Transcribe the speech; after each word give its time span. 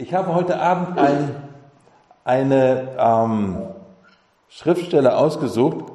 Ich 0.00 0.14
habe 0.14 0.34
heute 0.34 0.58
Abend 0.58 0.98
ein, 0.98 1.36
eine 2.24 2.96
ähm, 2.98 3.58
Schriftstelle 4.48 5.14
ausgesucht, 5.14 5.92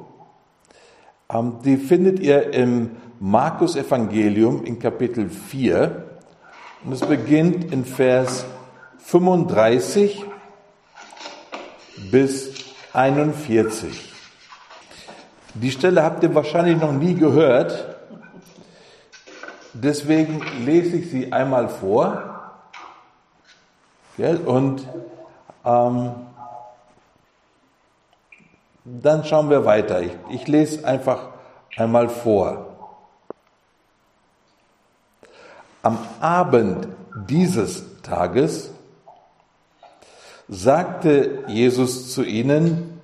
ähm, 1.28 1.54
die 1.64 1.76
findet 1.76 2.20
ihr 2.20 2.54
im 2.54 2.92
Markus 3.18 3.74
Evangelium 3.74 4.64
in 4.64 4.78
Kapitel 4.78 5.28
4 5.28 6.04
und 6.84 6.92
es 6.92 7.00
beginnt 7.00 7.72
in 7.72 7.84
Vers 7.84 8.46
35 8.98 10.24
bis 12.12 12.64
41. 12.92 14.12
Die 15.54 15.72
Stelle 15.72 16.04
habt 16.04 16.22
ihr 16.22 16.32
wahrscheinlich 16.32 16.80
noch 16.80 16.92
nie 16.92 17.14
gehört, 17.14 17.96
deswegen 19.72 20.42
lese 20.64 20.98
ich 20.98 21.10
sie 21.10 21.32
einmal 21.32 21.68
vor 21.68 22.25
Und 24.18 24.86
ähm, 25.64 26.12
dann 28.84 29.24
schauen 29.24 29.50
wir 29.50 29.64
weiter. 29.64 30.00
Ich, 30.00 30.12
ich 30.30 30.48
lese 30.48 30.86
einfach 30.86 31.28
einmal 31.76 32.08
vor. 32.08 32.66
Am 35.82 35.98
Abend 36.20 36.88
dieses 37.28 38.02
Tages 38.02 38.70
sagte 40.48 41.44
Jesus 41.48 42.12
zu 42.12 42.24
ihnen, 42.24 43.00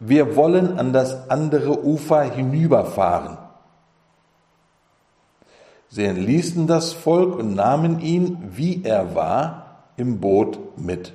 wir 0.00 0.34
wollen 0.34 0.78
an 0.78 0.92
das 0.92 1.30
andere 1.30 1.84
Ufer 1.84 2.22
hinüberfahren. 2.22 3.38
Sie 5.88 6.04
entließen 6.04 6.66
das 6.66 6.92
Volk 6.92 7.36
und 7.36 7.54
nahmen 7.54 8.00
ihn, 8.00 8.38
wie 8.56 8.82
er 8.82 9.14
war, 9.14 9.61
im 9.96 10.20
Boot 10.20 10.78
mit. 10.78 11.14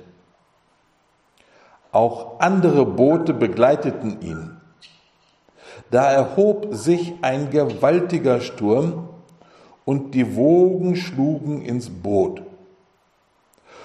Auch 1.92 2.40
andere 2.40 2.84
Boote 2.84 3.34
begleiteten 3.34 4.20
ihn. 4.20 4.56
Da 5.90 6.10
erhob 6.10 6.68
sich 6.74 7.14
ein 7.22 7.50
gewaltiger 7.50 8.40
Sturm 8.40 9.08
und 9.84 10.14
die 10.14 10.36
Wogen 10.36 10.96
schlugen 10.96 11.62
ins 11.62 11.88
Boot, 11.88 12.42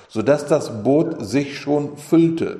so 0.10 0.22
dass 0.22 0.46
das 0.46 0.84
Boot 0.84 1.26
sich 1.26 1.58
schon 1.58 1.98
füllte. 1.98 2.60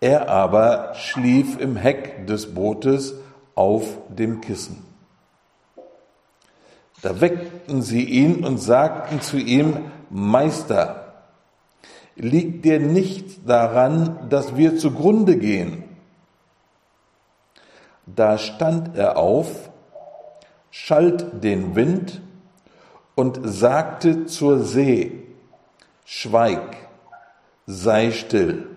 Er 0.00 0.28
aber 0.28 0.94
schlief 0.94 1.58
im 1.58 1.76
Heck 1.76 2.26
des 2.26 2.54
Bootes 2.54 3.14
auf 3.54 3.98
dem 4.08 4.40
Kissen. 4.40 4.84
Da 7.02 7.20
weckten 7.20 7.82
sie 7.82 8.04
ihn 8.04 8.44
und 8.44 8.58
sagten 8.58 9.20
zu 9.20 9.36
ihm, 9.36 9.90
Meister, 10.10 11.14
liegt 12.14 12.64
dir 12.64 12.80
nicht 12.80 13.48
daran, 13.48 14.28
dass 14.28 14.56
wir 14.56 14.78
zugrunde 14.78 15.36
gehen? 15.36 15.84
Da 18.06 18.38
stand 18.38 18.96
er 18.96 19.16
auf, 19.16 19.70
schalt 20.70 21.42
den 21.42 21.74
Wind 21.74 22.20
und 23.14 23.40
sagte 23.42 24.26
zur 24.26 24.60
See, 24.60 25.26
Schweig, 26.04 26.76
sei 27.66 28.12
still. 28.12 28.76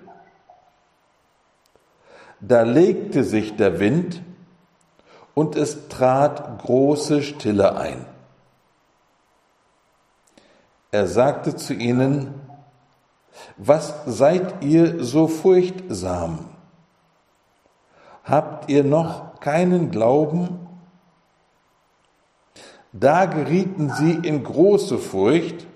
Da 2.41 2.63
legte 2.63 3.23
sich 3.23 3.55
der 3.55 3.79
Wind 3.79 4.23
und 5.35 5.55
es 5.55 5.89
trat 5.89 6.59
große 6.63 7.21
Stille 7.21 7.77
ein. 7.77 8.05
Er 10.91 11.07
sagte 11.07 11.55
zu 11.55 11.73
ihnen, 11.73 12.33
was 13.57 13.93
seid 14.05 14.63
ihr 14.63 15.03
so 15.03 15.27
furchtsam? 15.27 16.45
Habt 18.23 18.69
ihr 18.69 18.83
noch 18.83 19.39
keinen 19.39 19.91
Glauben? 19.91 20.67
Da 22.91 23.25
gerieten 23.25 23.91
sie 23.97 24.13
in 24.13 24.43
große 24.43 24.97
Furcht 24.97 25.67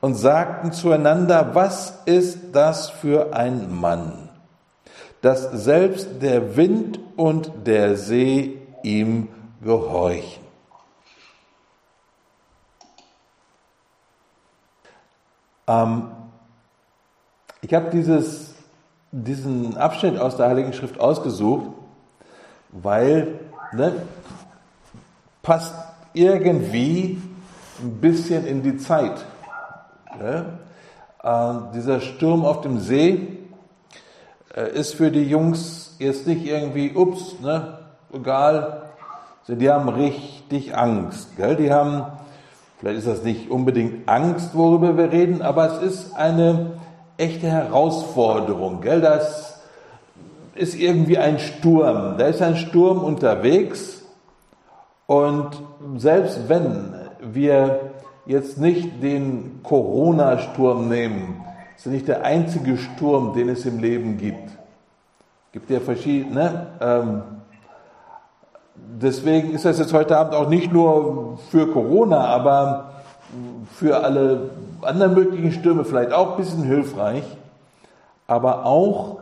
und 0.00 0.14
sagten 0.14 0.72
zueinander, 0.72 1.54
was 1.54 2.02
ist 2.06 2.54
das 2.54 2.88
für 2.88 3.34
ein 3.34 3.74
Mann, 3.74 4.30
dass 5.20 5.50
selbst 5.52 6.22
der 6.22 6.56
Wind 6.56 7.00
und 7.16 7.52
der 7.66 7.96
See 7.96 8.62
ihm 8.82 9.28
gehorchen. 9.62 10.45
Ähm, 15.66 16.10
ich 17.62 17.74
habe 17.74 17.90
diesen 19.10 19.76
Abschnitt 19.76 20.18
aus 20.18 20.36
der 20.36 20.48
Heiligen 20.48 20.72
Schrift 20.72 21.00
ausgesucht, 21.00 21.68
weil 22.70 23.40
ne, 23.72 23.92
passt 25.42 25.74
irgendwie 26.12 27.20
ein 27.82 28.00
bisschen 28.00 28.46
in 28.46 28.62
die 28.62 28.76
Zeit. 28.76 29.24
Ne? 30.18 30.58
Äh, 31.22 31.54
dieser 31.74 32.00
Sturm 32.00 32.44
auf 32.44 32.60
dem 32.60 32.80
See 32.80 33.38
äh, 34.54 34.70
ist 34.72 34.94
für 34.94 35.10
die 35.10 35.24
Jungs 35.24 35.96
jetzt 35.98 36.26
nicht 36.26 36.46
irgendwie, 36.46 36.94
ups, 36.94 37.40
ne, 37.40 37.78
egal, 38.12 38.82
die 39.48 39.70
haben 39.70 39.88
richtig 39.88 40.76
Angst. 40.76 41.36
Gell? 41.36 41.56
Die 41.56 41.72
haben 41.72 42.06
Vielleicht 42.78 42.98
ist 42.98 43.06
das 43.06 43.22
nicht 43.22 43.50
unbedingt 43.50 44.08
Angst, 44.08 44.54
worüber 44.54 44.96
wir 44.96 45.10
reden, 45.10 45.40
aber 45.42 45.72
es 45.72 45.82
ist 45.82 46.16
eine 46.16 46.72
echte 47.16 47.46
Herausforderung. 47.46 48.80
Gell? 48.82 49.00
Das 49.00 49.62
ist 50.54 50.74
irgendwie 50.74 51.18
ein 51.18 51.38
Sturm. 51.38 52.18
Da 52.18 52.26
ist 52.26 52.42
ein 52.42 52.56
Sturm 52.56 53.02
unterwegs 53.02 54.04
und 55.06 55.62
selbst 55.96 56.48
wenn 56.48 56.94
wir 57.20 57.92
jetzt 58.26 58.58
nicht 58.58 59.02
den 59.02 59.60
Corona-Sturm 59.62 60.88
nehmen, 60.88 61.44
ist 61.76 61.86
ja 61.86 61.92
nicht 61.92 62.08
der 62.08 62.24
einzige 62.24 62.76
Sturm, 62.76 63.34
den 63.34 63.48
es 63.48 63.64
im 63.66 63.78
Leben 63.78 64.18
gibt. 64.18 64.50
Gibt 65.52 65.70
ja 65.70 65.80
verschiedene. 65.80 66.66
Ähm, 66.80 67.22
deswegen 69.02 69.50
ist 69.52 69.64
das 69.64 69.78
jetzt 69.78 69.92
heute 69.92 70.16
Abend 70.16 70.34
auch 70.34 70.48
nicht 70.48 70.72
nur 70.72 71.38
für 71.50 71.70
Corona, 71.72 72.24
aber 72.26 72.92
für 73.74 74.02
alle 74.02 74.50
anderen 74.82 75.14
möglichen 75.14 75.52
Stürme 75.52 75.84
vielleicht 75.84 76.12
auch 76.12 76.32
ein 76.32 76.36
bisschen 76.36 76.62
hilfreich. 76.62 77.24
Aber 78.26 78.64
auch, 78.64 79.18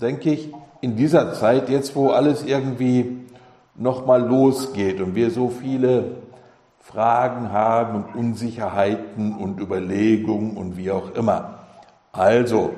denke 0.00 0.30
ich, 0.30 0.52
in 0.80 0.96
dieser 0.96 1.32
Zeit, 1.34 1.68
jetzt 1.68 1.96
wo 1.96 2.10
alles 2.10 2.44
irgendwie 2.44 3.26
nochmal 3.74 4.22
losgeht 4.22 5.00
und 5.00 5.14
wir 5.14 5.30
so 5.30 5.48
viele 5.48 6.16
Fragen 6.80 7.50
haben 7.52 7.96
und 7.96 8.14
Unsicherheiten 8.14 9.34
und 9.36 9.58
Überlegungen 9.58 10.56
und 10.56 10.76
wie 10.76 10.90
auch 10.90 11.14
immer. 11.14 11.58
Also, 12.12 12.74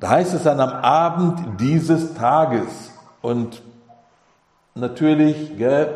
da 0.00 0.10
heißt 0.10 0.34
es 0.34 0.42
dann 0.42 0.58
am 0.58 0.70
Abend 0.70 1.60
dieses 1.60 2.14
Tages, 2.14 2.93
und 3.24 3.62
natürlich, 4.74 5.56
gell, 5.56 5.88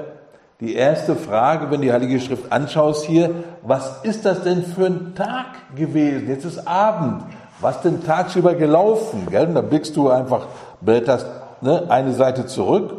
die 0.61 0.75
erste 0.75 1.15
Frage, 1.15 1.71
wenn 1.71 1.83
du 1.83 1.89
die 1.89 1.93
Heilige 1.93 2.21
Schrift 2.21 2.50
anschaust 2.50 3.05
hier, 3.05 3.44
was 3.61 4.03
ist 4.03 4.25
das 4.25 4.44
denn 4.44 4.65
für 4.65 4.87
ein 4.87 5.15
Tag 5.15 5.77
gewesen? 5.77 6.27
Jetzt 6.27 6.47
ist 6.47 6.66
Abend. 6.66 7.25
Was 7.61 7.83
denn 7.83 8.03
tagsüber 8.03 8.55
gelaufen? 8.55 9.27
Gell? 9.31 9.47
Und 9.47 9.56
da 9.56 9.61
blickst 9.61 9.94
du 9.94 10.09
einfach, 10.09 10.47
blätterst 10.81 11.27
ne, 11.61 11.84
eine 11.91 12.15
Seite 12.15 12.47
zurück. 12.47 12.94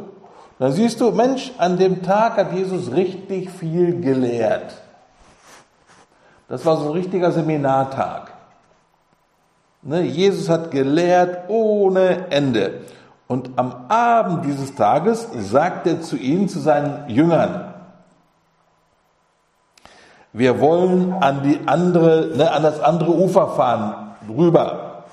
Dann 0.59 0.73
siehst 0.73 1.01
du, 1.01 1.09
Mensch, 1.09 1.51
an 1.57 1.77
dem 1.77 2.03
Tag 2.03 2.37
hat 2.37 2.53
Jesus 2.53 2.93
richtig 2.93 3.49
viel 3.49 3.99
gelehrt. 3.99 4.75
Das 6.47 6.63
war 6.67 6.77
so 6.77 6.85
ein 6.85 6.91
richtiger 6.91 7.31
Seminartag. 7.31 8.31
Ne, 9.81 10.03
Jesus 10.03 10.49
hat 10.49 10.69
gelehrt 10.69 11.49
ohne 11.49 12.29
Ende. 12.29 12.81
Und 13.29 13.59
am 13.59 13.85
Abend 13.89 14.43
dieses 14.43 14.73
Tages 14.73 15.27
sagt 15.37 15.85
er 15.85 16.01
zu 16.01 16.17
ihnen, 16.17 16.49
zu 16.49 16.59
seinen 16.59 17.07
Jüngern, 17.11 17.75
wir 20.33 20.59
wollen 20.59 21.13
an 21.13 21.43
die 21.43 21.59
andere, 21.67 22.35
ne, 22.35 22.51
an 22.51 22.63
das 22.63 22.79
andere 22.79 23.11
Ufer 23.11 23.49
fahren, 23.49 24.15
rüber. 24.27 25.03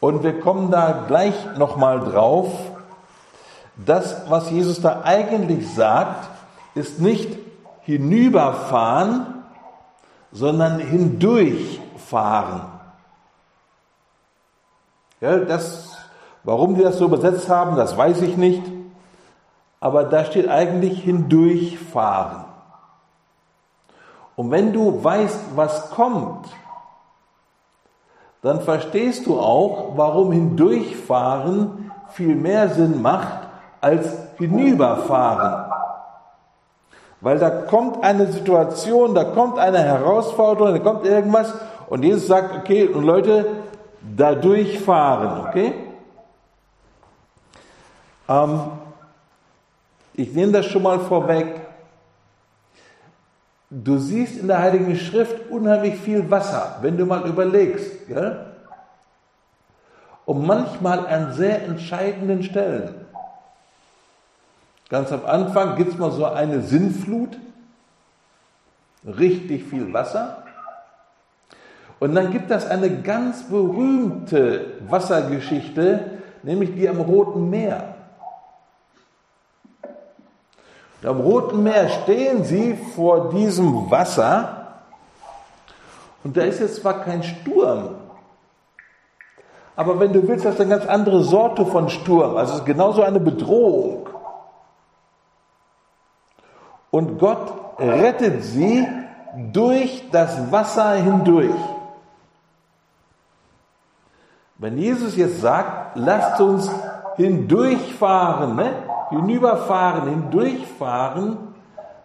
Und 0.00 0.24
wir 0.24 0.40
kommen 0.40 0.72
da 0.72 1.04
gleich 1.06 1.34
nochmal 1.56 2.00
drauf. 2.00 2.50
Das, 3.76 4.28
was 4.28 4.50
Jesus 4.50 4.80
da 4.80 5.02
eigentlich 5.04 5.72
sagt, 5.74 6.28
ist 6.74 7.00
nicht 7.00 7.38
hinüberfahren, 7.82 9.44
sondern 10.32 10.80
hindurchfahren. 10.80 12.62
Ja, 15.20 15.38
das 15.38 15.85
Warum 16.46 16.76
die 16.76 16.82
das 16.82 16.98
so 16.98 17.06
übersetzt 17.06 17.48
haben, 17.48 17.74
das 17.74 17.96
weiß 17.96 18.22
ich 18.22 18.36
nicht. 18.36 18.62
Aber 19.80 20.04
da 20.04 20.24
steht 20.24 20.48
eigentlich 20.48 21.02
hindurchfahren. 21.02 22.44
Und 24.36 24.52
wenn 24.52 24.72
du 24.72 25.02
weißt, 25.02 25.40
was 25.56 25.90
kommt, 25.90 26.46
dann 28.42 28.60
verstehst 28.60 29.26
du 29.26 29.40
auch, 29.40 29.96
warum 29.96 30.30
hindurchfahren 30.30 31.90
viel 32.10 32.36
mehr 32.36 32.68
Sinn 32.68 33.02
macht 33.02 33.48
als 33.80 34.16
hinüberfahren. 34.38 35.72
Weil 37.22 37.40
da 37.40 37.50
kommt 37.50 38.04
eine 38.04 38.30
Situation, 38.30 39.16
da 39.16 39.24
kommt 39.24 39.58
eine 39.58 39.80
Herausforderung, 39.80 40.74
da 40.74 40.78
kommt 40.78 41.06
irgendwas 41.06 41.52
und 41.88 42.04
Jesus 42.04 42.28
sagt, 42.28 42.56
okay, 42.56 42.86
und 42.86 43.02
Leute, 43.02 43.46
da 44.16 44.36
durchfahren, 44.36 45.48
okay? 45.48 45.85
Ähm, 48.28 48.60
ich 50.14 50.32
nehme 50.32 50.52
das 50.52 50.66
schon 50.66 50.82
mal 50.82 51.00
vorweg. 51.00 51.60
Du 53.68 53.98
siehst 53.98 54.38
in 54.38 54.46
der 54.46 54.60
Heiligen 54.60 54.96
Schrift 54.96 55.50
unheimlich 55.50 55.96
viel 55.96 56.30
Wasser, 56.30 56.78
wenn 56.82 56.96
du 56.96 57.04
mal 57.04 57.26
überlegst. 57.26 58.06
Gell? 58.06 58.46
Und 60.24 60.46
manchmal 60.46 61.06
an 61.06 61.32
sehr 61.34 61.64
entscheidenden 61.64 62.42
Stellen. 62.42 62.94
Ganz 64.88 65.10
am 65.10 65.26
Anfang 65.26 65.76
gibt 65.76 65.92
es 65.92 65.98
mal 65.98 66.12
so 66.12 66.26
eine 66.26 66.62
Sinnflut, 66.62 67.36
richtig 69.04 69.64
viel 69.64 69.92
Wasser. 69.92 70.44
Und 71.98 72.14
dann 72.14 72.30
gibt 72.30 72.50
es 72.50 72.66
eine 72.66 73.02
ganz 73.02 73.48
berühmte 73.48 74.74
Wassergeschichte, 74.88 76.10
nämlich 76.42 76.74
die 76.74 76.88
am 76.88 77.00
Roten 77.00 77.50
Meer. 77.50 77.95
Und 81.02 81.08
am 81.08 81.20
Roten 81.20 81.62
Meer 81.62 81.88
stehen 81.88 82.44
sie 82.44 82.74
vor 82.94 83.30
diesem 83.30 83.90
Wasser 83.90 84.82
und 86.24 86.36
da 86.36 86.42
ist 86.42 86.58
jetzt 86.58 86.76
zwar 86.76 87.04
kein 87.04 87.22
Sturm, 87.22 87.94
aber 89.76 90.00
wenn 90.00 90.12
du 90.12 90.26
willst, 90.26 90.44
das 90.46 90.54
ist 90.54 90.60
eine 90.60 90.70
ganz 90.70 90.86
andere 90.86 91.22
Sorte 91.22 91.66
von 91.66 91.90
Sturm. 91.90 92.36
Also 92.36 92.54
es 92.54 92.58
ist 92.60 92.64
genauso 92.64 93.02
eine 93.02 93.20
Bedrohung. 93.20 94.08
Und 96.90 97.18
Gott 97.18 97.52
rettet 97.78 98.42
sie 98.42 98.88
durch 99.52 100.08
das 100.10 100.50
Wasser 100.50 100.92
hindurch. 100.94 101.54
Wenn 104.56 104.78
Jesus 104.78 105.14
jetzt 105.14 105.42
sagt, 105.42 105.96
lasst 105.96 106.40
uns 106.40 106.70
hindurchfahren, 107.16 108.56
ne? 108.56 108.72
Hinüberfahren, 109.10 110.08
hindurchfahren, 110.08 111.38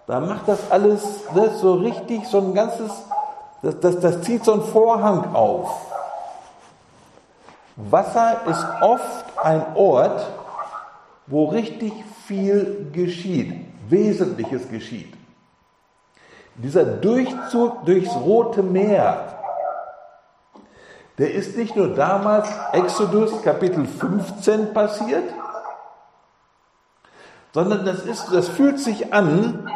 dann 0.07 0.27
macht 0.27 0.48
das 0.48 0.69
alles 0.71 1.24
das 1.33 1.59
so 1.62 1.75
richtig, 1.75 2.27
so 2.27 2.39
ein 2.39 2.53
ganzes, 2.53 2.92
das, 3.62 3.80
das, 3.80 4.00
das 4.00 4.21
zieht 4.21 4.44
so 4.44 4.53
einen 4.53 4.63
Vorhang 4.63 5.33
auf. 5.33 5.88
Wasser 7.75 8.42
ist 8.48 8.65
oft 8.81 9.25
ein 9.44 9.65
Ort, 9.75 10.27
wo 11.27 11.45
richtig 11.45 11.94
viel 12.25 12.89
geschieht, 12.92 13.53
Wesentliches 13.89 14.69
geschieht. 14.69 15.13
Dieser 16.56 16.83
Durchzug 16.83 17.86
durchs 17.86 18.13
Rote 18.15 18.62
Meer, 18.62 19.39
der 21.18 21.33
ist 21.33 21.57
nicht 21.57 21.75
nur 21.75 21.95
damals 21.95 22.50
Exodus 22.74 23.42
Kapitel 23.42 23.86
15 23.86 24.74
passiert, 24.74 25.24
sondern 27.53 27.86
das, 27.86 28.06
ist, 28.06 28.27
das 28.31 28.48
fühlt 28.48 28.80
sich 28.80 29.13
an, 29.13 29.69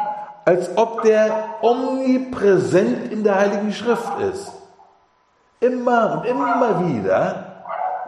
als 0.44 0.76
ob 0.76 1.02
der 1.02 1.56
omnipräsent 1.62 3.12
in 3.12 3.24
der 3.24 3.36
Heiligen 3.36 3.72
Schrift 3.72 4.18
ist. 4.20 4.52
Immer 5.60 6.18
und 6.18 6.26
immer 6.26 6.86
wieder 6.86 7.64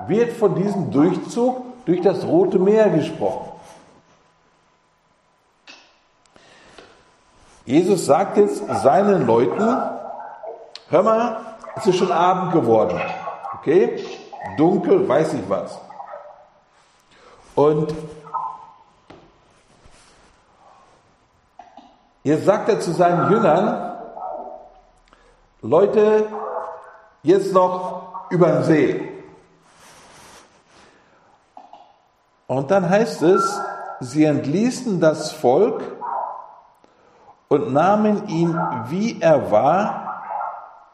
wird 0.07 0.33
von 0.33 0.55
diesem 0.55 0.91
Durchzug 0.91 1.85
durch 1.85 2.01
das 2.01 2.25
Rote 2.25 2.59
Meer 2.59 2.91
gesprochen. 2.91 3.53
Jesus 7.65 8.07
sagt 8.07 8.39
jetzt 8.39 8.63
seinen 8.83 9.27
Leuten, 9.27 9.61
hör 10.89 11.03
mal, 11.03 11.41
es 11.77 11.87
ist 11.87 11.97
schon 11.97 12.13
Abend 12.13 12.53
geworden. 12.53 12.99
Okay? 13.59 14.03
Dunkel, 14.57 15.07
weiß 15.07 15.35
ich 15.35 15.51
was. 15.51 15.79
Und 17.55 17.95
Jetzt 22.29 22.45
sagt 22.45 22.69
er 22.69 22.79
zu 22.79 22.93
seinen 22.93 23.31
Jüngern, 23.31 23.97
Leute, 25.63 26.27
jetzt 27.23 27.55
noch 27.55 28.29
über 28.29 28.49
den 28.49 28.65
See. 28.65 29.25
Und 32.47 32.71
dann 32.71 32.87
heißt 32.87 33.23
es, 33.23 33.59
sie 34.01 34.25
entließen 34.25 35.01
das 35.01 35.33
Volk 35.33 35.83
und 37.49 37.73
nahmen 37.73 38.29
ihn, 38.29 38.55
wie 38.89 39.19
er 39.23 39.51
war, 39.51 40.23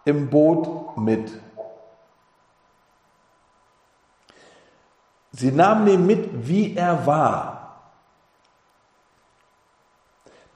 im 0.04 0.30
Boot 0.30 0.96
mit. 0.96 1.32
Sie 5.32 5.50
nahmen 5.50 5.88
ihn 5.88 6.06
mit, 6.06 6.46
wie 6.46 6.76
er 6.76 7.04
war. 7.04 7.53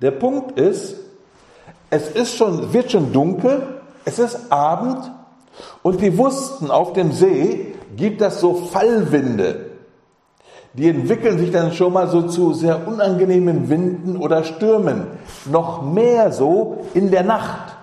Der 0.00 0.12
Punkt 0.12 0.58
ist, 0.58 0.96
es 1.90 2.08
ist 2.10 2.36
schon, 2.36 2.72
wird 2.72 2.92
schon 2.92 3.12
dunkel, 3.12 3.62
es 4.04 4.18
ist 4.18 4.52
Abend 4.52 5.10
und 5.82 6.00
die 6.00 6.16
wussten, 6.16 6.70
auf 6.70 6.92
dem 6.92 7.12
See 7.12 7.74
gibt 7.96 8.20
es 8.22 8.40
so 8.40 8.54
Fallwinde. 8.54 9.66
Die 10.74 10.88
entwickeln 10.88 11.38
sich 11.38 11.50
dann 11.50 11.72
schon 11.72 11.92
mal 11.92 12.08
so 12.08 12.22
zu 12.22 12.52
sehr 12.52 12.86
unangenehmen 12.86 13.68
Winden 13.68 14.16
oder 14.16 14.44
Stürmen. 14.44 15.06
Noch 15.46 15.82
mehr 15.82 16.30
so 16.30 16.84
in 16.94 17.10
der 17.10 17.24
Nacht. 17.24 17.74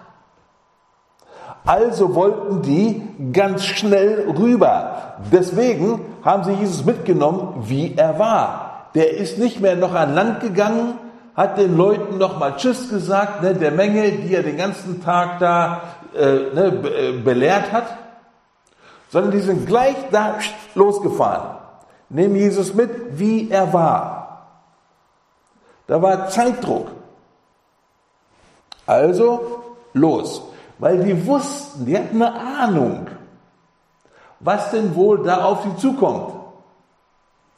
Also 1.66 2.14
wollten 2.14 2.62
die 2.62 3.02
ganz 3.34 3.66
schnell 3.66 4.28
rüber. 4.38 5.16
Deswegen 5.32 6.00
haben 6.24 6.44
sie 6.44 6.54
Jesus 6.54 6.86
mitgenommen, 6.86 7.64
wie 7.66 7.96
er 7.98 8.20
war. 8.20 8.90
Der 8.94 9.18
ist 9.18 9.40
nicht 9.40 9.60
mehr 9.60 9.76
noch 9.76 9.94
an 9.94 10.14
Land 10.14 10.42
gegangen, 10.42 10.94
hat 11.36 11.58
den 11.58 11.76
Leuten 11.76 12.18
nochmal 12.18 12.56
Tschüss 12.56 12.90
gesagt, 12.90 13.42
ne, 13.42 13.54
der 13.54 13.72
Menge, 13.72 14.12
die 14.12 14.34
er 14.34 14.44
den 14.44 14.58
ganzen 14.58 15.04
Tag 15.04 15.40
da 15.40 15.82
äh, 16.16 16.54
ne, 16.54 16.82
äh, 16.86 17.12
belehrt 17.22 17.72
hat, 17.72 17.98
sondern 19.10 19.32
die 19.32 19.42
sind 19.42 19.68
gleich 19.68 19.98
da 20.12 20.38
losgefahren. 20.76 21.58
Nehmen 22.10 22.36
Jesus 22.36 22.74
mit, 22.74 23.20
wie 23.20 23.50
er 23.50 23.74
war. 23.74 24.48
Da 25.88 26.02
war 26.02 26.30
Zeitdruck. 26.30 26.88
Also 28.86 29.64
los, 29.94 30.42
weil 30.78 31.04
die 31.04 31.26
wussten, 31.26 31.86
die 31.86 31.98
hatten 31.98 32.22
eine 32.22 32.40
Ahnung, 32.60 33.08
was 34.40 34.72
denn 34.72 34.96
wohl 34.96 35.24
da 35.24 35.44
auf 35.44 35.64
sie 35.64 35.76
zukommt. 35.78 36.34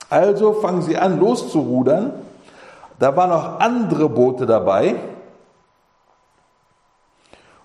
Also 0.10 0.54
fangen 0.54 0.82
sie 0.82 0.98
an 0.98 1.20
loszurudern 1.20 2.14
da 3.00 3.16
waren 3.16 3.30
noch 3.30 3.60
andere 3.60 4.10
Boote 4.10 4.46
dabei. 4.46 4.96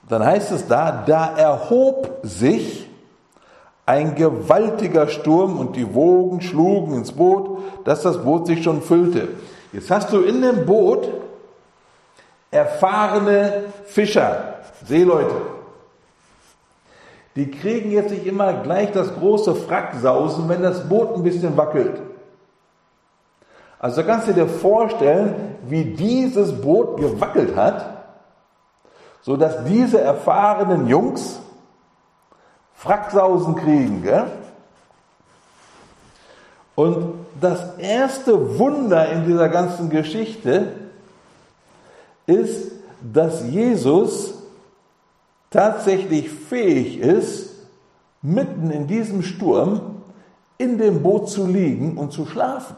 Und 0.02 0.10
dann 0.10 0.24
heißt 0.24 0.52
es 0.52 0.66
da, 0.66 1.04
da 1.06 1.36
erhob 1.36 2.20
sich 2.22 2.88
ein 3.86 4.14
gewaltiger 4.14 5.08
Sturm 5.08 5.58
und 5.58 5.76
die 5.76 5.94
Wogen 5.94 6.40
schlugen 6.40 6.94
ins 6.94 7.12
Boot, 7.12 7.58
dass 7.84 8.02
das 8.02 8.22
Boot 8.22 8.46
sich 8.46 8.62
schon 8.62 8.82
füllte. 8.82 9.28
Jetzt 9.72 9.90
hast 9.90 10.12
du 10.12 10.20
in 10.20 10.42
dem 10.42 10.66
Boot 10.66 11.08
erfahrene 12.50 13.64
Fischer, 13.86 14.56
Seeleute. 14.84 15.34
Die 17.34 17.50
kriegen 17.50 17.90
jetzt 17.90 18.10
nicht 18.10 18.26
immer 18.26 18.52
gleich 18.52 18.92
das 18.92 19.14
große 19.14 19.54
Fracksausen, 19.54 20.48
wenn 20.48 20.62
das 20.62 20.86
Boot 20.88 21.14
ein 21.14 21.22
bisschen 21.22 21.56
wackelt. 21.56 22.00
Also 23.82 24.04
kannst 24.04 24.28
du 24.28 24.32
dir 24.32 24.46
vorstellen, 24.46 25.56
wie 25.66 25.84
dieses 25.84 26.52
Boot 26.52 26.98
gewackelt 26.98 27.56
hat, 27.56 28.04
so 29.22 29.36
dass 29.36 29.64
diese 29.64 30.00
erfahrenen 30.00 30.86
Jungs 30.86 31.40
Fracksausen 32.74 33.56
kriegen. 33.56 34.02
Gell? 34.04 34.26
Und 36.76 37.14
das 37.40 37.76
erste 37.78 38.56
Wunder 38.56 39.10
in 39.10 39.26
dieser 39.26 39.48
ganzen 39.48 39.90
Geschichte 39.90 40.74
ist, 42.26 42.70
dass 43.00 43.42
Jesus 43.48 44.34
tatsächlich 45.50 46.30
fähig 46.30 47.00
ist, 47.00 47.50
mitten 48.22 48.70
in 48.70 48.86
diesem 48.86 49.22
Sturm 49.22 50.02
in 50.56 50.78
dem 50.78 51.02
Boot 51.02 51.28
zu 51.28 51.48
liegen 51.48 51.98
und 51.98 52.12
zu 52.12 52.26
schlafen. 52.26 52.76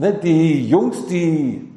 Ne, 0.00 0.14
die 0.14 0.66
Jungs, 0.66 1.06
die, 1.08 1.70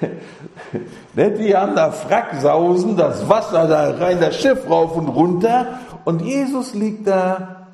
Ne, 1.14 1.30
die 1.32 1.56
haben 1.56 1.74
da 1.74 1.90
Fracksausen, 1.90 2.96
das 2.96 3.28
Wasser 3.28 3.66
da 3.66 3.90
rein, 3.96 4.20
das 4.20 4.36
Schiff 4.36 4.70
rauf 4.70 4.94
und 4.94 5.08
runter 5.08 5.80
und 6.04 6.22
Jesus 6.22 6.72
liegt 6.72 7.08
da 7.08 7.66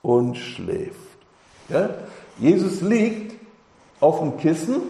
und 0.00 0.38
schläft. 0.38 0.96
Ja? 1.68 1.90
Jesus 2.38 2.80
liegt 2.80 3.38
auf 4.00 4.20
dem 4.20 4.38
Kissen 4.38 4.80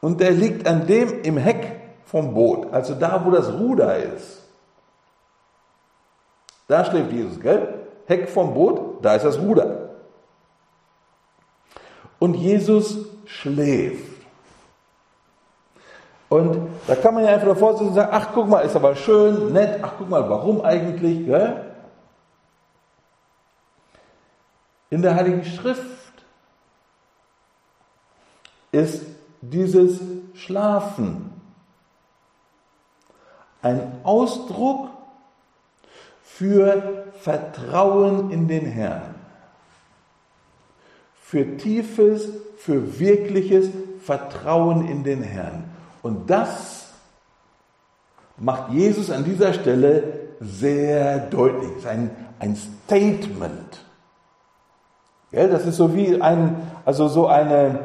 und 0.00 0.22
der 0.22 0.30
liegt 0.30 0.66
an 0.66 0.86
dem 0.86 1.22
im 1.22 1.36
Heck 1.36 1.82
vom 2.06 2.32
Boot, 2.32 2.72
also 2.72 2.94
da, 2.94 3.22
wo 3.26 3.30
das 3.30 3.52
Ruder 3.52 3.98
ist. 3.98 4.42
Da 6.66 6.82
schläft 6.86 7.12
Jesus, 7.12 7.38
gell? 7.38 7.74
Heck 8.06 8.30
vom 8.30 8.54
Boot, 8.54 9.04
da 9.04 9.16
ist 9.16 9.26
das 9.26 9.38
Ruder. 9.38 9.83
Und 12.24 12.36
Jesus 12.36 13.04
schläft. 13.26 14.22
Und 16.30 16.70
da 16.86 16.94
kann 16.96 17.12
man 17.12 17.22
ja 17.24 17.34
einfach 17.34 17.48
davor 17.48 17.72
sitzen 17.72 17.88
und 17.88 17.94
sagen, 17.96 18.08
ach 18.12 18.28
guck 18.32 18.48
mal, 18.48 18.60
ist 18.60 18.74
aber 18.74 18.96
schön, 18.96 19.52
nett, 19.52 19.80
ach 19.82 19.92
guck 19.98 20.08
mal, 20.08 20.26
warum 20.30 20.62
eigentlich? 20.62 21.26
Gell? 21.26 21.74
In 24.88 25.02
der 25.02 25.16
Heiligen 25.16 25.44
Schrift 25.44 26.24
ist 28.72 29.04
dieses 29.42 30.00
Schlafen 30.32 31.30
ein 33.60 34.00
Ausdruck 34.02 34.88
für 36.22 37.04
Vertrauen 37.20 38.30
in 38.30 38.48
den 38.48 38.64
Herrn, 38.64 39.13
für 41.34 41.56
tiefes, 41.56 42.28
für 42.58 43.00
wirkliches 43.00 43.68
Vertrauen 44.04 44.86
in 44.86 45.02
den 45.02 45.20
Herrn. 45.20 45.64
Und 46.00 46.30
das 46.30 46.92
macht 48.38 48.70
Jesus 48.70 49.10
an 49.10 49.24
dieser 49.24 49.52
Stelle 49.52 50.28
sehr 50.40 51.18
deutlich. 51.18 51.70
Das 51.70 51.78
ist 51.78 51.86
ein, 51.88 52.10
ein 52.38 52.54
Statement. 52.54 53.84
Ja, 55.32 55.48
das 55.48 55.66
ist 55.66 55.76
so 55.76 55.92
wie 55.96 56.22
ein, 56.22 56.54
also 56.84 57.08
so 57.08 57.26
eine, 57.26 57.80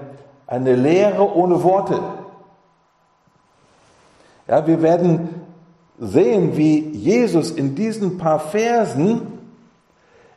eine 0.46 0.75
Lehre 0.75 1.36
ohne 1.36 1.63
Worte. 1.63 2.00
Ja, 4.48 4.68
wir 4.68 4.84
werden 4.84 5.41
sehen, 5.98 6.56
wie 6.56 6.82
Jesus 6.89 7.50
in 7.50 7.74
diesen 7.74 8.20
paar 8.20 8.39
Versen 8.39 9.39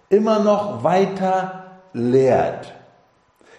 immer 0.09 0.39
noch 0.39 0.83
weiter 0.83 1.65
lehrt. 1.93 2.73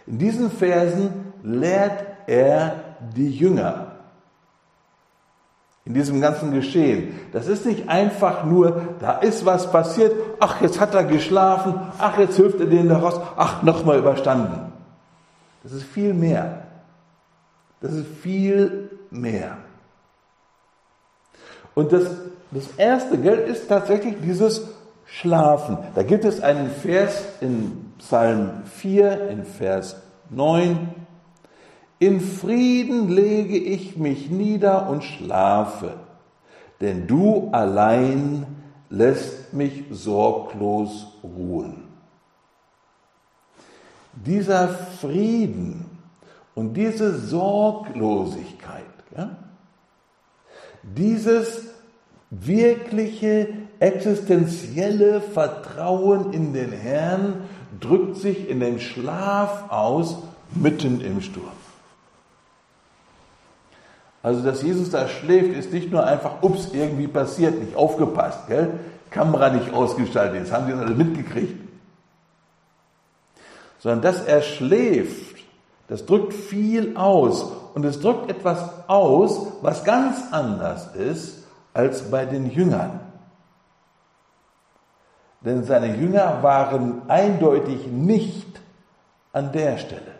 In 0.06 0.18
diesen 0.18 0.52
Versen 0.52 1.34
lehrt 1.44 2.06
er 2.28 2.76
die 3.16 3.32
Jünger 3.32 3.94
in 5.86 5.94
diesem 5.94 6.22
ganzen 6.22 6.52
Geschehen. 6.54 7.20
Das 7.34 7.48
ist 7.48 7.66
nicht 7.66 7.90
einfach 7.90 8.46
nur, 8.46 8.96
da 9.00 9.18
ist 9.18 9.46
was 9.46 9.70
passiert, 9.72 10.14
ach, 10.40 10.62
jetzt 10.62 10.80
hat 10.80 10.94
er 10.94 11.04
geschlafen, 11.04 11.76
ach, 12.00 12.18
jetzt 12.18 12.38
hilft 12.38 12.60
er 12.60 12.68
denen 12.68 12.88
daraus, 12.88 13.20
ach, 13.36 13.64
nochmal 13.64 14.00
überstanden. 14.00 14.72
Das 15.62 15.74
ist 15.74 15.84
viel 15.84 16.14
mehr. 16.14 16.64
Das 17.82 17.92
ist 17.92 18.08
viel 18.22 18.90
mehr. 19.10 19.58
Und 21.76 21.92
das, 21.92 22.06
das 22.52 22.68
erste, 22.78 23.18
gell, 23.18 23.40
ist 23.40 23.68
tatsächlich 23.68 24.16
dieses 24.22 24.62
Schlafen. 25.14 25.78
Da 25.94 26.02
gibt 26.02 26.26
es 26.26 26.42
einen 26.42 26.72
Vers 26.72 27.24
in 27.40 27.94
Psalm 28.00 28.64
4, 28.66 29.30
in 29.30 29.46
Vers 29.46 30.02
9, 30.32 30.90
in 32.00 32.20
Frieden 32.20 33.10
lege 33.10 33.56
ich 33.56 33.96
mich 33.96 34.32
nieder 34.32 34.90
und 34.90 35.04
schlafe, 35.04 35.94
denn 36.82 37.06
du 37.06 37.50
allein 37.52 38.48
lässt 38.90 39.54
mich 39.54 39.84
sorglos 39.92 41.06
ruhen. 41.24 41.84
Dieser 44.14 44.68
Frieden 44.68 45.86
und 46.56 46.74
diese 46.74 47.20
Sorglosigkeit, 47.20 48.84
ja, 49.16 49.30
dieses 50.82 51.68
wirkliche 52.32 53.63
existenzielle 53.84 55.20
Vertrauen 55.20 56.32
in 56.32 56.54
den 56.54 56.72
Herrn 56.72 57.44
drückt 57.82 58.16
sich 58.16 58.50
in 58.50 58.62
dem 58.62 58.80
Schlaf 58.80 59.70
aus 59.70 60.18
mitten 60.56 61.02
im 61.02 61.22
Sturm. 61.22 61.52
Also, 64.22 64.42
dass 64.42 64.62
Jesus 64.62 64.90
da 64.90 65.10
schläft, 65.10 65.54
ist 65.54 65.74
nicht 65.74 65.92
nur 65.92 66.06
einfach, 66.06 66.42
ups, 66.42 66.70
irgendwie 66.72 67.08
passiert, 67.08 67.60
nicht 67.60 67.76
aufgepasst, 67.76 68.48
gell? 68.48 68.80
Kamera 69.10 69.50
nicht 69.50 69.74
ausgeschaltet, 69.74 70.40
jetzt 70.40 70.54
haben 70.54 70.66
sie 70.66 70.72
das 70.72 70.82
alle 70.82 70.96
mitgekriegt. 70.96 71.62
Sondern 73.80 74.02
dass 74.02 74.24
er 74.24 74.42
schläft, 74.42 75.36
das 75.90 76.06
drückt 76.06 76.34
viel 76.34 76.96
aus. 76.96 77.52
Und 77.74 77.84
es 77.84 78.00
drückt 78.00 78.32
etwas 78.32 78.64
aus, 78.88 79.48
was 79.62 79.84
ganz 79.84 80.32
anders 80.32 80.96
ist 80.96 81.44
als 81.74 82.10
bei 82.10 82.26
den 82.26 82.50
Jüngern. 82.50 83.02
Denn 85.46 85.64
seine 85.64 85.96
Jünger 85.96 86.42
waren 86.42 87.02
eindeutig 87.10 87.88
nicht 87.88 88.62
an 89.34 89.52
der 89.52 89.78
Stelle. 89.78 90.14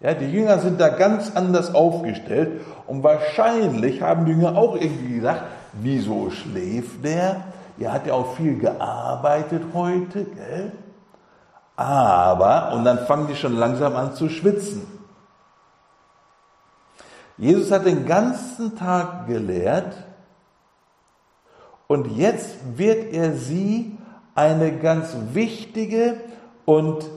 Ja, 0.00 0.14
die 0.14 0.30
Jünger 0.30 0.58
sind 0.58 0.80
da 0.80 0.90
ganz 0.90 1.32
anders 1.34 1.74
aufgestellt 1.74 2.60
und 2.86 3.02
wahrscheinlich 3.02 4.02
haben 4.02 4.26
die 4.26 4.32
Jünger 4.32 4.56
auch 4.56 4.74
irgendwie 4.74 5.16
gedacht, 5.16 5.42
wieso 5.72 6.30
schläft 6.30 7.02
der? 7.02 7.44
Er 7.78 7.92
hat 7.92 8.06
ja 8.06 8.14
auch 8.14 8.36
viel 8.36 8.58
gearbeitet 8.58 9.62
heute, 9.74 10.24
gell? 10.24 10.72
Aber, 11.76 12.72
und 12.72 12.84
dann 12.84 13.00
fangen 13.00 13.26
die 13.26 13.36
schon 13.36 13.56
langsam 13.56 13.96
an 13.96 14.14
zu 14.14 14.28
schwitzen. 14.28 14.86
Jesus 17.38 17.70
hat 17.70 17.84
den 17.84 18.06
ganzen 18.06 18.76
Tag 18.76 19.26
gelehrt 19.26 19.94
und 21.88 22.16
jetzt 22.16 22.56
wird 22.76 23.12
er 23.12 23.34
sie 23.34 23.96
eine 24.34 24.76
ganz 24.76 25.16
wichtige 25.32 26.16
und 26.64 27.08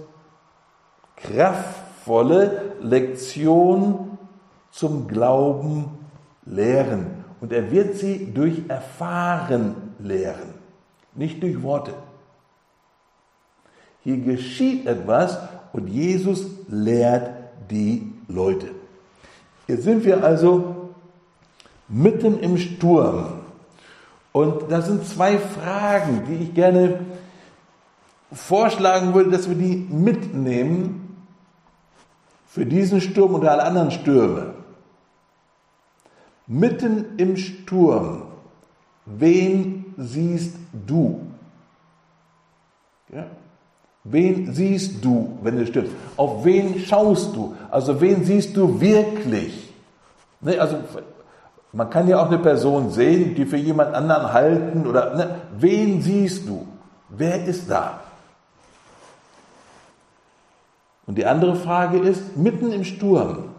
kraftvolle 1.16 2.76
Lektion 2.82 4.18
zum 4.72 5.08
Glauben 5.08 5.98
lehren. 6.46 7.26
Und 7.42 7.52
er 7.52 7.72
wird 7.72 7.96
sie 7.96 8.32
durch 8.34 8.64
Erfahren 8.68 9.94
lehren, 10.00 10.54
nicht 11.16 11.42
durch 11.42 11.62
Worte. 11.64 11.94
Hier 14.04 14.18
geschieht 14.18 14.86
etwas 14.86 15.40
und 15.74 15.88
Jesus 15.88 16.46
lehrt 16.68 17.32
die 17.70 18.12
Leute. 18.28 18.72
Jetzt 19.68 19.84
sind 19.84 20.04
wir 20.06 20.24
also 20.24 20.90
mitten 21.88 22.40
im 22.40 22.58
Sturm. 22.58 23.39
Und 24.32 24.72
da 24.72 24.82
sind 24.82 25.06
zwei 25.06 25.38
Fragen, 25.38 26.24
die 26.28 26.44
ich 26.44 26.54
gerne 26.54 27.00
vorschlagen 28.32 29.14
würde, 29.14 29.32
dass 29.32 29.50
wir 29.50 29.56
die 29.56 29.88
mitnehmen 29.90 31.18
für 32.48 32.66
diesen 32.66 33.02
Sturm 33.02 33.36
und 33.36 33.46
alle 33.46 33.64
anderen 33.64 33.92
Stürme. 33.92 34.54
Mitten 36.46 37.18
im 37.18 37.38
Sturm, 37.38 38.24
wen 39.06 39.94
siehst 39.98 40.56
du? 40.88 41.22
Ja? 43.12 43.28
Wen 44.04 44.54
siehst 44.54 45.04
du, 45.04 45.38
wenn 45.44 45.58
du 45.58 45.68
stirbst? 45.68 45.94
Auf 46.18 46.46
wen 46.46 46.80
schaust 46.80 47.36
du? 47.36 47.56
Also 47.70 48.00
wen 48.02 48.24
siehst 48.24 48.56
du 48.56 48.80
wirklich? 48.80 49.74
Ne, 50.42 50.60
also 50.60 50.78
man 51.72 51.90
kann 51.90 52.08
ja 52.08 52.20
auch 52.20 52.28
eine 52.28 52.40
Person 52.40 52.90
sehen, 52.90 53.36
die 53.36 53.46
für 53.46 53.58
jemand 53.58 53.94
anderen 53.94 54.34
halten 54.34 54.88
oder 54.88 55.16
ne, 55.16 55.42
wen 55.58 56.02
siehst 56.02 56.48
du? 56.48 56.68
Wer 57.10 57.46
ist 57.46 57.70
da? 57.70 58.02
Und 61.06 61.16
die 61.18 61.26
andere 61.26 61.56
Frage 61.56 62.00
ist, 62.00 62.38
mitten 62.38 62.72
im 62.72 62.84
Sturm, 62.84 63.50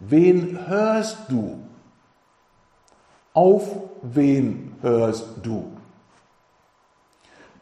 wen 0.00 0.58
hörst 0.66 1.18
du? 1.28 1.60
Auf 3.32 3.68
wen 4.02 4.76
hörst 4.80 5.26
du? 5.42 5.72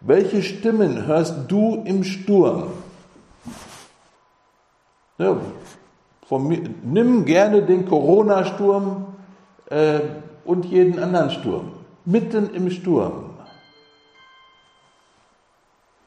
Welche 0.01 0.43
Stimmen 0.43 1.07
hörst 1.07 1.35
du 1.49 1.83
im 1.85 2.03
Sturm? 2.03 2.73
Ja, 5.19 5.37
mir, 6.31 6.63
nimm 6.83 7.25
gerne 7.25 7.63
den 7.63 7.87
Corona-Sturm 7.87 9.12
äh, 9.73 10.01
und 10.45 10.65
jeden 10.67 10.99
anderen 10.99 11.31
Sturm. 11.31 11.73
Mitten 12.05 12.55
im 12.55 12.71
Sturm. 12.71 13.31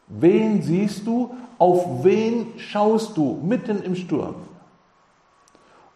Wen 0.08 0.62
siehst 0.62 1.06
du? 1.06 1.36
Auf 1.58 2.04
wen 2.04 2.58
schaust 2.58 3.18
du 3.18 3.40
mitten 3.42 3.82
im 3.82 3.96
Sturm? 3.96 4.36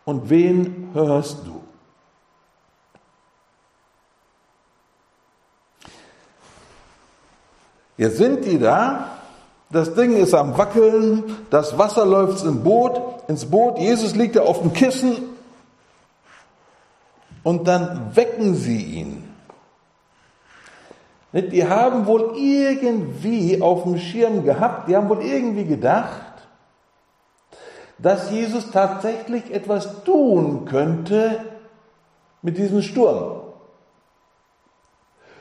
und 0.10 0.28
wen 0.28 0.90
hörst 0.94 1.38
du? 1.46 1.62
Jetzt 7.96 8.18
sind 8.18 8.44
die 8.46 8.58
da, 8.58 9.12
das 9.70 9.94
Ding 9.94 10.16
ist 10.16 10.34
am 10.34 10.58
Wackeln, 10.58 11.24
das 11.52 11.78
Wasser 11.78 12.06
läuft 12.06 12.44
ins 12.44 12.64
Boot, 12.64 13.00
ins 13.28 13.46
Boot, 13.46 13.78
Jesus 13.78 14.16
liegt 14.16 14.36
da 14.36 14.42
auf 14.42 14.62
dem 14.62 14.74
Kissen 14.74 15.18
und 17.44 17.68
dann 17.68 18.16
wecken 18.16 18.56
sie 18.56 18.82
ihn. 18.82 19.24
Die 21.32 21.68
haben 21.68 22.08
wohl 22.08 22.34
irgendwie 22.36 23.62
auf 23.62 23.84
dem 23.84 23.98
Schirm 23.98 24.44
gehabt, 24.44 24.88
die 24.88 24.96
haben 24.96 25.10
wohl 25.10 25.22
irgendwie 25.22 25.66
gedacht, 25.66 26.30
dass 28.00 28.32
Jesus 28.32 28.72
tatsächlich 28.72 29.54
etwas 29.54 30.04
tun 30.04 30.66
könnte 30.66 31.40
mit 32.42 32.58
diesem 32.58 32.82
Sturm. 32.82 33.42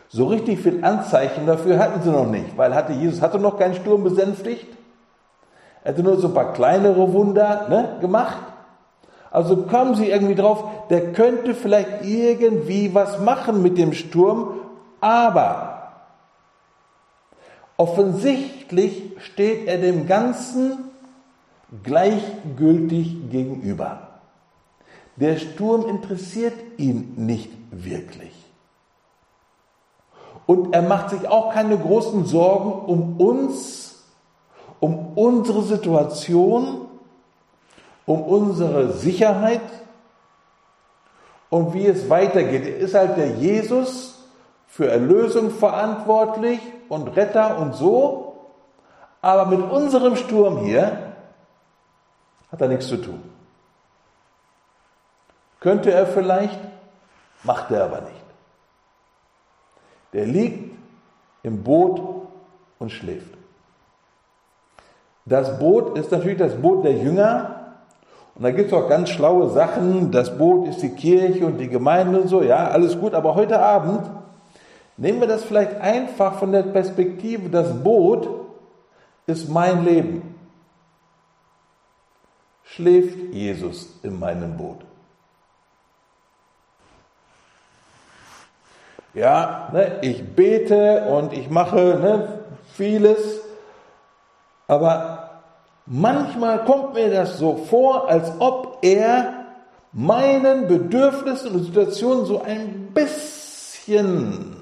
So 0.08 0.26
richtig 0.26 0.60
viel 0.60 0.84
Anzeichen 0.84 1.46
dafür 1.46 1.78
hatten 1.78 2.02
sie 2.02 2.10
noch 2.10 2.26
nicht, 2.26 2.56
weil 2.56 2.74
hatte 2.74 2.92
Jesus 2.92 3.22
hatte 3.22 3.38
noch 3.38 3.58
keinen 3.58 3.74
Sturm 3.74 4.04
besänftigt. 4.04 4.66
Er 5.84 5.92
hatte 5.92 6.02
nur 6.02 6.18
so 6.18 6.28
ein 6.28 6.34
paar 6.34 6.52
kleinere 6.52 7.12
Wunder 7.12 7.68
ne, 7.68 7.98
gemacht. 8.00 8.38
Also 9.30 9.64
kommen 9.64 9.94
sie 9.94 10.10
irgendwie 10.10 10.34
drauf, 10.34 10.64
der 10.90 11.12
könnte 11.12 11.54
vielleicht 11.54 12.04
irgendwie 12.04 12.94
was 12.94 13.20
machen 13.20 13.62
mit 13.62 13.76
dem 13.76 13.92
Sturm, 13.92 14.54
aber 15.00 15.92
offensichtlich 17.76 19.12
steht 19.18 19.66
er 19.66 19.78
dem 19.78 20.06
Ganzen 20.06 20.90
gleichgültig 21.82 23.30
gegenüber. 23.30 24.08
Der 25.16 25.36
Sturm 25.36 25.86
interessiert 25.86 26.54
ihn 26.76 27.14
nicht 27.16 27.50
wirklich. 27.70 28.32
Und 30.46 30.72
er 30.72 30.82
macht 30.82 31.10
sich 31.10 31.28
auch 31.28 31.52
keine 31.52 31.76
großen 31.76 32.24
Sorgen 32.24 32.72
um 32.72 33.20
uns, 33.20 34.04
um 34.80 35.12
unsere 35.16 35.62
Situation, 35.62 36.87
um 38.08 38.22
unsere 38.22 38.92
Sicherheit 38.94 39.60
und 41.50 41.74
wie 41.74 41.86
es 41.86 42.08
weitergeht. 42.08 42.66
Er 42.66 42.78
ist 42.78 42.94
halt 42.94 43.18
der 43.18 43.32
Jesus 43.32 44.18
für 44.66 44.90
Erlösung 44.90 45.50
verantwortlich 45.50 46.58
und 46.88 47.08
Retter 47.08 47.58
und 47.58 47.74
so. 47.74 48.46
Aber 49.20 49.44
mit 49.44 49.60
unserem 49.60 50.16
Sturm 50.16 50.64
hier 50.64 51.12
hat 52.50 52.62
er 52.62 52.68
nichts 52.68 52.88
zu 52.88 52.96
tun. 52.96 53.22
Könnte 55.60 55.92
er 55.92 56.06
vielleicht, 56.06 56.58
macht 57.42 57.70
er 57.70 57.84
aber 57.84 58.00
nicht. 58.00 58.24
Der 60.14 60.24
liegt 60.24 60.74
im 61.42 61.62
Boot 61.62 62.00
und 62.78 62.90
schläft. 62.90 63.36
Das 65.26 65.58
Boot 65.58 65.98
ist 65.98 66.10
natürlich 66.10 66.38
das 66.38 66.54
Boot 66.54 66.86
der 66.86 66.94
Jünger. 66.94 67.57
Und 68.38 68.44
da 68.44 68.52
gibt 68.52 68.68
es 68.68 68.72
auch 68.72 68.88
ganz 68.88 69.10
schlaue 69.10 69.50
Sachen. 69.50 70.12
Das 70.12 70.38
Boot 70.38 70.68
ist 70.68 70.80
die 70.80 70.90
Kirche 70.90 71.44
und 71.44 71.58
die 71.58 71.68
Gemeinde 71.68 72.20
und 72.20 72.28
so. 72.28 72.40
Ja, 72.40 72.68
alles 72.68 72.96
gut. 72.98 73.12
Aber 73.12 73.34
heute 73.34 73.58
Abend 73.58 74.08
nehmen 74.96 75.20
wir 75.20 75.26
das 75.26 75.42
vielleicht 75.42 75.74
einfach 75.80 76.34
von 76.34 76.52
der 76.52 76.62
Perspektive, 76.62 77.50
das 77.50 77.82
Boot 77.82 78.28
ist 79.26 79.48
mein 79.48 79.84
Leben. 79.84 80.36
Schläft 82.62 83.18
Jesus 83.32 83.98
in 84.04 84.16
meinem 84.20 84.56
Boot? 84.56 84.78
Ja, 89.14 89.68
ne, 89.72 89.98
ich 90.02 90.24
bete 90.36 91.06
und 91.06 91.32
ich 91.32 91.50
mache 91.50 91.76
ne, 91.76 92.40
vieles, 92.74 93.40
aber 94.68 95.17
manchmal 95.88 96.64
kommt 96.64 96.94
mir 96.94 97.10
das 97.10 97.38
so 97.38 97.56
vor, 97.56 98.08
als 98.08 98.30
ob 98.38 98.78
er 98.82 99.46
meinen 99.92 100.68
Bedürfnissen 100.68 101.52
und 101.52 101.64
Situationen 101.64 102.26
so 102.26 102.42
ein 102.42 102.90
bisschen, 102.92 104.56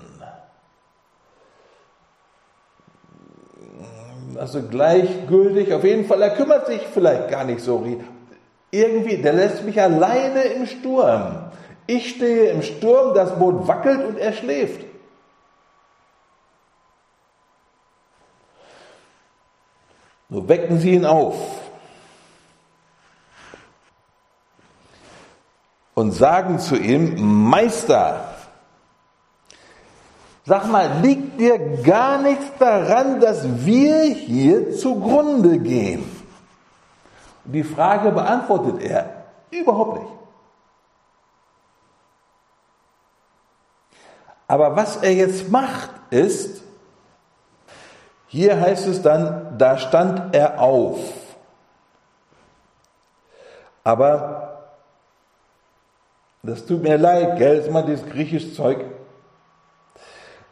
also 4.39 4.63
gleichgültig, 4.63 5.75
auf 5.75 5.85
jeden 5.85 6.07
Fall, 6.07 6.23
er 6.23 6.31
kümmert 6.31 6.67
sich 6.67 6.81
vielleicht 6.93 7.29
gar 7.29 7.45
nicht 7.45 7.61
so 7.61 7.85
irgendwie, 8.71 9.17
der 9.19 9.33
lässt 9.33 9.65
mich 9.65 9.81
alleine 9.81 10.43
im 10.43 10.67
Sturm. 10.67 11.51
Ich 11.87 12.11
stehe 12.11 12.51
im 12.51 12.63
Sturm, 12.63 13.15
das 13.15 13.39
Boot 13.39 13.67
wackelt 13.69 14.05
und 14.07 14.19
er 14.19 14.33
schläft. 14.33 14.86
So 20.29 20.49
wecken 20.49 20.79
Sie 20.79 20.95
ihn 20.95 21.05
auf 21.05 21.37
und 25.95 26.13
sagen 26.13 26.59
zu 26.59 26.77
ihm, 26.77 27.49
Meister, 27.49 28.35
sag 30.45 30.67
mal, 30.67 31.01
liegt 31.01 31.41
dir 31.41 31.59
gar 31.83 32.19
nichts 32.19 32.47
daran, 32.59 33.21
dass 33.21 33.65
wir 33.65 34.03
hier 34.03 34.73
zugrunde 34.73 35.59
gehen? 35.59 36.05
Die 37.45 37.63
Frage 37.63 38.11
beantwortet 38.11 38.83
er 38.83 39.27
überhaupt 39.51 40.01
nicht. 40.01 40.13
Aber 44.49 44.77
was 44.77 44.97
er 44.97 45.15
jetzt 45.15 45.51
macht, 45.51 45.91
ist, 46.11 46.63
hier 48.29 48.61
heißt 48.61 48.87
es 48.87 49.03
dann, 49.03 49.57
da 49.59 49.79
stand 49.79 50.35
er 50.35 50.61
auf. 50.61 50.99
Aber 53.85 54.47
das 56.43 56.65
tut 56.67 56.83
mir 56.83 56.99
leid, 56.99 57.39
gell, 57.39 57.59
ist 57.59 57.71
mal 57.71 57.85
dieses 57.85 58.07
griechische 58.07 58.53
Zeug. 58.53 58.85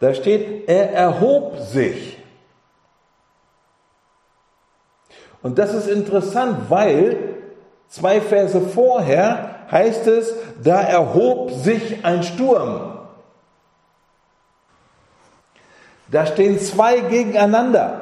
Da 0.00 0.14
steht, 0.14 0.68
er 0.68 0.92
erhob 0.92 1.58
sich. 1.58 2.18
Und 5.42 5.58
das 5.58 5.74
ist 5.74 5.88
interessant, 5.88 6.70
weil 6.70 7.36
zwei 7.88 8.20
Verse 8.20 8.60
vorher 8.60 9.66
heißt 9.70 10.06
es, 10.06 10.34
da 10.62 10.80
erhob 10.80 11.50
sich 11.52 12.04
ein 12.04 12.22
Sturm. 12.22 12.93
Da 16.08 16.26
stehen 16.26 16.58
zwei 16.60 17.00
gegeneinander. 17.00 18.00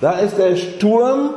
Da 0.00 0.12
ist 0.12 0.38
der 0.38 0.56
Sturm, 0.56 1.34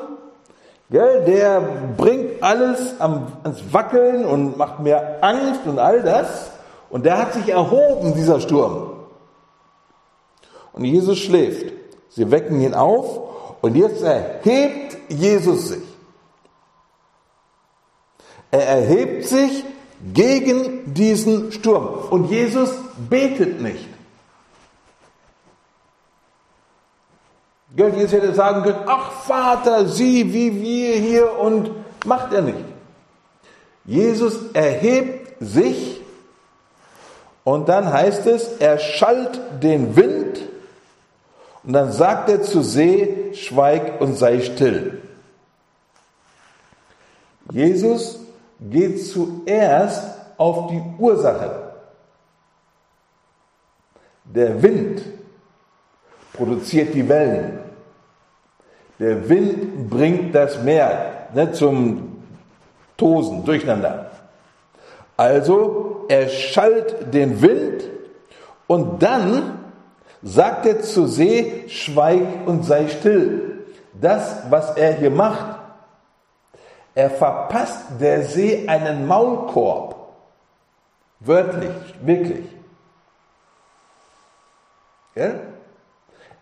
gell, 0.90 1.26
der 1.26 1.62
bringt 1.98 2.42
alles 2.42 3.00
am, 3.00 3.28
ans 3.44 3.62
Wackeln 3.72 4.26
und 4.26 4.58
macht 4.58 4.80
mir 4.80 5.22
Angst 5.22 5.62
und 5.66 5.80
all 5.80 6.02
das. 6.02 6.52
Und 6.90 7.06
der 7.06 7.18
hat 7.18 7.34
sich 7.34 7.50
erhoben, 7.50 8.14
dieser 8.14 8.40
Sturm. 8.40 8.92
Und 10.72 10.86
Jesus 10.86 11.20
schläft. 11.20 11.74
Sie 12.10 12.30
wecken 12.32 12.62
ihn 12.62 12.74
auf 12.74 13.20
und 13.62 13.76
jetzt 13.76 14.04
erhebt 14.04 14.98
Jesus 15.10 15.70
sich. 15.70 15.84
Er 18.52 18.68
erhebt 18.68 19.26
sich 19.26 19.66
gegen 20.14 20.94
diesen 20.94 21.52
Sturm. 21.52 21.88
Und 22.12 22.30
Jesus 22.30 22.70
betet 23.10 23.62
nicht. 23.62 23.88
Jesus 27.76 28.12
hätte 28.12 28.34
sagen 28.34 28.64
können, 28.64 28.84
ach 28.86 29.12
Vater, 29.12 29.88
sieh, 29.88 30.32
wie 30.32 30.62
wir 30.62 30.96
hier 30.96 31.40
und 31.40 31.72
macht 32.06 32.32
er 32.34 32.44
nicht. 32.44 32.66
Jesus 33.86 34.52
erhebt 34.54 35.36
sich 35.40 36.02
und 37.44 37.68
dann 37.68 37.92
heißt 37.92 38.28
es, 38.28 38.48
er 38.60 38.78
schallt 38.78 39.40
den 39.62 39.96
Wind 39.96 40.42
und 41.64 41.74
dann 41.74 41.92
sagt 41.92 42.30
er 42.30 42.42
zu 42.44 42.62
See, 42.62 43.34
schweig 43.34 44.00
und 44.00 44.16
sei 44.16 44.42
still. 44.42 45.02
Jesus 47.52 48.20
geht 48.60 49.06
zuerst 49.06 50.04
auf 50.38 50.68
die 50.72 50.82
Ursache. 50.98 51.63
Der 54.26 54.62
Wind 54.62 55.02
produziert 56.34 56.94
die 56.94 57.08
Wellen. 57.08 57.60
Der 59.00 59.28
Wind 59.28 59.90
bringt 59.90 60.34
das 60.34 60.62
Meer 60.62 61.28
ne, 61.34 61.52
zum 61.52 62.24
Tosen, 62.98 63.44
durcheinander. 63.44 64.12
Also 65.18 66.06
er 66.10 66.30
schallt 66.30 67.14
den 67.14 67.42
Wind 67.42 67.84
und 68.68 69.04
dann 69.04 69.60
sagt 70.22 70.66
er 70.66 70.82
zur 70.82 71.08
See, 71.08 71.66
schweig 71.68 72.46
und 72.46 72.64
sei 72.66 72.88
still. 72.88 73.66
Das, 74.00 74.44
was 74.50 74.76
er 74.78 74.94
hier 74.94 75.12
macht, 75.12 75.64
Er 76.96 77.10
verpasst 77.10 78.00
der 78.00 78.24
See 78.24 78.68
einen 78.68 79.08
Maulkorb. 79.08 79.96
Wörtlich, 81.20 81.72
wirklich. 82.02 82.46
Ja? 85.16 85.34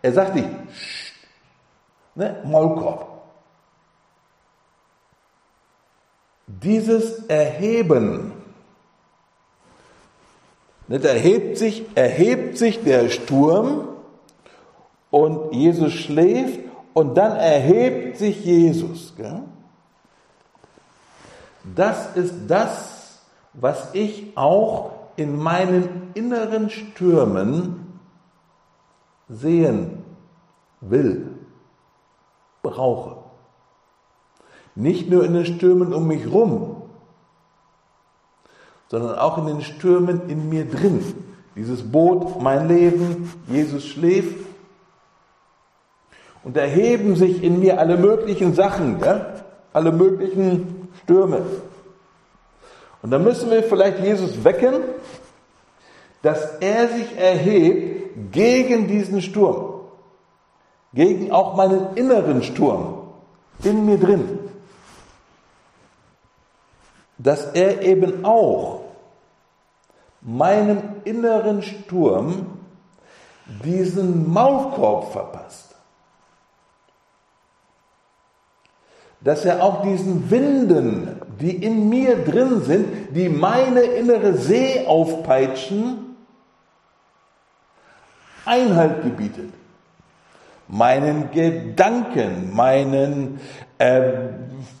Er 0.02 0.12
sagt 0.12 0.34
nicht, 0.34 0.48
ne, 2.14 2.42
Maulkorb. 2.44 3.08
Dieses 6.46 7.24
Erheben, 7.26 8.32
ne, 10.88 10.98
da 10.98 11.10
erhebt 11.10 11.58
sich, 11.58 11.84
erhebt 11.94 12.58
sich 12.58 12.82
der 12.82 13.08
Sturm 13.08 13.88
und 15.10 15.54
Jesus 15.54 15.92
schläft 15.92 16.60
und 16.94 17.14
dann 17.14 17.36
erhebt 17.36 18.18
sich 18.18 18.44
Jesus. 18.44 19.14
Gell? 19.16 19.42
Das 21.76 22.16
ist 22.16 22.34
das, 22.48 23.20
was 23.52 23.94
ich 23.94 24.36
auch 24.36 24.92
in 25.16 25.36
meinen 25.36 26.10
inneren 26.14 26.70
Stürmen 26.70 27.81
sehen 29.28 30.04
will, 30.80 31.28
brauche. 32.62 33.16
Nicht 34.74 35.10
nur 35.10 35.24
in 35.24 35.34
den 35.34 35.46
Stürmen 35.46 35.92
um 35.92 36.06
mich 36.06 36.30
rum, 36.30 36.82
sondern 38.88 39.18
auch 39.18 39.38
in 39.38 39.46
den 39.46 39.62
Stürmen 39.62 40.28
in 40.28 40.48
mir 40.48 40.68
drin. 40.68 41.02
Dieses 41.56 41.90
Boot, 41.90 42.40
mein 42.40 42.68
Leben, 42.68 43.32
Jesus 43.48 43.86
schläft. 43.86 44.36
Und 46.44 46.56
erheben 46.56 47.14
sich 47.14 47.42
in 47.42 47.60
mir 47.60 47.78
alle 47.78 47.96
möglichen 47.96 48.54
Sachen, 48.54 48.98
ja? 49.00 49.44
alle 49.72 49.92
möglichen 49.92 50.88
Stürme. 51.02 51.42
Und 53.00 53.10
dann 53.10 53.22
müssen 53.22 53.50
wir 53.50 53.62
vielleicht 53.62 54.00
Jesus 54.00 54.44
wecken, 54.44 54.74
dass 56.22 56.56
er 56.60 56.88
sich 56.88 57.16
erhebt 57.16 57.91
gegen 58.30 58.86
diesen 58.88 59.22
Sturm, 59.22 59.80
gegen 60.94 61.32
auch 61.32 61.56
meinen 61.56 61.94
inneren 61.96 62.42
Sturm 62.42 62.98
in 63.62 63.84
mir 63.84 63.98
drin 63.98 64.38
dass 67.22 67.44
er 67.52 67.82
eben 67.82 68.24
auch 68.24 68.80
meinem 70.20 70.78
inneren 71.04 71.62
Sturm 71.62 72.46
diesen 73.64 74.32
Maulkorb 74.32 75.12
verpasst. 75.12 75.74
Dass 79.20 79.44
er 79.44 79.62
auch 79.62 79.82
diesen 79.82 80.30
Winden, 80.30 81.20
die 81.40 81.54
in 81.54 81.88
mir 81.88 82.24
drin 82.24 82.62
sind, 82.62 83.14
die 83.14 83.28
meine 83.28 83.82
innere 83.82 84.34
See 84.34 84.84
aufpeitschen, 84.86 86.11
Einhalt 88.44 89.02
gebietet. 89.02 89.50
Meinen 90.68 91.30
Gedanken, 91.30 92.54
meinen 92.54 93.40
äh, 93.78 94.12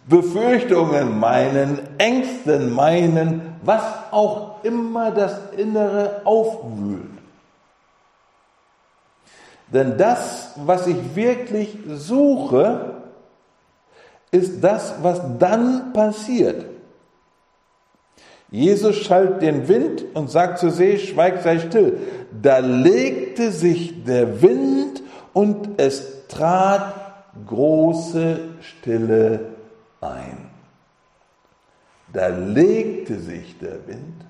Befürchtungen, 0.08 1.18
meinen 1.18 1.78
Ängsten, 1.98 2.72
meinen, 2.72 3.56
was 3.62 3.82
auch 4.10 4.62
immer 4.64 5.10
das 5.10 5.38
Innere 5.56 6.22
aufwühlt. 6.24 7.12
Denn 9.72 9.96
das, 9.96 10.52
was 10.56 10.86
ich 10.86 11.14
wirklich 11.14 11.78
suche, 11.88 13.02
ist 14.30 14.62
das, 14.62 14.94
was 15.02 15.20
dann 15.38 15.92
passiert. 15.92 16.66
Jesus 18.50 18.96
schallt 18.96 19.40
den 19.40 19.66
Wind 19.66 20.04
und 20.12 20.30
sagt 20.30 20.58
zur 20.58 20.70
See, 20.70 20.98
schweig, 20.98 21.40
sei 21.42 21.58
still. 21.58 21.98
Da 22.40 22.58
legte 22.58 23.50
sich 23.50 24.04
der 24.04 24.40
Wind 24.40 25.02
und 25.32 25.80
es 25.80 26.26
trat 26.28 26.94
große 27.46 28.38
Stille 28.60 29.46
ein. 30.00 30.50
Da 32.12 32.28
legte 32.28 33.18
sich 33.18 33.58
der 33.58 33.86
Wind 33.86 34.24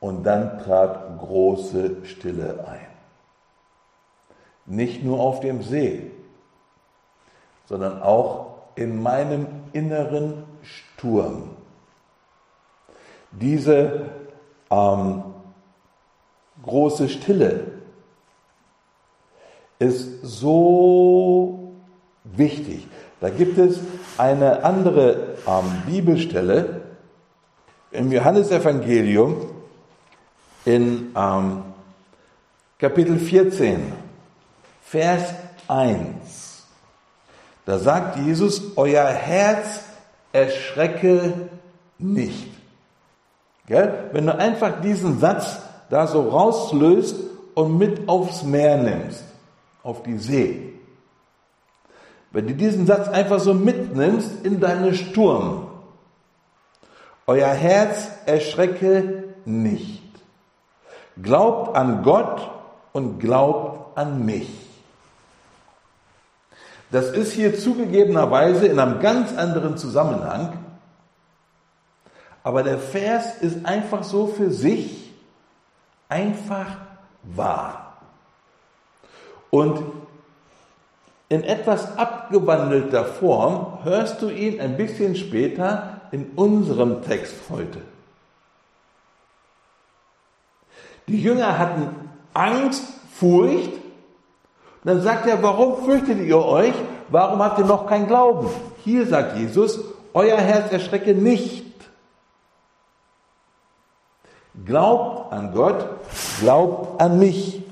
und 0.00 0.24
dann 0.24 0.58
trat 0.58 1.18
große 1.18 2.04
Stille 2.04 2.64
ein. 2.68 2.86
Nicht 4.66 5.04
nur 5.04 5.20
auf 5.20 5.40
dem 5.40 5.62
See, 5.62 6.10
sondern 7.66 8.02
auch 8.02 8.54
in 8.76 9.02
meinem 9.02 9.46
inneren 9.72 10.44
Sturm. 10.62 11.50
Diese 13.32 14.10
ähm, 14.70 15.33
große 16.64 17.08
Stille 17.08 17.72
ist 19.78 20.22
so 20.22 21.72
wichtig. 22.24 22.86
Da 23.20 23.30
gibt 23.30 23.58
es 23.58 23.80
eine 24.18 24.64
andere 24.64 25.36
ähm, 25.46 25.82
Bibelstelle 25.86 26.82
im 27.90 28.10
Johannesevangelium 28.12 29.50
in 30.64 31.12
ähm, 31.16 31.62
Kapitel 32.78 33.18
14, 33.18 33.92
Vers 34.82 35.34
1. 35.68 36.64
Da 37.66 37.78
sagt 37.78 38.18
Jesus, 38.18 38.76
euer 38.76 39.06
Herz 39.06 39.84
erschrecke 40.32 41.48
nicht. 41.98 42.48
Gell? 43.66 44.10
Wenn 44.12 44.26
du 44.26 44.36
einfach 44.36 44.80
diesen 44.82 45.18
Satz 45.18 45.60
da 45.94 46.08
so 46.08 46.28
rauslöst 46.28 47.14
und 47.54 47.78
mit 47.78 48.08
aufs 48.08 48.42
Meer 48.42 48.78
nimmst, 48.78 49.22
auf 49.84 50.02
die 50.02 50.18
See, 50.18 50.72
wenn 52.32 52.48
du 52.48 52.54
diesen 52.54 52.84
Satz 52.84 53.06
einfach 53.06 53.38
so 53.38 53.54
mitnimmst 53.54 54.44
in 54.44 54.58
deine 54.58 54.94
Sturm, 54.94 55.68
euer 57.28 57.50
Herz 57.50 58.08
erschrecke 58.26 59.22
nicht. 59.44 60.02
Glaubt 61.22 61.76
an 61.76 62.02
Gott 62.02 62.50
und 62.92 63.20
glaubt 63.20 63.96
an 63.96 64.26
mich. 64.26 64.50
Das 66.90 67.12
ist 67.12 67.30
hier 67.30 67.56
zugegebenerweise 67.56 68.66
in 68.66 68.80
einem 68.80 68.98
ganz 68.98 69.32
anderen 69.36 69.76
Zusammenhang, 69.76 70.58
aber 72.42 72.64
der 72.64 72.78
Vers 72.78 73.38
ist 73.40 73.64
einfach 73.64 74.02
so 74.02 74.26
für 74.26 74.50
sich 74.50 75.03
einfach 76.14 76.66
wahr. 77.24 77.96
Und 79.50 79.82
in 81.28 81.42
etwas 81.42 81.98
abgewandelter 81.98 83.04
Form 83.04 83.78
hörst 83.82 84.22
du 84.22 84.28
ihn 84.28 84.60
ein 84.60 84.76
bisschen 84.76 85.16
später 85.16 86.00
in 86.12 86.26
unserem 86.36 87.02
Text 87.02 87.34
heute. 87.50 87.80
Die 91.08 91.20
Jünger 91.20 91.58
hatten 91.58 91.88
Angst, 92.32 92.84
Furcht. 93.12 93.72
Und 93.72 94.84
dann 94.84 95.02
sagt 95.02 95.26
er, 95.26 95.42
warum 95.42 95.84
fürchtet 95.84 96.20
ihr 96.20 96.38
euch? 96.38 96.74
Warum 97.08 97.40
habt 97.42 97.58
ihr 97.58 97.64
noch 97.64 97.88
kein 97.88 98.06
Glauben? 98.06 98.48
Hier 98.84 99.06
sagt 99.06 99.36
Jesus, 99.36 99.80
euer 100.12 100.36
Herz 100.36 100.72
erschrecke 100.72 101.14
nicht. 101.14 101.64
Glaubt 104.64 105.32
an 105.32 105.52
Gott, 105.52 105.84
glaubt 106.40 107.00
an 107.00 107.18
mich. 107.18 107.62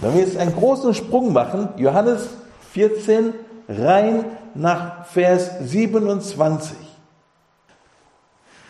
Wenn 0.00 0.14
wir 0.14 0.22
jetzt 0.22 0.36
einen 0.36 0.56
großen 0.56 0.94
Sprung 0.94 1.32
machen, 1.32 1.68
Johannes 1.76 2.28
14 2.72 3.34
rein 3.68 4.24
nach 4.54 5.06
Vers 5.06 5.50
27. 5.60 6.76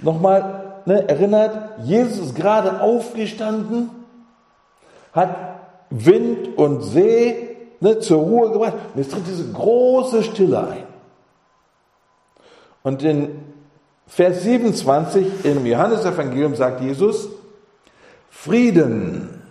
Nochmal 0.01 0.81
ne, 0.85 1.09
erinnert, 1.09 1.79
Jesus 1.85 2.27
ist 2.27 2.35
gerade 2.35 2.81
aufgestanden, 2.81 3.91
hat 5.13 5.37
Wind 5.91 6.59
und 6.59 6.83
See 6.83 7.57
ne, 7.81 8.01
zur 8.01 8.21
Ruhe 8.21 8.51
gebracht. 8.51 8.75
Und 8.95 9.01
jetzt 9.01 9.13
tritt 9.13 9.27
diese 9.27 9.53
große 9.53 10.25
Stille 10.25 10.59
ein. 10.69 10.85
Und 12.83 13.03
in 13.03 13.41
Vers 14.07 14.43
27 14.43 15.45
im 15.45 15.65
Johannesevangelium 15.65 16.55
sagt 16.55 16.83
Jesus, 16.83 17.29
Frieden 18.35 19.43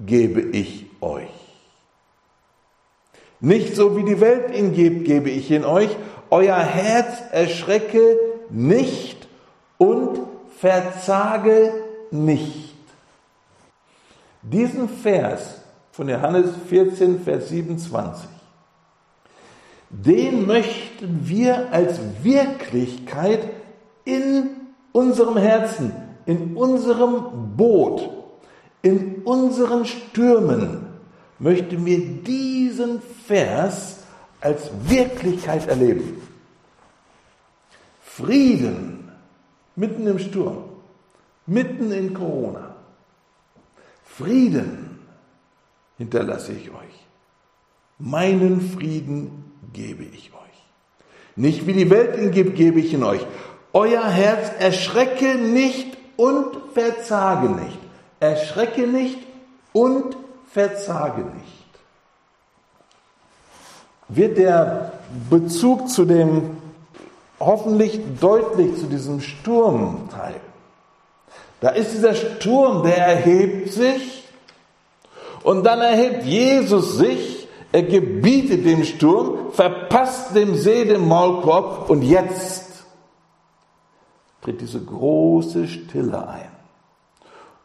gebe 0.00 0.40
ich 0.40 0.86
euch. 1.02 1.28
Nicht 3.40 3.76
so 3.76 3.98
wie 3.98 4.04
die 4.04 4.20
Welt 4.20 4.56
ihn 4.56 4.72
gibt, 4.72 5.04
gebe 5.04 5.28
ich 5.28 5.50
in 5.50 5.62
euch. 5.62 5.94
Euer 6.30 6.58
Herz 6.58 7.22
erschrecke 7.32 8.18
nicht 8.48 9.28
und 9.76 10.20
verzage 10.56 11.74
nicht. 12.10 12.74
Diesen 14.40 14.88
Vers 14.88 15.60
von 15.92 16.08
Johannes 16.08 16.50
14, 16.70 17.20
Vers 17.20 17.50
27, 17.50 18.26
den 19.90 20.46
möchten 20.46 21.20
wir 21.28 21.70
als 21.72 21.98
Wirklichkeit 22.22 23.50
in 24.04 24.48
unserem 24.92 25.36
Herzen, 25.36 25.92
in 26.26 26.56
unserem 26.56 27.56
Boot, 27.56 28.08
in 28.82 29.22
unseren 29.24 29.84
Stürmen, 29.84 30.86
möchten 31.38 31.84
wir 31.84 31.98
diesen 31.98 33.00
Vers 33.26 34.04
als 34.40 34.70
Wirklichkeit 34.86 35.66
erleben. 35.68 36.20
Frieden 38.02 39.10
mitten 39.76 40.06
im 40.06 40.18
Sturm, 40.18 40.64
mitten 41.46 41.90
in 41.90 42.14
Corona. 42.14 42.76
Frieden 44.04 45.00
hinterlasse 45.98 46.52
ich 46.52 46.70
euch. 46.70 47.06
Meinen 47.98 48.60
Frieden 48.60 49.52
gebe 49.72 50.04
ich 50.04 50.32
euch. 50.32 50.44
Nicht 51.36 51.66
wie 51.66 51.72
die 51.72 51.90
Welt 51.90 52.16
ihn 52.16 52.30
gibt, 52.30 52.54
gebe 52.54 52.80
ich 52.80 52.92
ihn 52.92 53.02
euch. 53.02 53.26
Euer 53.72 54.04
Herz 54.04 54.52
erschrecke 54.60 55.34
nicht 55.36 55.93
und 56.16 56.56
verzage 56.72 57.48
nicht. 57.48 57.78
Erschrecke 58.20 58.86
nicht 58.86 59.18
und 59.72 60.16
verzage 60.50 61.22
nicht. 61.22 61.64
Wird 64.08 64.38
der 64.38 64.92
Bezug 65.30 65.88
zu 65.88 66.04
dem 66.04 66.56
hoffentlich 67.40 68.00
deutlich 68.20 68.78
zu 68.78 68.86
diesem 68.86 69.20
Sturmteil. 69.20 70.40
Da 71.60 71.70
ist 71.70 71.92
dieser 71.92 72.14
Sturm, 72.14 72.82
der 72.82 72.98
erhebt 72.98 73.72
sich 73.72 74.24
und 75.42 75.64
dann 75.64 75.80
erhebt 75.80 76.24
Jesus 76.24 76.96
sich, 76.96 77.48
er 77.72 77.82
gebietet 77.82 78.64
dem 78.64 78.84
Sturm, 78.84 79.52
verpasst 79.52 80.34
dem 80.34 80.54
See 80.54 80.84
den 80.84 81.08
Maulkorb 81.08 81.90
und 81.90 82.02
jetzt 82.02 82.63
tritt 84.44 84.60
diese 84.60 84.80
große 84.80 85.66
Stille 85.66 86.28
ein. 86.28 86.50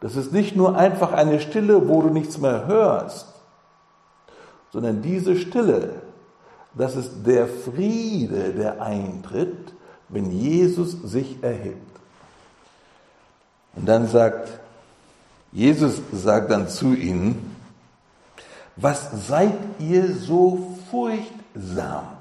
Das 0.00 0.16
ist 0.16 0.32
nicht 0.32 0.56
nur 0.56 0.76
einfach 0.76 1.12
eine 1.12 1.38
Stille, 1.40 1.88
wo 1.88 2.02
du 2.02 2.08
nichts 2.08 2.38
mehr 2.38 2.66
hörst, 2.66 3.26
sondern 4.72 5.02
diese 5.02 5.36
Stille 5.36 6.02
das 6.74 6.96
ist 6.96 7.26
der 7.26 7.48
Friede, 7.48 8.52
der 8.52 8.80
eintritt, 8.80 9.74
wenn 10.08 10.30
Jesus 10.30 10.92
sich 11.02 11.42
erhebt. 11.42 11.76
Und 13.74 13.88
dann 13.88 14.06
sagt, 14.06 14.60
Jesus 15.52 16.00
sagt 16.12 16.50
dann 16.50 16.68
zu 16.68 16.94
ihnen, 16.94 17.56
was 18.76 19.26
seid 19.26 19.58
ihr 19.78 20.14
so 20.14 20.76
furchtsam? 20.90 22.19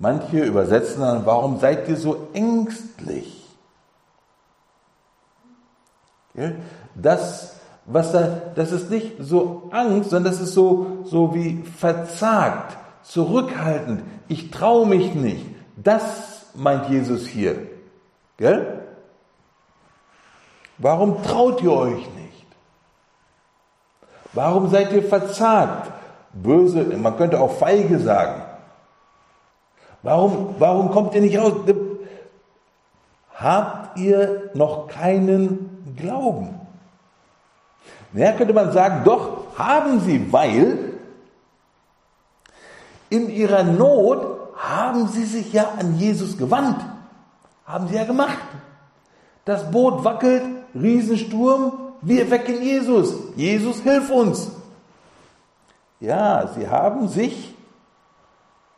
Manche 0.00 0.42
übersetzen 0.42 1.02
dann, 1.02 1.24
warum 1.24 1.60
seid 1.60 1.88
ihr 1.88 1.96
so 1.96 2.28
ängstlich? 2.32 3.46
Das 6.94 7.60
was 7.92 8.12
da, 8.12 8.28
das 8.54 8.72
ist 8.72 8.90
nicht 8.90 9.16
so 9.18 9.68
Angst, 9.72 10.10
sondern 10.10 10.32
das 10.32 10.40
ist 10.40 10.54
so, 10.54 10.98
so 11.04 11.34
wie 11.34 11.62
verzagt 11.62 12.76
zurückhaltend, 13.02 14.02
ich 14.28 14.50
traue 14.50 14.86
mich 14.86 15.14
nicht. 15.14 15.46
Das 15.76 16.46
meint 16.54 16.88
Jesus 16.88 17.26
hier. 17.26 17.66
Gell? 18.36 18.84
Warum 20.78 21.22
traut 21.22 21.62
ihr 21.62 21.72
euch 21.72 22.08
nicht? 22.14 22.46
Warum 24.32 24.70
seid 24.70 24.92
ihr 24.92 25.02
verzagt? 25.02 25.90
Böse, 26.32 26.84
man 26.96 27.16
könnte 27.16 27.40
auch 27.40 27.58
feige 27.58 27.98
sagen. 27.98 28.42
Warum, 30.02 30.54
warum 30.58 30.90
kommt 30.90 31.14
ihr 31.14 31.20
nicht 31.20 31.38
raus? 31.38 31.52
Habt 33.34 33.98
ihr 33.98 34.50
noch 34.54 34.88
keinen 34.88 35.94
Glauben? 35.96 36.60
Naja, 38.12 38.32
könnte 38.32 38.54
man 38.54 38.72
sagen, 38.72 39.02
doch, 39.04 39.56
haben 39.56 40.00
sie, 40.00 40.32
weil 40.32 40.94
in 43.08 43.30
ihrer 43.30 43.62
Not 43.62 44.38
haben 44.56 45.08
sie 45.08 45.24
sich 45.24 45.52
ja 45.52 45.70
an 45.78 45.98
Jesus 45.98 46.36
gewandt. 46.36 46.84
Haben 47.66 47.88
sie 47.88 47.96
ja 47.96 48.04
gemacht. 48.04 48.38
Das 49.44 49.70
Boot 49.70 50.04
wackelt, 50.04 50.42
Riesensturm, 50.74 51.72
wir 52.02 52.30
wecken 52.30 52.62
Jesus. 52.62 53.14
Jesus, 53.36 53.80
hilf 53.80 54.10
uns. 54.10 54.50
Ja, 55.98 56.48
sie 56.54 56.68
haben 56.68 57.08
sich 57.08 57.54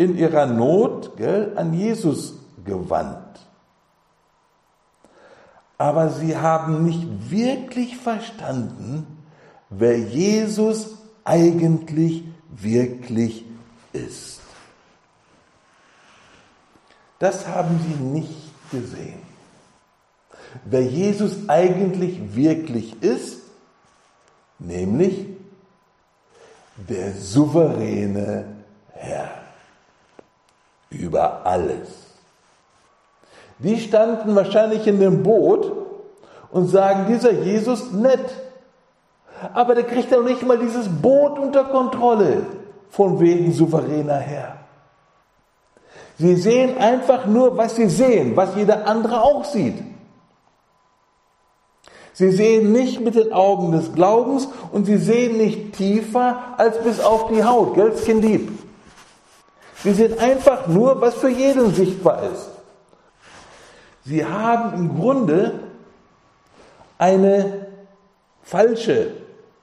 in 0.03 0.19
ihrer 0.19 0.47
Not 0.47 1.17
gell, 1.17 1.53
an 1.57 1.73
Jesus 1.73 2.35
gewandt. 2.65 3.19
Aber 5.79 6.11
sie 6.11 6.37
haben 6.37 6.85
nicht 6.85 7.31
wirklich 7.31 7.97
verstanden, 7.97 9.07
wer 9.71 9.99
Jesus 9.99 10.99
eigentlich 11.25 12.25
wirklich 12.51 13.45
ist. 13.93 14.41
Das 17.19 17.47
haben 17.47 17.79
sie 17.81 18.03
nicht 18.03 18.71
gesehen. 18.71 19.23
Wer 20.65 20.83
Jesus 20.83 21.49
eigentlich 21.49 22.35
wirklich 22.35 23.03
ist, 23.03 23.39
nämlich 24.59 25.27
der 26.77 27.13
souveräne 27.15 28.62
über 30.93 31.47
alles. 31.47 31.89
Die 33.59 33.79
standen 33.79 34.35
wahrscheinlich 34.35 34.87
in 34.87 34.99
dem 34.99 35.23
Boot 35.23 35.71
und 36.51 36.69
sagen, 36.69 37.07
dieser 37.09 37.33
Jesus 37.33 37.93
nett, 37.93 38.35
aber 39.55 39.75
der 39.75 39.85
kriegt 39.85 40.13
doch 40.13 40.23
nicht 40.23 40.47
mal 40.47 40.59
dieses 40.59 40.89
Boot 40.89 41.39
unter 41.39 41.65
Kontrolle 41.65 42.47
von 42.91 43.19
wegen 43.21 43.53
souveräner 43.53 44.19
Herr. 44.19 44.57
Sie 46.19 46.37
sehen 46.37 46.79
einfach 46.79 47.27
nur, 47.27 47.57
was 47.57 47.77
sie 47.77 47.89
sehen, 47.89 48.37
was 48.37 48.55
jeder 48.55 48.87
andere 48.87 49.23
auch 49.23 49.45
sieht. 49.45 49.83
Sie 52.13 52.31
sehen 52.31 52.73
nicht 52.73 53.01
mit 53.01 53.15
den 53.15 53.33
Augen 53.33 53.73
des 53.73 53.95
Glaubens 53.95 54.47
und 54.71 54.85
sie 54.85 54.99
sehen 54.99 55.39
nicht 55.39 55.73
tiefer 55.73 56.39
als 56.59 56.79
bis 56.83 57.01
auf 57.01 57.29
die 57.29 57.43
Haut, 57.43 57.75
gell, 57.75 57.93
Dieb. 58.21 58.62
Sie 59.83 59.93
sehen 59.93 60.19
einfach 60.19 60.67
nur, 60.67 61.01
was 61.01 61.15
für 61.15 61.29
jeden 61.29 61.75
sichtbar 61.75 62.23
ist. 62.33 62.51
Sie 64.05 64.25
haben 64.25 64.75
im 64.75 64.99
Grunde 64.99 65.61
eine 66.99 67.67
falsche, 68.43 69.13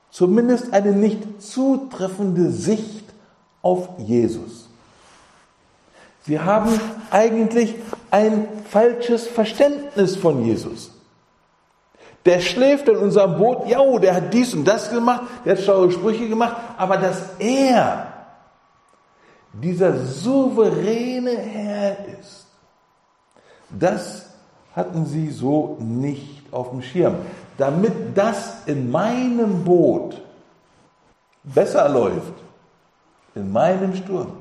zumindest 0.09 0.73
eine 0.73 0.91
nicht 0.91 1.41
zutreffende 1.41 2.51
Sicht 2.51 3.05
auf 3.61 3.89
Jesus. 3.97 4.69
Sie 6.25 6.39
haben 6.39 6.79
eigentlich 7.11 7.75
ein 8.11 8.47
falsches 8.69 9.27
Verständnis 9.27 10.15
von 10.15 10.43
Jesus. 10.45 10.91
Der 12.25 12.41
schläft 12.41 12.89
in 12.89 12.97
unserem 12.97 13.37
Boot, 13.37 13.67
ja, 13.67 13.79
oh, 13.79 13.97
der 13.97 14.15
hat 14.15 14.33
dies 14.33 14.53
und 14.53 14.65
das 14.65 14.89
gemacht, 14.89 15.23
der 15.45 15.55
hat 15.55 15.63
schlaue 15.63 15.91
Sprüche 15.91 16.27
gemacht, 16.27 16.57
aber 16.77 16.97
dass 16.97 17.39
er 17.39 18.08
dieser 19.53 19.97
souveräne 20.05 21.37
Herr 21.37 21.97
ist, 22.19 22.47
das 23.69 24.29
hatten 24.75 25.05
sie 25.05 25.29
so 25.29 25.77
nicht 25.79 26.41
auf 26.51 26.69
dem 26.69 26.81
Schirm. 26.81 27.15
Damit 27.57 27.93
das 28.15 28.65
in 28.65 28.89
meinem 28.89 29.63
Boot 29.63 30.21
besser 31.43 31.89
läuft, 31.89 32.33
in 33.35 33.51
meinem 33.51 33.95
Sturm. 33.95 34.31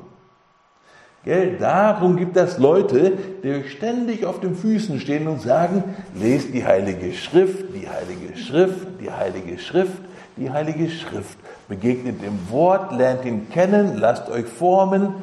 Gell? 1.25 1.57
Darum 1.59 2.17
gibt 2.17 2.37
es 2.37 2.59
Leute, 2.59 3.19
die 3.43 3.69
ständig 3.69 4.25
auf 4.25 4.41
den 4.41 4.55
Füßen 4.55 5.01
stehen 5.01 5.27
und 5.27 5.43
sagen, 5.43 5.83
lest 6.15 6.55
die 6.55 6.65
Heilige 6.65 7.13
Schrift, 7.13 7.75
die 7.75 7.89
Heilige 7.89 8.37
Schrift, 8.37 8.87
die 9.01 9.11
Heilige 9.11 9.59
Schrift, 9.59 10.01
die 10.37 10.51
Heilige 10.51 10.89
Schrift. 10.89 11.39
Begegnet 11.69 12.23
dem 12.23 12.51
Wort, 12.51 12.93
lernt 12.93 13.25
ihn 13.25 13.51
kennen, 13.51 13.99
lasst 13.99 14.31
euch 14.31 14.47
formen, 14.47 15.15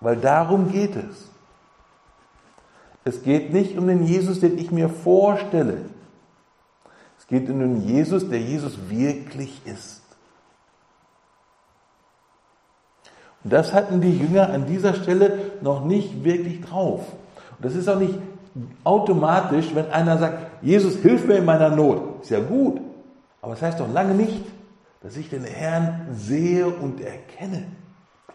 weil 0.00 0.16
darum 0.16 0.70
geht 0.70 0.94
es. 0.94 1.30
Es 3.04 3.22
geht 3.22 3.52
nicht 3.52 3.76
um 3.76 3.86
den 3.86 4.04
Jesus, 4.04 4.40
den 4.40 4.58
ich 4.58 4.70
mir 4.70 4.88
vorstelle. 4.88 5.86
Es 7.18 7.26
geht 7.26 7.48
um 7.50 7.58
den 7.58 7.86
Jesus, 7.86 8.28
der 8.28 8.40
Jesus 8.40 8.88
wirklich 8.88 9.60
ist. 9.64 10.02
Und 13.42 13.52
das 13.52 13.72
hatten 13.72 14.00
die 14.00 14.16
Jünger 14.16 14.50
an 14.50 14.66
dieser 14.66 14.94
Stelle 14.94 15.52
noch 15.60 15.84
nicht 15.84 16.24
wirklich 16.24 16.62
drauf. 16.62 17.00
Und 17.56 17.64
das 17.64 17.74
ist 17.74 17.88
auch 17.88 17.98
nicht 17.98 18.18
automatisch, 18.82 19.72
wenn 19.74 19.90
einer 19.90 20.18
sagt, 20.18 20.62
Jesus, 20.62 20.96
hilf 20.96 21.26
mir 21.26 21.36
in 21.36 21.44
meiner 21.44 21.70
Not. 21.70 22.22
Ist 22.22 22.30
ja 22.30 22.40
gut. 22.40 22.80
Aber 23.40 23.52
es 23.52 23.60
das 23.60 23.68
heißt 23.68 23.80
doch 23.80 23.92
lange 23.92 24.14
nicht, 24.14 24.44
dass 25.02 25.16
ich 25.16 25.30
den 25.30 25.44
Herrn 25.44 26.08
sehe 26.12 26.66
und 26.66 27.00
erkenne. 27.00 27.64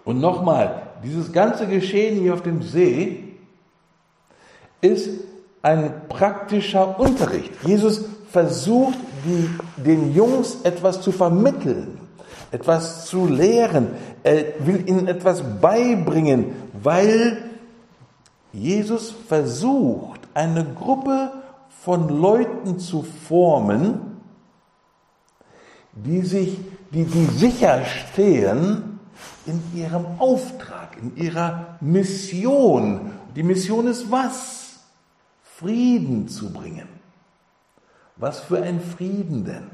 Und 0.04 0.20
nochmal, 0.20 0.84
dieses 1.04 1.32
ganze 1.32 1.68
Geschehen 1.68 2.20
hier 2.20 2.34
auf 2.34 2.42
dem 2.42 2.62
See 2.64 3.36
ist 4.82 5.10
ein 5.62 6.08
praktischer 6.10 7.00
Unterricht. 7.00 7.52
Jesus 7.64 8.06
versucht, 8.32 8.98
die, 9.26 9.50
den 9.84 10.14
Jungs 10.14 10.62
etwas 10.64 11.02
zu 11.02 11.12
vermitteln, 11.12 12.00
etwas 12.52 13.06
zu 13.06 13.28
lehren. 13.28 13.90
Er 14.24 14.46
will 14.60 14.88
ihnen 14.88 15.08
etwas 15.08 15.44
beibringen, 15.62 16.54
weil 16.82 17.38
Jesus 18.54 19.14
versucht, 19.28 20.22
eine 20.34 20.66
Gruppe 20.66 21.32
von 21.84 22.10
Leuten 22.10 22.80
zu 22.80 23.04
formen, 23.04 24.11
die 25.94 26.22
sich, 26.22 26.58
die, 26.92 27.06
die 27.06 27.26
sicher 27.26 27.84
stehen 27.86 29.00
in 29.46 29.62
ihrem 29.76 30.06
Auftrag, 30.20 30.98
in 31.02 31.16
ihrer 31.18 31.78
Mission. 31.82 33.12
Die 33.36 33.44
Mission 33.44 33.88
ist 33.88 34.12
was? 34.12 34.80
Frieden 35.44 36.28
zu 36.28 36.52
bringen. 36.52 36.88
Was 38.16 38.40
für 38.40 38.62
ein 38.62 38.80
Frieden 38.82 39.46
denn? 39.46 39.70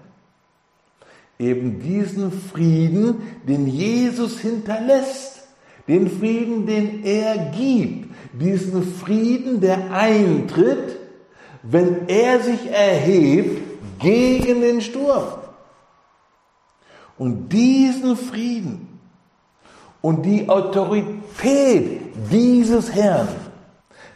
Eben 1.39 1.79
diesen 1.81 2.31
Frieden, 2.31 3.21
den 3.47 3.67
Jesus 3.67 4.39
hinterlässt, 4.39 5.47
den 5.87 6.09
Frieden, 6.09 6.65
den 6.65 7.03
er 7.03 7.37
gibt, 7.51 8.09
diesen 8.33 8.83
Frieden, 8.83 9.61
der 9.61 9.91
eintritt, 9.91 10.97
wenn 11.63 12.07
er 12.07 12.39
sich 12.41 12.69
erhebt 12.71 13.61
gegen 13.99 14.61
den 14.61 14.81
Sturm. 14.81 15.46
Und 17.17 17.49
diesen 17.49 18.15
Frieden 18.15 18.99
und 20.01 20.23
die 20.23 20.47
Autorität 20.47 22.01
dieses 22.31 22.93
Herrn, 22.93 23.27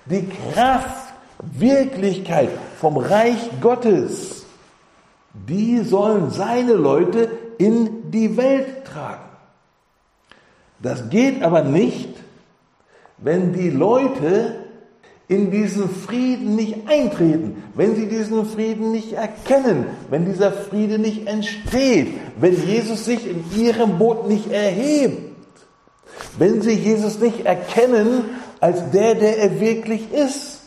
die 0.05 0.27
Kraft, 0.53 1.13
Wirklichkeit 1.53 2.49
vom 2.79 2.97
Reich 2.97 3.49
Gottes, 3.59 4.45
die 5.33 5.79
sollen 5.79 6.29
seine 6.29 6.73
Leute 6.73 7.29
in 7.57 8.11
die 8.11 8.37
Welt 8.37 8.85
tragen. 8.85 9.23
Das 10.79 11.09
geht 11.09 11.41
aber 11.43 11.63
nicht, 11.63 12.09
wenn 13.17 13.53
die 13.53 13.69
Leute 13.69 14.60
in 15.31 15.49
diesen 15.49 15.89
Frieden 15.89 16.57
nicht 16.57 16.89
eintreten, 16.89 17.63
wenn 17.73 17.95
sie 17.95 18.07
diesen 18.07 18.45
Frieden 18.45 18.91
nicht 18.91 19.13
erkennen, 19.13 19.85
wenn 20.09 20.25
dieser 20.25 20.51
Friede 20.51 20.99
nicht 20.99 21.25
entsteht, 21.25 22.09
wenn 22.37 22.67
Jesus 22.67 23.05
sich 23.05 23.25
in 23.25 23.45
ihrem 23.57 23.97
Boot 23.97 24.27
nicht 24.27 24.51
erhebt, 24.51 25.33
wenn 26.37 26.61
sie 26.61 26.73
Jesus 26.73 27.19
nicht 27.19 27.45
erkennen 27.45 28.25
als 28.59 28.91
der, 28.91 29.15
der 29.15 29.37
er 29.37 29.61
wirklich 29.61 30.11
ist. 30.11 30.59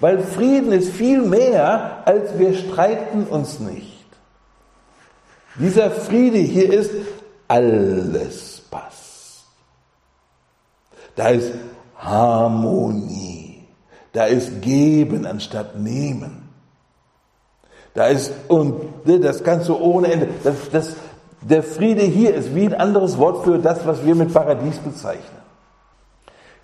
Weil 0.00 0.18
Frieden 0.18 0.72
ist 0.72 0.92
viel 0.92 1.22
mehr, 1.22 2.02
als 2.04 2.38
wir 2.38 2.52
streiten 2.52 3.24
uns 3.24 3.58
nicht. 3.58 4.04
Dieser 5.58 5.90
Friede 5.90 6.36
hier 6.36 6.70
ist, 6.74 6.90
alles 7.48 8.60
passt. 8.70 9.46
Da 11.14 11.28
ist 11.28 11.52
Harmonie. 11.98 13.35
Da 14.16 14.24
ist 14.24 14.62
Geben 14.62 15.26
anstatt 15.26 15.78
Nehmen. 15.78 16.48
Da 17.92 18.06
ist, 18.06 18.32
und 18.48 19.04
ne, 19.06 19.20
das 19.20 19.44
kannst 19.44 19.68
du 19.68 19.76
ohne 19.76 20.10
Ende. 20.10 20.28
Das, 20.42 20.70
das, 20.72 20.96
der 21.42 21.62
Friede 21.62 22.00
hier 22.00 22.34
ist 22.34 22.54
wie 22.54 22.64
ein 22.64 22.72
anderes 22.72 23.18
Wort 23.18 23.44
für 23.44 23.58
das, 23.58 23.86
was 23.86 24.06
wir 24.06 24.14
mit 24.14 24.32
Paradies 24.32 24.78
bezeichnen. 24.78 25.42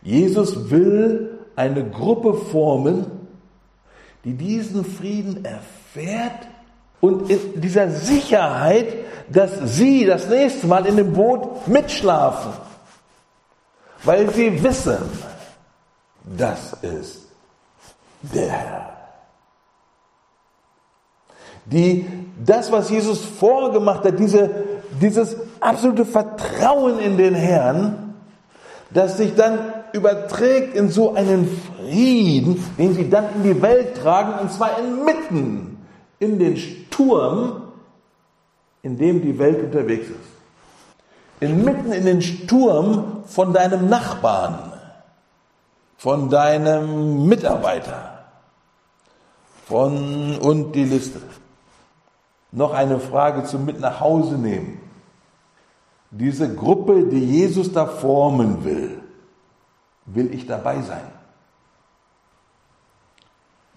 Jesus 0.00 0.70
will 0.70 1.40
eine 1.54 1.86
Gruppe 1.90 2.32
formen, 2.32 3.04
die 4.24 4.32
diesen 4.32 4.86
Frieden 4.86 5.44
erfährt 5.44 6.48
und 7.02 7.28
in 7.28 7.60
dieser 7.60 7.90
Sicherheit, 7.90 8.94
dass 9.28 9.76
sie 9.76 10.06
das 10.06 10.26
nächste 10.26 10.66
Mal 10.68 10.86
in 10.86 10.96
dem 10.96 11.12
Boot 11.12 11.68
mitschlafen, 11.68 12.52
weil 14.04 14.30
sie 14.30 14.64
wissen, 14.64 14.96
das 16.24 16.72
ist. 16.80 17.21
Die, 21.66 22.06
das, 22.44 22.72
was 22.72 22.90
Jesus 22.90 23.24
vorgemacht 23.24 24.04
hat, 24.04 24.18
diese, 24.18 24.50
dieses 25.00 25.36
absolute 25.60 26.04
Vertrauen 26.04 26.98
in 26.98 27.16
den 27.16 27.34
Herrn, 27.34 28.14
das 28.90 29.16
sich 29.16 29.34
dann 29.34 29.58
überträgt 29.92 30.74
in 30.74 30.90
so 30.90 31.14
einen 31.14 31.48
Frieden, 31.76 32.62
den 32.78 32.94
sie 32.94 33.08
dann 33.08 33.26
in 33.36 33.42
die 33.42 33.62
Welt 33.62 33.96
tragen, 33.96 34.40
und 34.40 34.52
zwar 34.52 34.78
inmitten 34.78 35.78
in 36.18 36.38
den 36.38 36.56
Sturm, 36.56 37.62
in 38.82 38.98
dem 38.98 39.22
die 39.22 39.38
Welt 39.38 39.62
unterwegs 39.62 40.08
ist. 40.08 40.18
Inmitten 41.40 41.92
in 41.92 42.04
den 42.04 42.22
Sturm 42.22 43.24
von 43.26 43.52
deinem 43.52 43.88
Nachbarn, 43.88 44.72
von 45.96 46.28
deinem 46.28 47.26
Mitarbeiter, 47.26 48.11
von 49.66 50.38
und 50.38 50.72
die 50.72 50.84
Liste. 50.84 51.20
Noch 52.50 52.74
eine 52.74 53.00
Frage 53.00 53.44
zum 53.44 53.64
Mit 53.64 53.80
nach 53.80 54.00
Hause 54.00 54.34
nehmen. 54.34 54.80
Diese 56.10 56.54
Gruppe, 56.54 57.04
die 57.04 57.24
Jesus 57.24 57.72
da 57.72 57.86
formen 57.86 58.64
will, 58.64 59.00
will 60.04 60.34
ich 60.34 60.46
dabei 60.46 60.82
sein? 60.82 61.04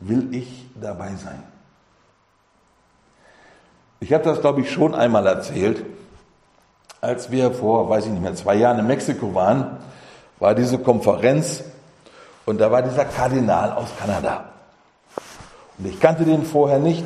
Will 0.02 0.36
ich 0.36 0.68
dabei 0.80 1.16
sein? 1.16 1.42
Ich 4.02 4.12
habe 4.12 4.26
das, 4.26 4.42
glaube 4.42 4.62
ich, 4.62 4.72
schon 4.72 4.94
einmal 4.94 5.26
erzählt. 5.26 5.86
Als 7.00 7.32
wir 7.32 7.52
vor, 7.52 7.88
weiß 7.90 8.06
ich 8.06 8.12
nicht 8.12 8.22
mehr, 8.22 8.36
zwei 8.36 8.56
Jahren 8.56 8.80
in 8.80 8.88
Mexiko 8.88 9.34
waren, 9.34 9.78
war 10.40 10.54
diese 10.54 10.80
Konferenz 10.80 11.64
und 12.46 12.60
da 12.60 12.70
war 12.72 12.82
dieser 12.82 13.06
Kardinal 13.06 13.72
aus 13.72 13.90
Kanada. 13.98 14.55
Und 15.78 15.88
ich 15.88 16.00
kannte 16.00 16.24
den 16.24 16.44
vorher 16.44 16.80
nicht. 16.80 17.04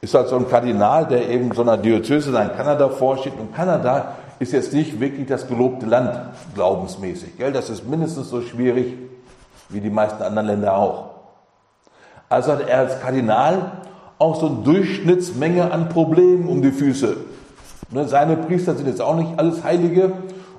Ist 0.00 0.14
halt 0.14 0.28
so 0.28 0.36
ein 0.36 0.48
Kardinal, 0.48 1.06
der 1.06 1.28
eben 1.28 1.52
so 1.52 1.62
einer 1.62 1.76
Diözese 1.76 2.30
in 2.30 2.56
Kanada 2.56 2.88
vorsteht. 2.88 3.32
Und 3.38 3.54
Kanada 3.54 4.16
ist 4.38 4.52
jetzt 4.52 4.72
nicht 4.72 5.00
wirklich 5.00 5.26
das 5.26 5.48
gelobte 5.48 5.86
Land, 5.86 6.16
glaubensmäßig. 6.54 7.36
Gell? 7.36 7.52
Das 7.52 7.68
ist 7.70 7.88
mindestens 7.88 8.28
so 8.30 8.40
schwierig 8.42 8.94
wie 9.68 9.80
die 9.80 9.90
meisten 9.90 10.22
anderen 10.22 10.46
Länder 10.46 10.76
auch. 10.76 11.10
Also 12.28 12.52
hat 12.52 12.68
er 12.68 12.78
als 12.78 13.00
Kardinal 13.00 13.72
auch 14.18 14.38
so 14.38 14.46
eine 14.46 14.56
Durchschnittsmenge 14.56 15.70
an 15.70 15.88
Problemen 15.88 16.48
um 16.48 16.62
die 16.62 16.72
Füße. 16.72 17.16
Ne, 17.90 18.06
seine 18.06 18.36
Priester 18.36 18.74
sind 18.74 18.86
jetzt 18.86 19.00
auch 19.00 19.16
nicht 19.16 19.38
alles 19.38 19.64
Heilige 19.64 20.12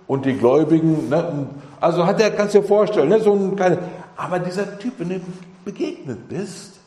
und 0.08 0.26
die 0.26 0.34
Gläubigen. 0.34 1.10
Ne, 1.10 1.48
also 1.80 2.06
hat 2.06 2.20
er, 2.20 2.32
kannst 2.32 2.56
du 2.56 2.62
dir 2.62 2.68
vorstellen, 2.68 3.10
ne, 3.10 3.20
so 3.20 3.34
ein 3.34 3.56
aber 4.18 4.40
dieser 4.40 4.80
Typ, 4.80 4.94
wenn 4.98 5.10
du 5.10 5.22
begegnet 5.64 6.28
bist, 6.28 6.79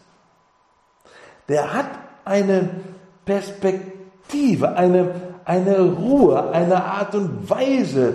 der 1.48 1.72
hat 1.72 1.86
eine 2.24 2.70
Perspektive, 3.24 4.76
eine, 4.76 5.10
eine 5.44 5.80
Ruhe, 5.80 6.50
eine 6.52 6.84
Art 6.84 7.14
und 7.14 7.48
Weise 7.48 8.14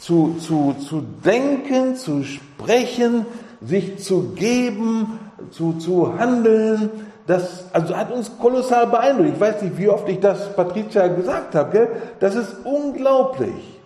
zu, 0.00 0.36
zu, 0.40 0.74
zu 0.74 1.02
denken, 1.24 1.96
zu 1.96 2.22
sprechen, 2.22 3.26
sich 3.60 4.02
zu 4.02 4.34
geben, 4.34 5.18
zu, 5.50 5.74
zu 5.74 6.18
handeln. 6.18 6.90
Das 7.26 7.64
also 7.72 7.96
hat 7.96 8.12
uns 8.12 8.30
kolossal 8.38 8.86
beeindruckt. 8.86 9.30
Ich 9.34 9.40
weiß 9.40 9.62
nicht, 9.62 9.78
wie 9.78 9.88
oft 9.88 10.08
ich 10.08 10.20
das 10.20 10.54
Patricia 10.54 11.08
gesagt 11.08 11.54
habe. 11.54 11.70
Gell? 11.72 11.88
Das 12.20 12.34
ist 12.34 12.54
unglaublich, 12.64 13.80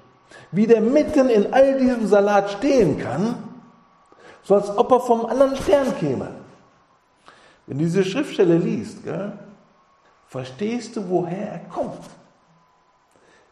wie 0.53 0.67
der 0.67 0.81
mitten 0.81 1.29
in 1.29 1.53
all 1.53 1.79
diesem 1.79 2.07
Salat 2.07 2.51
stehen 2.51 2.99
kann, 2.99 3.37
so 4.43 4.57
als 4.57 4.77
ob 4.77 4.91
er 4.93 5.01
vom 5.01 5.27
anderen 5.27 5.57
Stern 5.57 5.97
käme. 5.99 6.39
Wenn 7.71 7.79
du 7.79 7.85
diese 7.85 8.05
Schriftstelle 8.05 8.59
liest, 8.59 9.05
gell, 9.05 9.31
verstehst 10.27 10.97
du, 10.97 11.09
woher 11.09 11.53
er 11.53 11.59
kommt. 11.61 12.03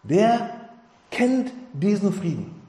Der 0.03 0.51
kennt 1.09 1.53
diesen 1.73 2.13
Frieden. 2.13 2.61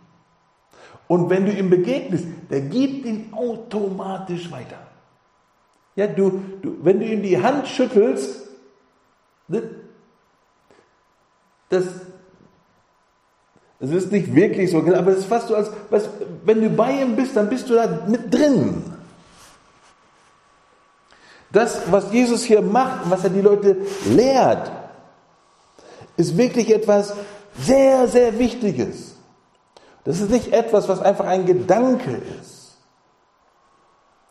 Und 1.08 1.28
wenn 1.32 1.48
du 1.48 1.52
ihm 1.52 1.72
begegnest, 1.72 2.28
der 2.52 2.62
gibt 2.62 3.04
ihn 3.04 3.34
automatisch 3.34 4.52
weiter. 4.52 4.78
Ja, 5.96 6.06
du, 6.06 6.40
du, 6.62 6.78
wenn 6.84 7.00
du 7.00 7.08
ihm 7.08 7.24
die 7.24 7.42
Hand 7.42 7.68
schüttelst, 7.68 8.48
ne, 9.48 9.64
das, 11.70 11.86
das 13.80 13.90
ist 13.90 14.12
nicht 14.12 14.36
wirklich 14.36 14.70
so, 14.70 14.78
aber 14.82 15.14
es 15.14 15.20
ist 15.20 15.26
fast 15.26 15.48
so, 15.48 15.56
als 15.56 15.72
was, 15.90 16.08
wenn 16.46 16.62
du 16.62 16.70
bei 16.70 17.02
ihm 17.02 17.16
bist, 17.16 17.36
dann 17.36 17.50
bist 17.50 17.68
du 17.68 17.74
da 17.74 18.06
mit 18.08 18.32
drin. 18.32 18.99
Das, 21.52 21.92
was 21.92 22.12
Jesus 22.12 22.44
hier 22.44 22.62
macht 22.62 23.06
und 23.06 23.12
was 23.12 23.24
er 23.24 23.32
die 23.32 23.42
Leute 23.42 23.78
lehrt, 24.06 24.72
ist 26.18 26.38
wirklich 26.38 26.74
etwas 26.74 27.14
sehr, 27.58 28.08
sehr 28.08 28.38
Wichtiges. 28.38 29.16
Das 30.04 30.20
ist 30.20 30.30
nicht 30.30 30.54
etwas, 30.54 30.88
was 30.88 31.02
einfach 31.02 31.26
ein 31.26 31.46
Gedanke 31.46 32.22
ist. 32.40 32.78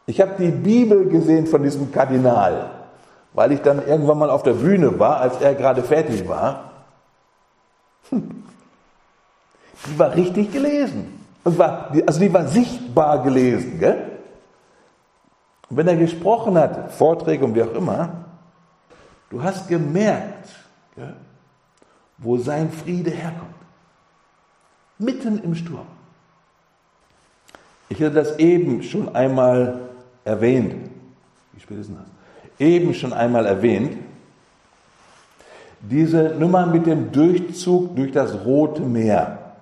Ich 0.07 0.21
habe 0.21 0.33
die 0.39 0.51
Bibel 0.51 1.07
gesehen 1.09 1.47
von 1.47 1.63
diesem 1.63 1.93
Kardinal, 1.93 2.71
weil 3.35 3.53
ich 3.53 3.61
dann 3.61 3.87
irgendwann 3.87 4.19
mal 4.19 4.31
auf 4.31 4.43
der 4.43 4.55
Bühne 4.55 4.99
war, 4.99 5.21
als 5.21 5.41
er 5.41 5.55
gerade 5.55 5.83
fertig 5.83 6.27
war. 6.27 6.71
Die 9.87 9.97
war 9.97 10.15
richtig 10.15 10.53
gelesen. 10.53 11.25
also 11.45 12.21
die 12.21 12.33
war 12.35 12.49
sichtbar 12.49 13.23
gelesen. 13.23 13.79
Gell? 13.79 14.08
Und 15.71 15.77
wenn 15.77 15.89
er 15.89 15.97
gesprochen 15.97 16.57
hat, 16.57 16.93
Vorträge 16.93 17.45
und 17.45 17.55
wie 17.55 17.63
auch 17.63 17.75
immer, 17.75 18.25
du 19.31 19.43
hast 19.43 19.69
gemerkt, 19.69 20.49
gell, 20.95 21.15
wo 22.19 22.37
sein 22.37 22.71
Friede 22.71 23.11
herkommt. 23.11 23.55
Mitten 24.99 25.43
im 25.43 25.55
Sturm. 25.55 25.87
Ich 27.89 27.99
hatte 28.03 28.15
das 28.15 28.39
eben 28.39 28.83
schon 28.83 29.15
einmal 29.15 29.81
erwähnt. 30.25 30.91
Wie 31.53 31.61
spät 31.61 31.79
ist 31.79 31.91
das? 31.91 32.07
Eben 32.59 32.93
schon 32.95 33.13
einmal 33.13 33.47
erwähnt. 33.47 33.97
Diese 35.81 36.35
Nummer 36.39 36.67
mit 36.67 36.87
dem 36.87 37.13
Durchzug 37.13 37.95
durch 37.95 38.11
das 38.11 38.45
Rote 38.45 38.83
Meer. 38.83 39.55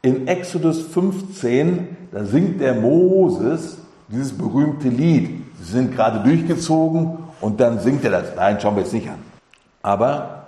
In 0.00 0.26
Exodus 0.26 0.80
15, 0.86 1.96
da 2.10 2.24
singt 2.24 2.60
der 2.60 2.74
Moses 2.74 3.81
dieses 4.08 4.36
berühmte 4.36 4.88
Lied. 4.88 5.44
Sie 5.60 5.72
sind 5.72 5.94
gerade 5.94 6.20
durchgezogen 6.20 7.18
und 7.40 7.60
dann 7.60 7.80
singt 7.80 8.04
er 8.04 8.10
das. 8.10 8.34
Nein, 8.36 8.58
schauen 8.60 8.76
wir 8.76 8.82
jetzt 8.82 8.92
nicht 8.92 9.08
an. 9.08 9.18
Aber 9.82 10.46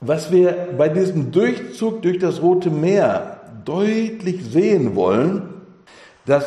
was 0.00 0.30
wir 0.30 0.68
bei 0.76 0.88
diesem 0.88 1.32
Durchzug 1.32 2.02
durch 2.02 2.18
das 2.18 2.42
Rote 2.42 2.70
Meer 2.70 3.40
deutlich 3.64 4.44
sehen 4.44 4.94
wollen, 4.94 5.48
dass 6.26 6.44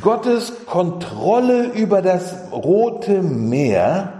Gottes 0.00 0.52
Kontrolle 0.66 1.72
über 1.72 2.02
das 2.02 2.34
Rote 2.52 3.22
Meer 3.22 4.12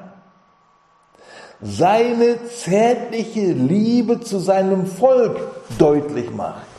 seine 1.60 2.44
zärtliche 2.48 3.52
Liebe 3.52 4.20
zu 4.20 4.38
seinem 4.38 4.86
Volk 4.86 5.38
deutlich 5.78 6.30
macht. 6.34 6.71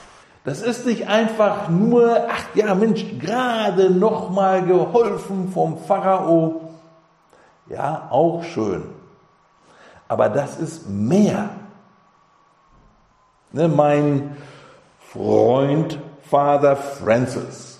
Das 0.43 0.61
ist 0.61 0.85
nicht 0.85 1.07
einfach 1.07 1.69
nur, 1.69 2.27
ach 2.29 2.55
ja, 2.55 2.75
Mensch, 2.75 3.05
gerade 3.19 3.89
noch 3.89 4.29
mal 4.29 4.65
geholfen 4.65 5.49
vom 5.53 5.77
Pharao. 5.77 6.69
Ja, 7.69 8.07
auch 8.09 8.43
schön. 8.43 8.83
Aber 10.07 10.29
das 10.29 10.59
ist 10.59 10.89
mehr. 10.89 11.49
Ne, 13.51 13.67
mein 13.67 14.35
Freund 15.11 15.99
Father 16.29 16.75
Francis, 16.75 17.79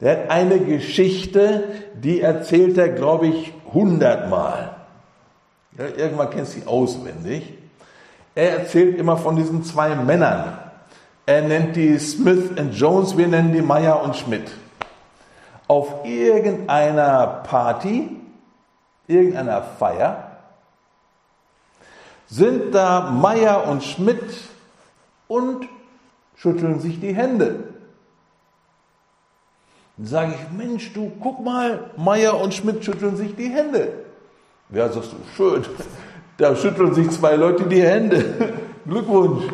der 0.00 0.12
hat 0.12 0.30
eine 0.30 0.58
Geschichte, 0.60 1.64
die 1.94 2.20
erzählt 2.20 2.76
er, 2.76 2.90
glaube 2.90 3.28
ich, 3.28 3.52
hundertmal. 3.72 4.76
Ja, 5.78 5.86
irgendwann 5.86 6.30
kennst 6.30 6.56
du 6.56 6.60
sie 6.60 6.66
auswendig. 6.66 7.54
Er 8.34 8.58
erzählt 8.58 8.98
immer 8.98 9.16
von 9.16 9.36
diesen 9.36 9.64
zwei 9.64 9.94
Männern, 9.94 10.58
er 11.26 11.42
nennt 11.42 11.76
die 11.76 11.98
Smith 11.98 12.50
Jones, 12.72 13.16
wir 13.16 13.28
nennen 13.28 13.52
die 13.52 13.62
Meyer 13.62 14.02
und 14.02 14.16
Schmidt. 14.16 14.50
Auf 15.68 16.04
irgendeiner 16.04 17.26
Party, 17.48 18.16
irgendeiner 19.06 19.62
Feier, 19.62 20.32
sind 22.28 22.74
da 22.74 23.10
Meyer 23.10 23.68
und 23.68 23.84
Schmidt 23.84 24.22
und 25.28 25.68
schütteln 26.34 26.80
sich 26.80 26.98
die 26.98 27.14
Hände. 27.14 27.64
Dann 29.96 30.06
sage 30.06 30.34
ich, 30.34 30.56
Mensch, 30.56 30.92
du 30.92 31.12
guck 31.20 31.44
mal, 31.44 31.90
Meyer 31.96 32.40
und 32.40 32.54
Schmidt 32.54 32.84
schütteln 32.84 33.16
sich 33.16 33.36
die 33.36 33.48
Hände. 33.48 33.92
Ja, 34.70 34.90
sagst 34.90 35.12
du, 35.12 35.16
schön, 35.36 35.64
da 36.38 36.56
schütteln 36.56 36.94
sich 36.94 37.10
zwei 37.10 37.36
Leute 37.36 37.64
die 37.64 37.82
Hände. 37.82 38.54
Glückwunsch. 38.86 39.44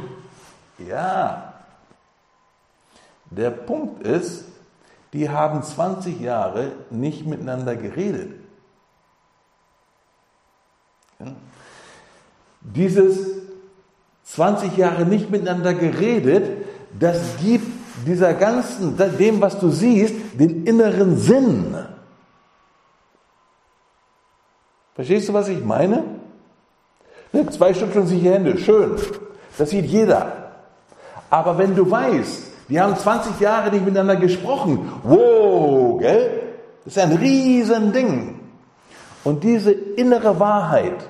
Ja, 0.79 1.48
der 3.31 3.51
Punkt 3.51 4.03
ist, 4.07 4.45
die 5.13 5.29
haben 5.29 5.63
20 5.63 6.21
Jahre 6.21 6.73
nicht 6.91 7.27
miteinander 7.27 7.77
geredet. 7.77 8.33
Dieses 12.61 13.19
20 14.25 14.77
Jahre 14.77 15.07
nicht 15.07 15.31
miteinander 15.31 15.75
geredet, 15.75 16.67
das 16.99 17.37
gibt 17.41 17.67
dieser 18.07 18.35
ganzen, 18.35 18.97
dem, 19.19 19.41
was 19.41 19.59
du 19.59 19.71
siehst, 19.71 20.15
den 20.35 20.65
inneren 20.65 21.17
Sinn. 21.17 21.75
Verstehst 24.95 25.29
du, 25.29 25.33
was 25.33 25.49
ich 25.49 25.65
meine? 25.65 26.05
Ne, 27.33 27.49
zwei 27.51 27.75
Stunden 27.75 28.07
sich 28.07 28.21
die 28.21 28.31
Hände, 28.31 28.59
schön. 28.59 28.97
Das 29.57 29.71
sieht 29.71 29.87
jeder. 29.87 30.51
Aber 31.31 31.59
wenn 31.59 31.75
du 31.75 31.91
weißt, 31.91 32.49
die 32.69 32.81
haben 32.81 32.97
20 32.97 33.41
Jahre 33.41 33.71
nicht 33.71 33.85
miteinander 33.85 34.17
gesprochen. 34.17 34.91
Wow, 35.03 35.99
gell? 36.01 36.43
Das 36.85 36.97
ist 36.97 37.03
ein 37.03 37.17
Riesending. 37.17 38.41
Und 39.25 39.45
diese 39.45 39.73
innere 39.73 40.39
Wahrheit, 40.39 41.07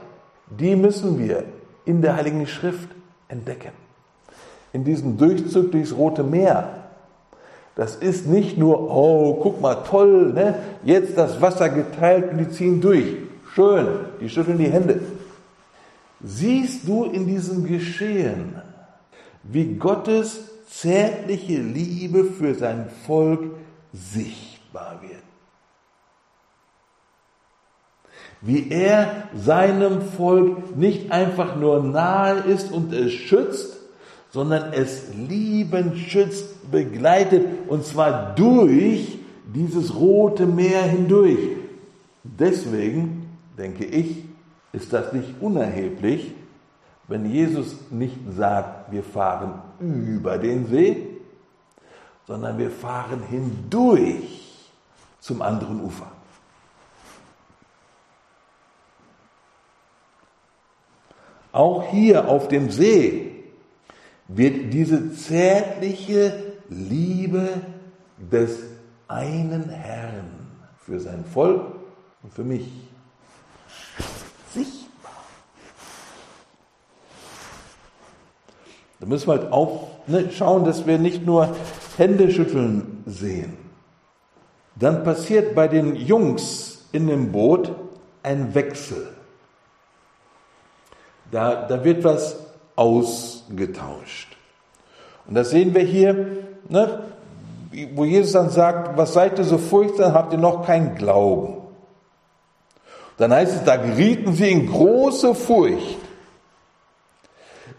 die 0.51 0.77
müssen 0.77 1.19
wir 1.19 1.45
in 1.85 2.03
der 2.03 2.17
Heiligen 2.17 2.47
Schrift 2.47 2.89
entdecken. 3.29 3.73
In 4.73 4.85
diesem 4.85 5.17
Durchzug 5.17 5.73
durchs 5.73 5.97
Rote 5.97 6.23
Meer. 6.23 6.69
Das 7.75 7.95
ist 7.95 8.27
nicht 8.27 8.59
nur, 8.59 8.91
oh, 8.91 9.39
guck 9.41 9.61
mal, 9.61 9.77
toll, 9.77 10.33
ne? 10.33 10.57
jetzt 10.85 11.17
das 11.17 11.41
Wasser 11.41 11.69
geteilt 11.69 12.33
und 12.33 12.39
die 12.39 12.51
ziehen 12.51 12.81
durch. 12.81 13.17
Schön, 13.55 13.87
die 14.21 14.29
schütteln 14.29 14.59
die 14.59 14.71
Hände. 14.71 15.01
Siehst 16.21 16.89
du 16.89 17.05
in 17.05 17.27
diesem 17.27 17.65
Geschehen, 17.65 18.61
wie 19.45 19.77
Gottes 19.77 20.48
zärtliche 20.71 21.61
Liebe 21.61 22.25
für 22.25 22.55
sein 22.55 22.91
Volk 23.07 23.53
sichtbar 23.93 25.01
wird. 25.03 25.23
Wie 28.41 28.71
er 28.71 29.29
seinem 29.35 30.03
Volk 30.03 30.77
nicht 30.77 31.11
einfach 31.11 31.57
nur 31.57 31.83
nahe 31.83 32.39
ist 32.41 32.71
und 32.71 32.93
es 32.93 33.13
schützt, 33.13 33.77
sondern 34.31 34.73
es 34.73 35.09
liebend 35.15 35.97
schützt, 35.97 36.71
begleitet 36.71 37.47
und 37.67 37.85
zwar 37.85 38.35
durch 38.35 39.19
dieses 39.53 39.95
rote 39.95 40.47
Meer 40.47 40.83
hindurch. 40.83 41.57
Deswegen 42.23 43.27
denke 43.57 43.85
ich, 43.85 44.25
ist 44.73 44.93
das 44.93 45.13
nicht 45.13 45.41
unerheblich, 45.41 46.35
wenn 47.09 47.25
Jesus 47.25 47.75
nicht 47.91 48.19
sagt, 48.37 48.93
wir 48.93 49.03
fahren 49.03 49.63
über 49.81 50.37
den 50.39 50.67
See, 50.67 51.19
sondern 52.27 52.59
wir 52.59 52.71
fahren 52.71 53.23
hindurch 53.23 54.71
zum 55.19 55.41
anderen 55.41 55.83
Ufer. 55.83 56.07
Auch 61.51 61.91
hier 61.91 62.29
auf 62.29 62.49
dem 62.49 62.71
See 62.71 63.45
wird 64.29 64.73
diese 64.73 65.15
zärtliche 65.15 66.53
Liebe 66.69 67.49
des 68.19 68.59
einen 69.09 69.71
Herrn 69.71 70.29
für 70.85 71.01
sein 71.01 71.25
Volk 71.25 71.63
und 72.23 72.35
für 72.35 72.45
mich 72.45 72.71
sichtbar. 74.53 74.88
Da 79.01 79.07
müssen 79.07 79.29
wir 79.29 79.41
halt 79.41 79.53
auch 79.53 79.89
ne, 80.07 80.31
schauen, 80.33 80.65
dass 80.65 80.87
wir 80.87 80.99
nicht 80.99 81.25
nur 81.25 81.55
Händeschütteln 81.97 83.05
sehen. 83.07 83.57
Dann 84.75 85.05
passiert 85.05 85.55
bei 85.55 85.69
den 85.69 85.97
Jungs 85.97 86.89
in 86.93 87.07
dem 87.09 87.33
Boot 87.33 87.73
ein 88.23 88.55
Wechsel. 88.55 89.09
Da, 91.31 91.67
da 91.67 91.85
wird 91.85 92.05
was 92.05 92.37
ausgetauscht. 92.77 94.37
Und 95.27 95.35
das 95.35 95.51
sehen 95.51 95.75
wir 95.75 95.83
hier, 95.83 96.27
ne, 96.69 97.03
wo 97.95 98.05
Jesus 98.05 98.33
dann 98.33 98.51
sagt, 98.51 98.97
was 98.97 99.13
seid 99.13 99.39
ihr 99.39 99.45
so 99.45 99.59
furchtsam, 99.59 100.15
habt 100.15 100.33
ihr 100.33 100.39
noch 100.39 100.65
keinen 100.65 100.95
Glauben. 100.95 101.59
Dann 103.19 103.33
heißt 103.33 103.57
es, 103.57 103.65
da 103.65 103.77
gerieten 103.77 104.33
sie 104.33 104.51
in 104.51 104.67
große 104.69 105.35
Furcht. 105.35 105.99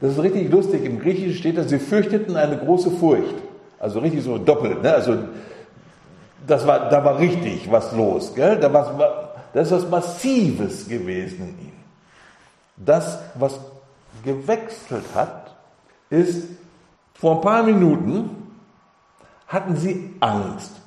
Das 0.01 0.13
ist 0.13 0.19
richtig 0.19 0.51
lustig. 0.51 0.85
Im 0.85 0.99
Griechischen 0.99 1.33
steht 1.33 1.57
da, 1.57 1.63
sie 1.63 1.79
fürchteten 1.79 2.35
eine 2.35 2.57
große 2.57 2.91
Furcht. 2.91 3.35
Also 3.79 3.99
richtig 3.99 4.23
so 4.23 4.37
doppelt. 4.37 4.81
Ne? 4.81 4.93
Also 4.93 5.17
das 6.47 6.65
war, 6.65 6.89
da 6.89 7.03
war 7.03 7.19
richtig 7.19 7.69
was 7.71 7.91
los. 7.93 8.33
Gell? 8.33 8.57
Da 8.57 8.71
war, 8.71 9.35
das 9.53 9.67
ist 9.67 9.73
was 9.73 9.89
Massives 9.89 10.87
gewesen 10.87 11.39
in 11.49 11.65
ihnen. 11.67 11.83
Das, 12.77 13.19
was 13.35 13.59
gewechselt 14.23 15.03
hat, 15.13 15.55
ist 16.09 16.47
vor 17.13 17.35
ein 17.35 17.41
paar 17.41 17.63
Minuten 17.63 18.29
hatten 19.47 19.75
sie 19.75 20.13
Angst 20.19 20.79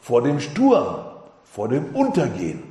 vor 0.00 0.22
dem 0.22 0.38
Sturm, 0.38 0.96
vor 1.44 1.68
dem 1.68 1.94
Untergehen. 1.94 2.62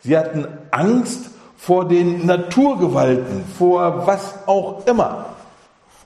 Sie 0.00 0.16
hatten 0.16 0.46
Angst 0.70 1.27
vor 1.58 1.86
den 1.86 2.24
Naturgewalten, 2.24 3.44
vor 3.58 4.06
was 4.06 4.46
auch 4.46 4.86
immer. 4.86 5.26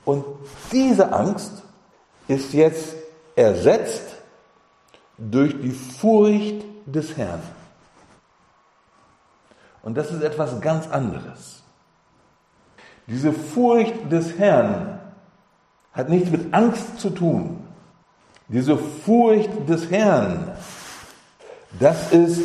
Und 0.03 0.25
diese 0.71 1.13
Angst 1.13 1.63
ist 2.27 2.53
jetzt 2.53 2.95
ersetzt 3.35 4.15
durch 5.17 5.53
die 5.61 5.71
Furcht 5.71 6.65
des 6.85 7.15
Herrn. 7.15 7.41
Und 9.83 9.95
das 9.95 10.11
ist 10.11 10.23
etwas 10.23 10.59
ganz 10.59 10.89
anderes. 10.89 11.61
Diese 13.05 13.31
Furcht 13.31 14.11
des 14.11 14.37
Herrn 14.37 14.99
hat 15.93 16.09
nichts 16.09 16.31
mit 16.31 16.51
Angst 16.53 16.99
zu 16.99 17.11
tun. 17.11 17.63
Diese 18.47 18.75
Furcht 18.75 19.69
des 19.69 19.89
Herrn, 19.91 20.51
das 21.79 22.11
ist, 22.11 22.41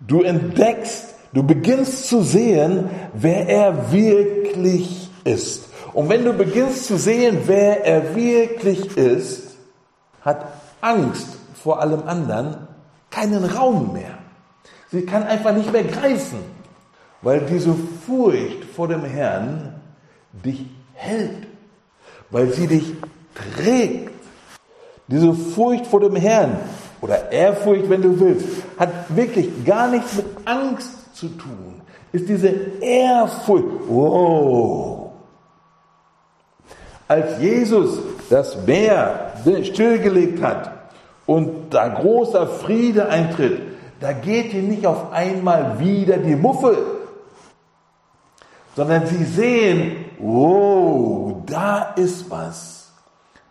du 0.00 0.22
entdeckst, 0.22 1.07
du 1.32 1.42
beginnst 1.42 2.08
zu 2.08 2.22
sehen, 2.22 2.88
wer 3.14 3.48
er 3.48 3.92
wirklich 3.92 5.10
ist. 5.24 5.68
Und 5.92 6.08
wenn 6.08 6.24
du 6.24 6.32
beginnst 6.32 6.86
zu 6.86 6.96
sehen, 6.96 7.38
wer 7.46 7.84
er 7.84 8.14
wirklich 8.14 8.96
ist, 8.96 9.56
hat 10.22 10.46
Angst 10.80 11.26
vor 11.62 11.80
allem 11.80 12.02
anderen 12.06 12.68
keinen 13.10 13.44
Raum 13.44 13.92
mehr. 13.92 14.18
Sie 14.90 15.02
kann 15.02 15.22
einfach 15.24 15.54
nicht 15.54 15.72
mehr 15.72 15.84
greifen, 15.84 16.38
weil 17.22 17.40
diese 17.40 17.74
Furcht 18.06 18.64
vor 18.74 18.88
dem 18.88 19.04
Herrn 19.04 19.74
dich 20.32 20.66
hält, 20.94 21.46
weil 22.30 22.52
sie 22.52 22.66
dich 22.66 22.94
trägt. 23.34 24.12
Diese 25.06 25.32
Furcht 25.32 25.86
vor 25.86 26.00
dem 26.00 26.16
Herrn 26.16 26.58
oder 27.00 27.32
Ehrfurcht, 27.32 27.88
wenn 27.88 28.02
du 28.02 28.20
willst, 28.20 28.46
hat 28.78 28.90
wirklich 29.08 29.64
gar 29.64 29.88
nichts 29.88 30.14
mit 30.14 30.26
Angst 30.44 30.90
zu 31.18 31.28
tun. 31.28 31.82
Ist 32.12 32.28
diese 32.28 32.48
Ehrfurcht. 32.80 33.64
Wow. 33.88 35.10
Als 37.08 37.40
Jesus 37.40 37.98
das 38.30 38.56
Meer 38.66 39.32
stillgelegt 39.62 40.42
hat 40.42 40.70
und 41.26 41.70
da 41.70 41.88
großer 41.88 42.46
Friede 42.46 43.08
eintritt, 43.08 43.62
da 44.00 44.12
geht 44.12 44.52
hier 44.52 44.62
nicht 44.62 44.86
auf 44.86 45.12
einmal 45.12 45.80
wieder 45.80 46.18
die 46.18 46.36
Muffe, 46.36 46.76
sondern 48.76 49.06
sie 49.06 49.24
sehen, 49.24 50.04
wow, 50.18 51.34
da 51.46 51.94
ist 51.96 52.30
was. 52.30 52.92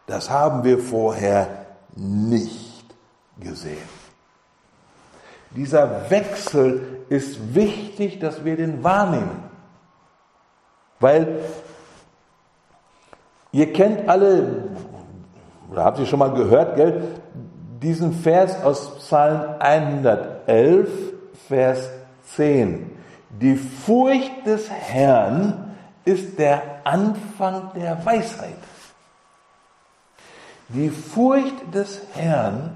Das 0.05 0.30
haben 0.30 0.63
wir 0.63 0.80
vorher 0.80 1.65
nicht 1.95 2.86
gesehen. 3.39 3.89
Dieser 5.51 6.09
Wechsel 6.09 6.96
ist 7.09 7.55
wichtig, 7.55 8.19
dass 8.19 8.43
wir 8.43 8.57
den 8.57 8.83
wahrnehmen. 8.83 9.43
Weil 10.99 11.39
ihr 13.51 13.71
kennt 13.73 14.09
alle, 14.09 14.69
oder 15.71 15.85
habt 15.85 15.99
ihr 15.99 16.05
schon 16.05 16.19
mal 16.19 16.33
gehört, 16.33 16.75
gell, 16.75 17.03
diesen 17.81 18.13
Vers 18.13 18.63
aus 18.63 18.97
Psalm 18.97 19.55
111, 19.59 20.89
Vers 21.47 21.89
10. 22.35 22.91
Die 23.29 23.55
Furcht 23.55 24.45
des 24.45 24.69
Herrn 24.69 25.75
ist 26.05 26.39
der 26.39 26.61
Anfang 26.83 27.71
der 27.75 28.03
Weisheit. 28.05 28.55
Die 30.69 30.89
Furcht 30.89 31.73
des 31.73 32.01
Herrn 32.13 32.71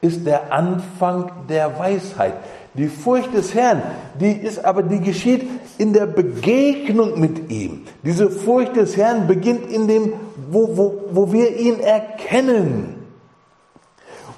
ist 0.00 0.26
der 0.26 0.52
Anfang 0.52 1.46
der 1.48 1.78
Weisheit. 1.78 2.34
Die 2.76 2.88
Furcht 2.88 3.34
des 3.34 3.54
Herrn, 3.54 3.82
die 4.20 4.32
ist 4.32 4.64
aber, 4.64 4.82
die 4.82 5.00
geschieht 5.00 5.48
in 5.78 5.92
der 5.92 6.06
Begegnung 6.06 7.18
mit 7.18 7.50
ihm. 7.50 7.82
Diese 8.02 8.30
Furcht 8.30 8.76
des 8.76 8.96
Herrn 8.96 9.26
beginnt 9.26 9.70
in 9.70 9.88
dem, 9.88 10.12
wo, 10.50 10.76
wo, 10.76 11.04
wo 11.10 11.32
wir 11.32 11.56
ihn 11.56 11.80
erkennen 11.80 12.96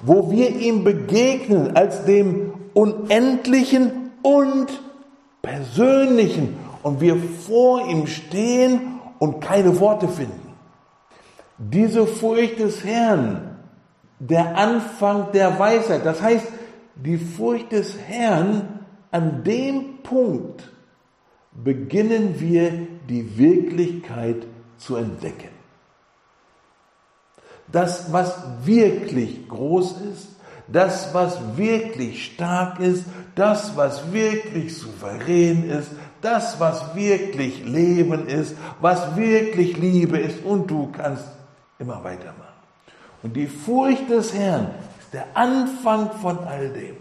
wo 0.01 0.31
wir 0.31 0.49
ihm 0.49 0.83
begegnen 0.83 1.75
als 1.75 2.05
dem 2.05 2.53
Unendlichen 2.73 4.11
und 4.21 4.67
Persönlichen 5.41 6.57
und 6.83 7.01
wir 7.01 7.17
vor 7.17 7.87
ihm 7.87 8.07
stehen 8.07 8.99
und 9.19 9.41
keine 9.41 9.79
Worte 9.79 10.07
finden. 10.07 10.53
Diese 11.57 12.07
Furcht 12.07 12.59
des 12.59 12.83
Herrn, 12.85 13.57
der 14.19 14.57
Anfang 14.57 15.31
der 15.33 15.59
Weisheit, 15.59 16.05
das 16.05 16.21
heißt, 16.21 16.45
die 17.03 17.17
Furcht 17.17 17.71
des 17.71 17.97
Herrn, 17.97 18.85
an 19.11 19.43
dem 19.43 20.03
Punkt 20.03 20.69
beginnen 21.51 22.39
wir 22.39 22.87
die 23.07 23.37
Wirklichkeit 23.37 24.45
zu 24.77 24.95
entdecken 24.95 25.59
das, 27.71 28.11
was 28.11 28.35
wirklich 28.63 29.47
groß 29.47 29.95
ist, 30.13 30.27
das, 30.67 31.13
was 31.13 31.57
wirklich 31.57 32.25
stark 32.25 32.79
ist, 32.79 33.05
das, 33.35 33.75
was 33.75 34.11
wirklich 34.13 34.75
souverän 34.77 35.69
ist, 35.69 35.89
das, 36.21 36.59
was 36.59 36.95
wirklich 36.95 37.65
Leben 37.65 38.27
ist, 38.27 38.55
was 38.79 39.15
wirklich 39.15 39.77
Liebe 39.77 40.19
ist 40.19 40.43
und 40.43 40.69
du 40.69 40.91
kannst 40.91 41.25
immer 41.79 42.03
weitermachen. 42.03 42.45
Und 43.23 43.35
die 43.35 43.47
Furcht 43.47 44.09
des 44.09 44.33
Herrn 44.33 44.69
der 45.13 45.25
Anfang 45.33 46.11
von 46.13 46.39
all 46.39 46.69
dem. 46.69 46.97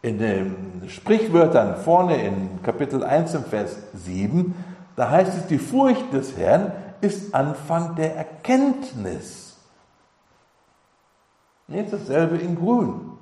In 0.00 0.18
den 0.18 0.84
Sprichwörtern 0.88 1.76
vorne 1.82 2.22
in 2.22 2.62
Kapitel 2.62 3.02
1 3.02 3.34
im 3.34 3.44
Vers 3.44 3.76
7, 3.94 4.54
da 4.96 5.10
heißt 5.10 5.36
es, 5.36 5.46
die 5.46 5.58
Furcht 5.58 6.12
des 6.12 6.36
Herrn 6.36 6.72
ist 7.00 7.34
Anfang 7.34 7.96
der 7.96 8.16
Erkenntnis. 8.16 9.56
Jetzt 11.68 11.92
dasselbe 11.92 12.36
in 12.36 12.56
Grün. 12.56 13.12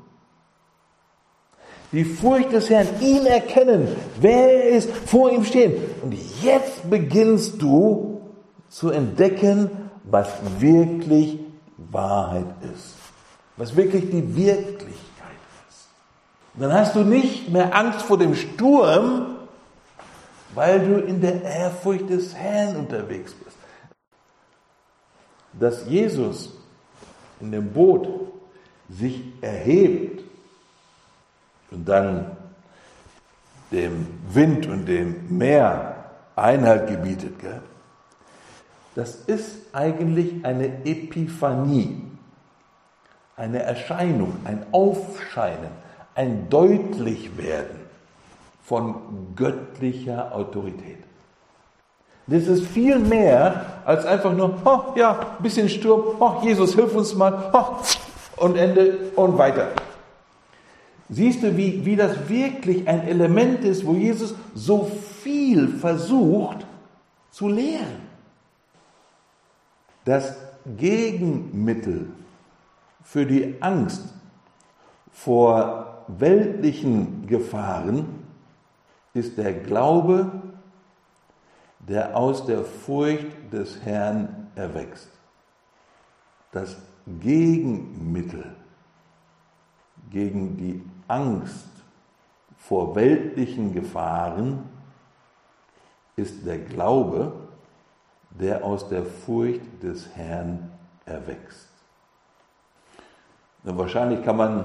Die 1.92 2.04
Furcht 2.04 2.52
des 2.52 2.68
Herrn, 2.68 2.88
ihn 3.00 3.26
erkennen, 3.26 3.88
wer 4.20 4.64
er 4.64 4.76
ist, 4.76 4.90
vor 4.90 5.30
ihm 5.30 5.44
stehen. 5.44 5.74
Und 6.02 6.14
jetzt 6.42 6.88
beginnst 6.90 7.62
du 7.62 8.20
zu 8.68 8.90
entdecken, 8.90 9.85
was 10.06 10.28
wirklich 10.58 11.38
Wahrheit 11.76 12.46
ist. 12.74 12.94
Was 13.56 13.76
wirklich 13.76 14.10
die 14.10 14.36
Wirklichkeit 14.36 14.96
ist. 15.68 15.88
Dann 16.54 16.72
hast 16.72 16.94
du 16.94 17.00
nicht 17.00 17.50
mehr 17.50 17.74
Angst 17.76 18.02
vor 18.02 18.18
dem 18.18 18.34
Sturm, 18.34 19.36
weil 20.54 20.80
du 20.80 21.00
in 21.00 21.20
der 21.20 21.42
Ehrfurcht 21.42 22.08
des 22.08 22.34
Herrn 22.34 22.76
unterwegs 22.76 23.32
bist 23.34 23.56
dass 25.58 25.86
Jesus 25.88 26.52
in 27.40 27.52
dem 27.52 27.72
Boot 27.72 28.08
sich 28.88 29.22
erhebt 29.40 30.22
und 31.70 31.88
dann 31.88 32.36
dem 33.70 34.06
Wind 34.32 34.66
und 34.66 34.86
dem 34.86 35.36
Meer 35.36 35.92
Einhalt 36.36 36.88
gebietet, 36.88 37.38
gell? 37.40 37.62
Das 38.96 39.14
ist 39.26 39.58
eigentlich 39.74 40.42
eine 40.42 40.68
Epiphanie, 40.86 42.00
eine 43.36 43.62
Erscheinung, 43.62 44.32
ein 44.44 44.64
Aufscheinen, 44.72 45.68
ein 46.14 46.48
Deutlichwerden 46.48 47.76
von 48.64 49.34
göttlicher 49.36 50.34
Autorität. 50.34 50.96
Das 52.26 52.46
ist 52.46 52.66
viel 52.66 52.98
mehr 52.98 53.82
als 53.84 54.06
einfach 54.06 54.32
nur, 54.32 54.58
oh 54.64 54.98
ja, 54.98 55.12
ein 55.36 55.42
bisschen 55.42 55.68
Sturm, 55.68 56.16
oh 56.18 56.40
Jesus, 56.42 56.74
hilf 56.74 56.96
uns 56.96 57.14
mal, 57.14 57.50
oh, 57.52 58.42
und 58.42 58.56
Ende 58.56 59.10
und 59.14 59.36
weiter. 59.36 59.72
Siehst 61.10 61.42
du, 61.42 61.54
wie, 61.54 61.84
wie 61.84 61.96
das 61.96 62.30
wirklich 62.30 62.88
ein 62.88 63.06
Element 63.06 63.62
ist, 63.62 63.86
wo 63.86 63.92
Jesus 63.92 64.34
so 64.54 64.90
viel 65.22 65.68
versucht 65.68 66.66
zu 67.30 67.48
lehren? 67.48 68.05
Das 70.06 70.36
Gegenmittel 70.64 72.08
für 73.02 73.26
die 73.26 73.60
Angst 73.60 74.14
vor 75.12 76.04
weltlichen 76.06 77.26
Gefahren 77.26 78.22
ist 79.12 79.36
der 79.36 79.52
Glaube 79.52 80.30
der 81.88 82.16
aus 82.16 82.46
der 82.46 82.64
Furcht 82.64 83.52
des 83.52 83.80
Herrn 83.82 84.48
erwächst. 84.54 85.10
Das 86.50 86.76
Gegenmittel 87.20 88.56
gegen 90.10 90.56
die 90.56 90.82
Angst 91.06 91.68
vor 92.56 92.96
weltlichen 92.96 93.72
Gefahren 93.72 94.64
ist 96.16 96.44
der 96.44 96.58
Glaube, 96.58 97.45
der 98.38 98.64
aus 98.64 98.88
der 98.88 99.04
Furcht 99.04 99.82
des 99.82 100.08
Herrn 100.14 100.70
erwächst. 101.04 101.68
Und 103.64 103.78
wahrscheinlich 103.78 104.24
kann 104.24 104.36
man 104.36 104.64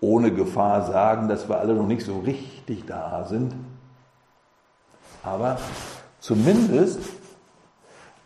ohne 0.00 0.32
Gefahr 0.32 0.86
sagen, 0.86 1.28
dass 1.28 1.48
wir 1.48 1.58
alle 1.58 1.74
noch 1.74 1.86
nicht 1.86 2.04
so 2.04 2.20
richtig 2.20 2.86
da 2.86 3.24
sind. 3.24 3.54
Aber 5.22 5.58
zumindest, 6.20 7.00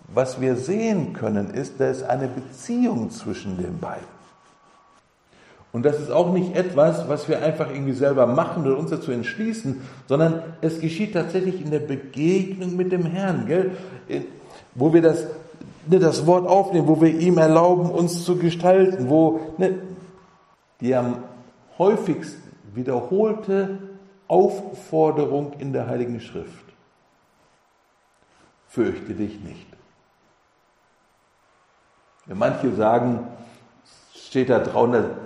was 0.06 0.40
wir 0.40 0.56
sehen 0.56 1.12
können, 1.12 1.50
ist, 1.50 1.80
da 1.80 1.90
ist 1.90 2.04
eine 2.04 2.28
Beziehung 2.28 3.10
zwischen 3.10 3.56
den 3.56 3.78
beiden. 3.80 4.13
Und 5.74 5.84
das 5.84 5.98
ist 5.98 6.12
auch 6.12 6.32
nicht 6.32 6.54
etwas, 6.54 7.08
was 7.08 7.28
wir 7.28 7.42
einfach 7.42 7.68
irgendwie 7.68 7.94
selber 7.94 8.28
machen 8.28 8.64
oder 8.64 8.78
uns 8.78 8.90
dazu 8.90 9.10
entschließen, 9.10 9.80
sondern 10.06 10.40
es 10.60 10.78
geschieht 10.78 11.14
tatsächlich 11.14 11.60
in 11.60 11.72
der 11.72 11.80
Begegnung 11.80 12.76
mit 12.76 12.92
dem 12.92 13.04
Herrn, 13.04 13.46
gell? 13.48 13.72
wo 14.76 14.94
wir 14.94 15.02
das, 15.02 15.26
ne, 15.88 15.98
das 15.98 16.26
Wort 16.28 16.46
aufnehmen, 16.46 16.86
wo 16.86 17.00
wir 17.00 17.08
ihm 17.08 17.38
erlauben, 17.38 17.90
uns 17.90 18.24
zu 18.24 18.36
gestalten, 18.36 19.08
wo 19.08 19.40
ne, 19.58 19.80
die 20.80 20.94
am 20.94 21.24
häufigsten 21.76 22.52
wiederholte 22.72 23.80
Aufforderung 24.28 25.54
in 25.58 25.72
der 25.72 25.88
Heiligen 25.88 26.20
Schrift. 26.20 26.66
Fürchte 28.68 29.12
dich 29.14 29.40
nicht. 29.40 29.66
Wenn 32.26 32.38
manche 32.38 32.72
sagen, 32.76 33.26
steht 34.14 34.50
da 34.50 34.60
300 34.60 35.23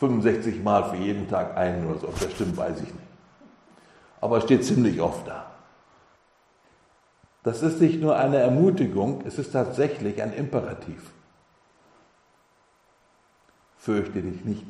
65 0.00 0.62
Mal 0.62 0.84
für 0.84 0.96
jeden 0.96 1.28
Tag 1.28 1.56
einen 1.56 1.88
oder 1.88 2.00
so. 2.00 2.08
Ob 2.08 2.18
das 2.18 2.32
stimmt, 2.32 2.56
weiß 2.56 2.78
ich 2.78 2.92
nicht. 2.92 3.10
Aber 4.20 4.38
es 4.38 4.44
steht 4.44 4.64
ziemlich 4.64 5.00
oft 5.00 5.28
da. 5.28 5.46
Das 7.42 7.62
ist 7.62 7.80
nicht 7.80 8.00
nur 8.00 8.16
eine 8.16 8.38
Ermutigung, 8.38 9.22
es 9.26 9.38
ist 9.38 9.52
tatsächlich 9.52 10.22
ein 10.22 10.32
Imperativ. 10.32 11.10
Fürchte 13.76 14.20
dich 14.20 14.44
nicht. 14.44 14.64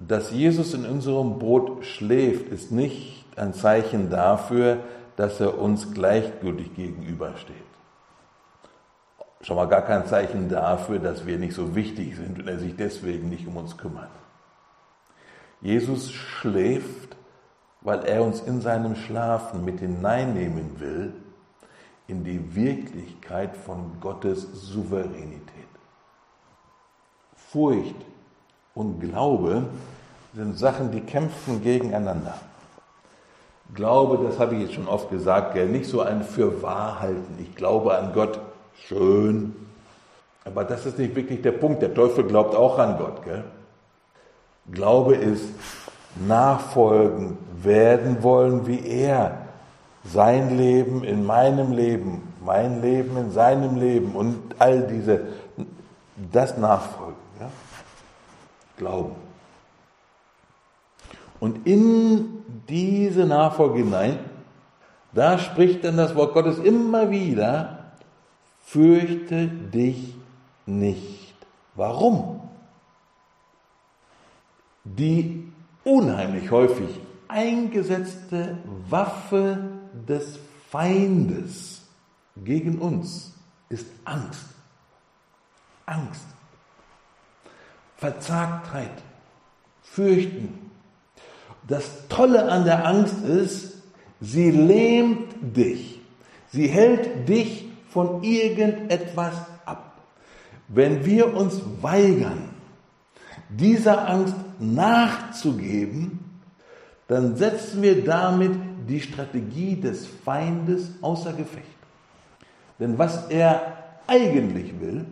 Dass 0.00 0.30
Jesus 0.30 0.74
in 0.74 0.86
unserem 0.86 1.38
Boot 1.38 1.84
schläft, 1.84 2.48
ist 2.48 2.70
nicht 2.72 3.26
ein 3.36 3.54
Zeichen 3.54 4.10
dafür, 4.10 4.78
dass 5.16 5.40
er 5.40 5.58
uns 5.58 5.92
gleichgültig 5.92 6.74
gegenübersteht 6.74 7.67
schon 9.40 9.56
mal 9.56 9.66
gar 9.66 9.82
kein 9.82 10.06
Zeichen 10.06 10.48
dafür, 10.48 10.98
dass 10.98 11.26
wir 11.26 11.38
nicht 11.38 11.54
so 11.54 11.74
wichtig 11.74 12.16
sind 12.16 12.38
und 12.38 12.48
er 12.48 12.58
sich 12.58 12.76
deswegen 12.76 13.28
nicht 13.28 13.46
um 13.46 13.56
uns 13.56 13.76
kümmert. 13.76 14.10
Jesus 15.60 16.12
schläft, 16.12 17.16
weil 17.80 18.04
er 18.04 18.22
uns 18.22 18.40
in 18.40 18.60
seinem 18.60 18.96
Schlafen 18.96 19.64
mit 19.64 19.80
hineinnehmen 19.80 20.80
will 20.80 21.12
in 22.06 22.24
die 22.24 22.54
Wirklichkeit 22.54 23.56
von 23.56 24.00
Gottes 24.00 24.48
Souveränität. 24.52 25.42
Furcht 27.36 27.96
und 28.74 29.00
Glaube 29.00 29.66
sind 30.34 30.58
Sachen, 30.58 30.90
die 30.90 31.00
kämpfen 31.00 31.62
gegeneinander. 31.62 32.34
Glaube, 33.74 34.24
das 34.26 34.38
habe 34.38 34.54
ich 34.54 34.62
jetzt 34.62 34.74
schon 34.74 34.88
oft 34.88 35.10
gesagt, 35.10 35.54
nicht 35.54 35.88
so 35.88 36.00
ein 36.00 36.22
Fürwahrhalten. 36.22 37.38
Ich 37.38 37.54
glaube 37.54 37.96
an 37.96 38.12
Gott, 38.14 38.40
Schön. 38.86 39.54
Aber 40.44 40.64
das 40.64 40.86
ist 40.86 40.98
nicht 40.98 41.14
wirklich 41.14 41.42
der 41.42 41.52
Punkt. 41.52 41.82
Der 41.82 41.94
Teufel 41.94 42.24
glaubt 42.24 42.54
auch 42.54 42.78
an 42.78 42.96
Gott. 42.98 43.22
Gell? 43.22 43.44
Glaube 44.70 45.14
ist 45.16 45.48
nachfolgen, 46.26 47.38
werden 47.62 48.22
wollen 48.22 48.66
wie 48.66 48.86
er. 48.86 49.38
Sein 50.04 50.56
Leben 50.56 51.04
in 51.04 51.26
meinem 51.26 51.72
Leben, 51.72 52.32
mein 52.44 52.80
Leben 52.80 53.16
in 53.16 53.30
seinem 53.30 53.76
Leben 53.76 54.14
und 54.14 54.54
all 54.58 54.86
diese, 54.86 55.26
das 56.32 56.56
Nachfolgen. 56.56 57.16
Ja? 57.40 57.50
Glauben. 58.78 59.16
Und 61.40 61.66
in 61.66 62.42
diese 62.68 63.26
Nachfolge 63.26 63.78
hinein, 63.78 64.18
da 65.12 65.38
spricht 65.38 65.84
dann 65.84 65.96
das 65.96 66.14
Wort 66.14 66.34
Gottes 66.34 66.58
immer 66.58 67.10
wieder 67.10 67.77
fürchte 68.70 69.48
dich 69.48 70.14
nicht. 70.66 71.34
Warum? 71.74 72.40
Die 74.84 75.50
unheimlich 75.84 76.50
häufig 76.50 76.88
eingesetzte 77.28 78.58
Waffe 78.88 79.70
des 80.06 80.38
Feindes 80.70 81.82
gegen 82.36 82.78
uns 82.78 83.32
ist 83.70 83.86
Angst. 84.04 84.46
Angst. 85.86 86.26
Verzagtheit. 87.96 89.02
Fürchten. 89.82 90.70
Das 91.66 92.06
Tolle 92.08 92.50
an 92.50 92.64
der 92.64 92.86
Angst 92.86 93.22
ist, 93.24 93.82
sie 94.20 94.50
lähmt 94.50 95.56
dich. 95.56 96.00
Sie 96.50 96.68
hält 96.68 97.28
dich 97.28 97.67
von 97.90 98.22
irgendetwas 98.22 99.34
ab. 99.64 99.92
Wenn 100.68 101.04
wir 101.04 101.34
uns 101.34 101.60
weigern, 101.80 102.50
dieser 103.48 104.08
Angst 104.08 104.36
nachzugeben, 104.58 106.18
dann 107.06 107.36
setzen 107.36 107.82
wir 107.82 108.04
damit 108.04 108.52
die 108.86 109.00
Strategie 109.00 109.80
des 109.80 110.06
Feindes 110.06 110.90
außer 111.00 111.32
Gefecht. 111.32 111.66
Denn 112.78 112.98
was 112.98 113.28
er 113.28 113.78
eigentlich 114.06 114.78
will, 114.78 115.06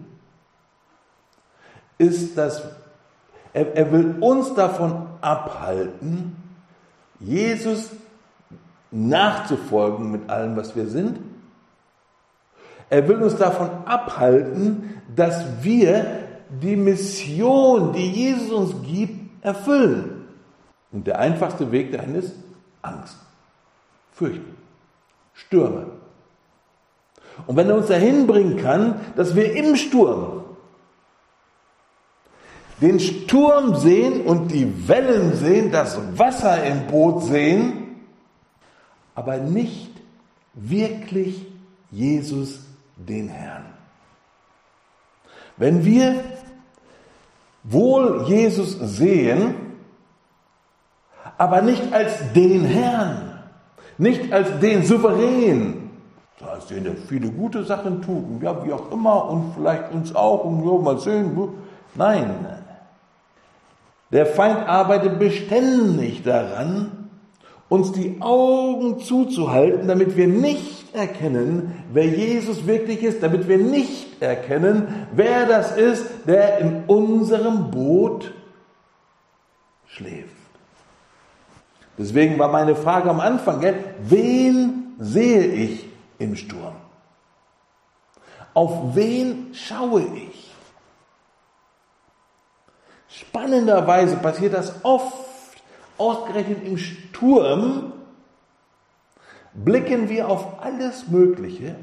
ist, 1.99 2.37
dass 2.37 2.63
er, 3.55 3.75
er 3.75 3.93
will 3.93 4.17
uns 4.21 4.55
davon 4.55 5.07
abhalten, 5.23 6.37
Jesus 7.19 7.91
nachzufolgen 8.91 10.11
mit 10.11 10.29
allem, 10.29 10.57
was 10.57 10.77
wir 10.77 10.87
sind 10.87 11.19
er 12.89 13.09
will 13.09 13.23
uns 13.23 13.37
davon 13.37 13.69
abhalten, 13.85 15.01
dass 15.15 15.63
wir 15.63 16.07
die 16.61 16.77
Mission, 16.77 17.93
die 17.93 18.11
Jesus 18.11 18.53
uns 18.53 18.87
gibt, 18.87 19.45
erfüllen. 19.45 20.25
Und 20.93 21.07
der 21.07 21.19
einfachste 21.19 21.73
Weg 21.73 21.93
dahin 21.93 22.15
ist 22.15 22.33
Angst, 22.83 23.17
Fürchten, 24.13 24.57
Stürme. 25.35 25.87
Und 27.47 27.57
wenn 27.57 27.69
er 27.69 27.77
uns 27.77 27.89
dahin 27.89 28.27
bringen 28.27 28.57
kann, 28.57 29.01
dass 29.17 29.35
wir 29.35 29.55
im 29.55 29.77
Sturm 29.77 30.45
den 32.81 33.01
Sturm 33.01 33.75
sehen 33.77 34.23
und 34.23 34.53
die 34.53 34.89
Wellen 34.89 35.35
sehen, 35.35 35.73
das 35.73 35.99
Wasser 36.19 36.63
im 36.65 36.87
Boot 36.89 37.25
sehen, 37.25 37.97
aber 39.15 39.39
nicht 39.39 39.91
wirklich 40.53 41.47
Jesus 41.91 42.66
den 42.97 43.29
Herrn. 43.29 43.67
Wenn 45.57 45.85
wir 45.85 46.23
wohl 47.63 48.25
Jesus 48.27 48.73
sehen, 48.73 49.55
aber 51.39 51.63
nicht 51.63 51.93
als 51.93 52.33
den 52.33 52.65
Herrn, 52.65 53.43
nicht 53.99 54.33
als 54.33 54.59
den 54.61 54.85
Souverän, 54.85 55.91
als 56.41 56.67
den, 56.67 56.85
der 56.85 56.97
viele 56.97 57.31
gute 57.31 57.65
Sachen 57.65 58.03
tut, 58.03 58.43
ja, 58.43 58.65
wie 58.65 58.73
auch 58.73 58.91
immer, 58.93 59.29
und 59.31 59.55
vielleicht 59.55 59.93
uns 59.93 60.15
auch, 60.15 60.45
und 60.45 60.65
ja, 60.65 60.79
mal 60.79 60.99
sehen. 60.99 61.37
Nein, 61.95 62.31
der 64.13 64.27
Feind 64.27 64.69
arbeitet 64.69 65.19
beständig 65.19 66.23
daran, 66.23 67.09
uns 67.69 67.93
die 67.93 68.19
Augen 68.21 69.01
zuzuhalten, 69.01 69.89
damit 69.89 70.17
wir 70.17 70.29
nicht 70.29 70.86
erkennen, 70.97 71.85
wer 71.93 72.07
Jesus 72.07 72.67
wirklich 72.67 73.03
ist, 73.03 73.23
damit 73.23 73.49
wir 73.49 73.59
nicht 73.59 74.21
erkennen, 74.21 75.07
wer 75.13 75.47
das 75.47 75.77
ist, 75.77 76.07
der 76.27 76.59
in 76.59 76.85
unserem 76.87 77.71
Boot 77.71 78.33
schläft. 79.87 80.31
Deswegen 81.99 82.39
war 82.39 82.49
meine 82.49 82.77
Frage 82.77 83.09
am 83.09 83.21
Anfang, 83.21 83.61
gell, 83.61 83.77
wen 84.01 84.95
sehe 84.99 85.47
ich 85.47 85.89
im 86.19 86.37
Sturm? 86.37 86.75
Auf 88.55 88.95
wen 88.95 89.55
schaue 89.55 90.03
ich? 90.03 90.53
Spannenderweise 93.09 94.17
passiert 94.17 94.55
das 94.55 94.85
oft, 94.85 95.15
ausgerechnet 95.97 96.65
im 96.65 96.77
Sturm, 96.77 97.93
blicken 99.65 100.09
wir 100.09 100.29
auf 100.29 100.63
alles 100.63 101.09
Mögliche 101.09 101.77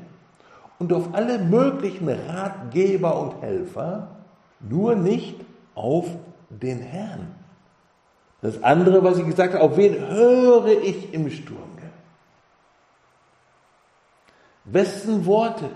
und 0.79 0.93
auf 0.93 1.13
alle 1.13 1.39
möglichen 1.39 2.09
Ratgeber 2.09 3.19
und 3.19 3.41
Helfer, 3.41 4.07
nur 4.59 4.95
nicht 4.95 5.39
auf 5.75 6.07
den 6.49 6.79
Herrn. 6.79 7.35
Das 8.41 8.61
andere, 8.61 9.03
was 9.03 9.17
ich 9.17 9.25
gesagt 9.25 9.53
habe, 9.53 9.63
auf 9.63 9.77
wen 9.77 10.07
höre 10.07 10.81
ich 10.83 11.13
im 11.13 11.29
Sturm? 11.29 11.73
Wessen 14.65 15.25
Worte? 15.25 15.69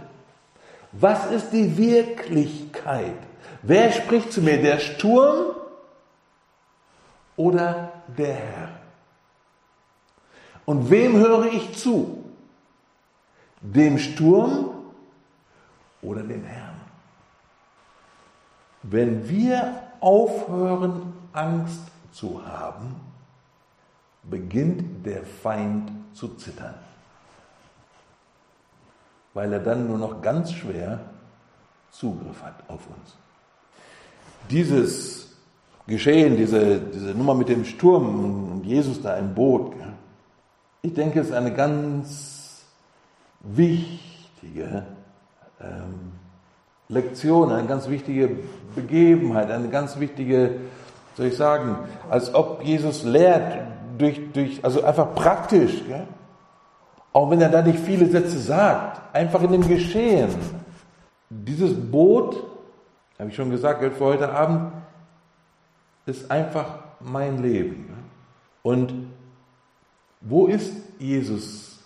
Was 0.91 1.29
ist 1.31 1.51
die 1.51 1.77
Wirklichkeit? 1.77 3.17
Wer 3.61 3.91
spricht 3.91 4.31
zu 4.31 4.41
mir? 4.41 4.61
Der 4.61 4.79
Sturm 4.79 5.55
oder 7.35 7.91
der 8.17 8.33
Herr? 8.33 8.76
Und 10.67 10.91
wem 10.91 11.15
höre 11.15 11.45
ich 11.45 11.77
zu? 11.77 12.25
Dem 13.61 13.97
Sturm 13.97 14.71
oder 16.01 16.23
dem 16.23 16.43
Herrn? 16.43 16.75
Wenn 18.83 19.29
wir 19.29 19.81
aufhören, 20.01 21.13
Angst 21.31 21.83
zu 22.11 22.45
haben, 22.45 22.97
beginnt 24.23 25.05
der 25.05 25.23
Feind 25.23 25.89
zu 26.13 26.35
zittern, 26.35 26.75
weil 29.33 29.53
er 29.53 29.59
dann 29.59 29.87
nur 29.87 29.97
noch 29.97 30.21
ganz 30.21 30.51
schwer 30.51 30.99
Zugriff 31.91 32.43
hat 32.43 32.61
auf 32.67 32.81
uns. 32.87 33.15
Dieses 34.49 35.37
Geschehen, 35.87 36.35
diese, 36.35 36.81
diese 36.81 37.11
Nummer 37.11 37.33
mit 37.35 37.47
dem 37.47 37.63
Sturm 37.63 38.51
und 38.51 38.65
Jesus 38.65 39.01
da 39.01 39.15
im 39.15 39.33
Boot, 39.33 39.73
ich 40.81 40.93
denke, 40.93 41.19
es 41.19 41.27
ist 41.27 41.33
eine 41.33 41.53
ganz 41.53 42.65
wichtige 43.41 44.83
ähm, 45.61 46.11
Lektion, 46.89 47.51
eine 47.51 47.67
ganz 47.67 47.89
wichtige 47.89 48.29
Begebenheit, 48.75 49.51
eine 49.51 49.69
ganz 49.69 49.99
wichtige, 49.99 50.61
soll 51.15 51.27
ich 51.27 51.37
sagen, 51.37 51.77
als 52.09 52.33
ob 52.33 52.63
Jesus 52.63 53.03
lehrt, 53.03 53.59
durch, 53.97 54.21
durch, 54.33 54.63
also 54.63 54.83
einfach 54.83 55.13
praktisch, 55.15 55.83
gell? 55.87 56.07
auch 57.13 57.29
wenn 57.31 57.41
er 57.41 57.49
da 57.49 57.61
nicht 57.61 57.79
viele 57.79 58.05
Sätze 58.05 58.37
sagt, 58.37 59.15
einfach 59.15 59.41
in 59.41 59.51
dem 59.51 59.67
Geschehen. 59.67 60.29
Dieses 61.29 61.73
Boot, 61.73 62.43
habe 63.17 63.29
ich 63.29 63.35
schon 63.35 63.49
gesagt, 63.49 63.83
für 63.95 64.05
heute 64.05 64.31
Abend, 64.31 64.71
ist 66.05 66.29
einfach 66.29 66.79
mein 66.99 67.41
Leben. 67.41 67.89
Und 68.61 69.06
wo 70.29 70.47
ist 70.47 70.73
Jesus? 70.99 71.79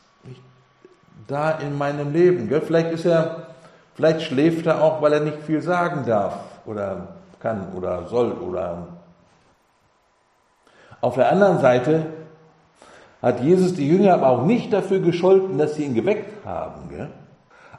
Da 1.28 1.52
in 1.52 1.78
meinem 1.78 2.12
Leben. 2.12 2.50
Vielleicht 2.66 2.92
ist 2.92 3.06
er, 3.06 3.48
vielleicht 3.94 4.24
schläft 4.24 4.66
er 4.66 4.84
auch, 4.84 5.02
weil 5.02 5.14
er 5.14 5.20
nicht 5.22 5.40
viel 5.44 5.62
sagen 5.62 6.04
darf 6.06 6.38
oder 6.66 7.08
kann 7.40 7.74
oder 7.74 8.08
soll 8.08 8.32
oder. 8.34 8.88
Auf 11.00 11.16
der 11.16 11.32
anderen 11.32 11.60
Seite 11.60 12.06
hat 13.22 13.42
Jesus 13.42 13.74
die 13.74 13.88
Jünger 13.88 14.16
aber 14.16 14.30
auch 14.30 14.46
nicht 14.46 14.74
dafür 14.74 15.00
gescholten, 15.00 15.58
dass 15.58 15.76
sie 15.76 15.86
ihn 15.86 15.94
geweckt 15.94 16.46
haben. 16.46 16.90
Gell? 16.90 17.10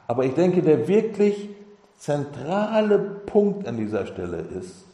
Aber 0.07 0.25
ich 0.25 0.33
denke, 0.33 0.61
der 0.61 0.87
wirklich 0.87 1.49
zentrale 1.97 2.99
Punkt 2.99 3.67
an 3.67 3.77
dieser 3.77 4.05
Stelle 4.05 4.37
ist, 4.37 4.85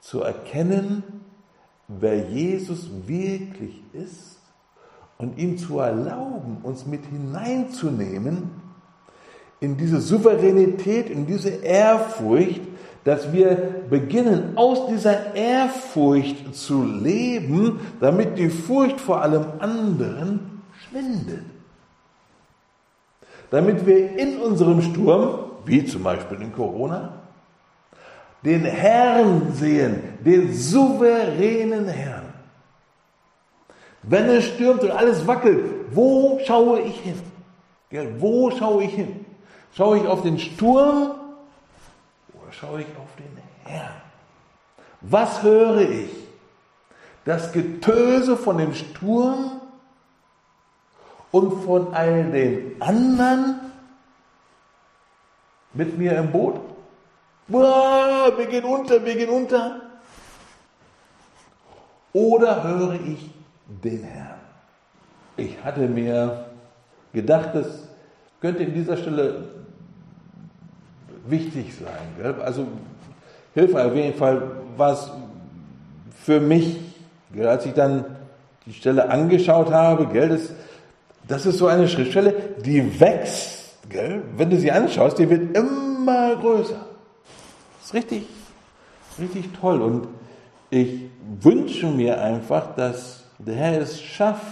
zu 0.00 0.22
erkennen, 0.22 1.02
wer 1.88 2.18
Jesus 2.18 2.90
wirklich 3.06 3.82
ist 3.92 4.41
und 5.22 5.38
ihm 5.38 5.56
zu 5.56 5.78
erlauben, 5.78 6.58
uns 6.64 6.84
mit 6.84 7.06
hineinzunehmen 7.06 8.50
in 9.60 9.76
diese 9.76 10.00
Souveränität, 10.00 11.08
in 11.08 11.26
diese 11.26 11.48
Ehrfurcht, 11.48 12.60
dass 13.04 13.32
wir 13.32 13.84
beginnen, 13.88 14.56
aus 14.56 14.88
dieser 14.88 15.34
Ehrfurcht 15.36 16.54
zu 16.56 16.82
leben, 16.84 17.78
damit 18.00 18.36
die 18.36 18.50
Furcht 18.50 19.00
vor 19.00 19.22
allem 19.22 19.44
anderen 19.60 20.62
schwindet. 20.88 21.44
Damit 23.50 23.86
wir 23.86 24.18
in 24.18 24.38
unserem 24.38 24.82
Sturm, 24.82 25.38
wie 25.64 25.84
zum 25.84 26.02
Beispiel 26.02 26.40
in 26.42 26.52
Corona, 26.52 27.12
den 28.44 28.64
Herrn 28.64 29.52
sehen, 29.52 30.02
den 30.24 30.52
souveränen 30.52 31.86
Herrn. 31.86 32.21
Wenn 34.02 34.28
es 34.28 34.46
stürmt 34.46 34.82
und 34.82 34.90
alles 34.90 35.26
wackelt, 35.26 35.64
wo 35.92 36.40
schaue 36.44 36.80
ich 36.80 37.00
hin? 37.00 37.20
Wo 38.18 38.50
schaue 38.50 38.84
ich 38.84 38.94
hin? 38.94 39.24
Schaue 39.76 39.98
ich 39.98 40.06
auf 40.06 40.22
den 40.22 40.38
Sturm 40.38 41.12
oder 42.34 42.52
schaue 42.52 42.80
ich 42.80 42.86
auf 42.96 43.08
den 43.16 43.38
Herrn? 43.64 44.02
Was 45.02 45.42
höre 45.42 45.80
ich? 45.82 46.10
Das 47.24 47.52
Getöse 47.52 48.36
von 48.36 48.58
dem 48.58 48.74
Sturm 48.74 49.60
und 51.30 51.64
von 51.64 51.94
all 51.94 52.30
den 52.30 52.80
anderen 52.80 53.60
mit 55.72 55.96
mir 55.96 56.16
im 56.16 56.32
Boot? 56.32 56.60
Wir 57.46 58.46
gehen 58.48 58.64
unter, 58.64 59.04
wir 59.04 59.14
gehen 59.14 59.30
unter. 59.30 59.80
Oder 62.12 62.64
höre 62.64 62.94
ich 62.94 63.31
den 63.82 64.02
Herrn? 64.02 64.40
Ich 65.36 65.56
hatte 65.64 65.88
mir 65.88 66.46
gedacht, 67.12 67.50
das 67.54 67.88
könnte 68.40 68.64
in 68.64 68.74
dieser 68.74 68.96
Stelle 68.96 69.48
wichtig 71.26 71.74
sein. 71.74 72.06
Gell? 72.18 72.34
Also 72.42 72.66
hilfreich 73.54 73.86
auf 73.86 73.94
jeden 73.94 74.14
Fall 74.14 74.42
war 74.76 74.92
es 74.92 75.10
für 76.24 76.40
mich, 76.40 76.78
gell, 77.32 77.48
als 77.48 77.66
ich 77.66 77.72
dann 77.72 78.04
die 78.66 78.72
Stelle 78.72 79.08
angeschaut 79.08 79.70
habe, 79.72 80.06
gell, 80.06 80.28
das, 80.28 80.50
das 81.26 81.46
ist 81.46 81.58
so 81.58 81.66
eine 81.66 81.88
Schriftstelle, 81.88 82.34
die 82.64 83.00
wächst. 83.00 83.78
Gell? 83.88 84.22
Wenn 84.36 84.50
du 84.50 84.56
sie 84.56 84.70
anschaust, 84.70 85.18
die 85.18 85.28
wird 85.28 85.56
immer 85.56 86.36
größer 86.36 86.92
richtig, 87.92 88.24
richtig 89.18 89.50
toll. 89.60 89.80
Und 89.82 90.08
ich 90.70 91.02
wünsche 91.40 91.86
mir 91.86 92.20
einfach, 92.20 92.74
dass 92.74 93.21
der 93.46 93.54
Herr 93.54 93.80
es 93.80 94.00
schafft, 94.00 94.46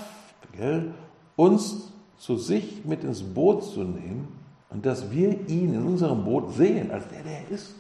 gell, 0.57 0.93
uns 1.36 1.91
zu 2.18 2.36
sich 2.36 2.84
mit 2.84 3.05
ins 3.05 3.22
Boot 3.22 3.64
zu 3.64 3.80
nehmen 3.80 4.28
und 4.68 4.84
dass 4.84 5.11
wir 5.11 5.30
ihn 5.49 5.74
in 5.74 5.86
unserem 5.86 6.24
Boot 6.24 6.55
sehen, 6.55 6.91
als 6.91 7.09
der, 7.09 7.22
der 7.22 7.41
er 7.41 7.51
ist. 7.51 7.74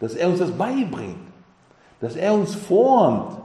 Dass 0.00 0.14
er 0.14 0.28
uns 0.28 0.38
das 0.38 0.50
beibringt, 0.50 1.16
dass 2.00 2.16
er 2.16 2.32
uns 2.32 2.54
formt, 2.54 3.36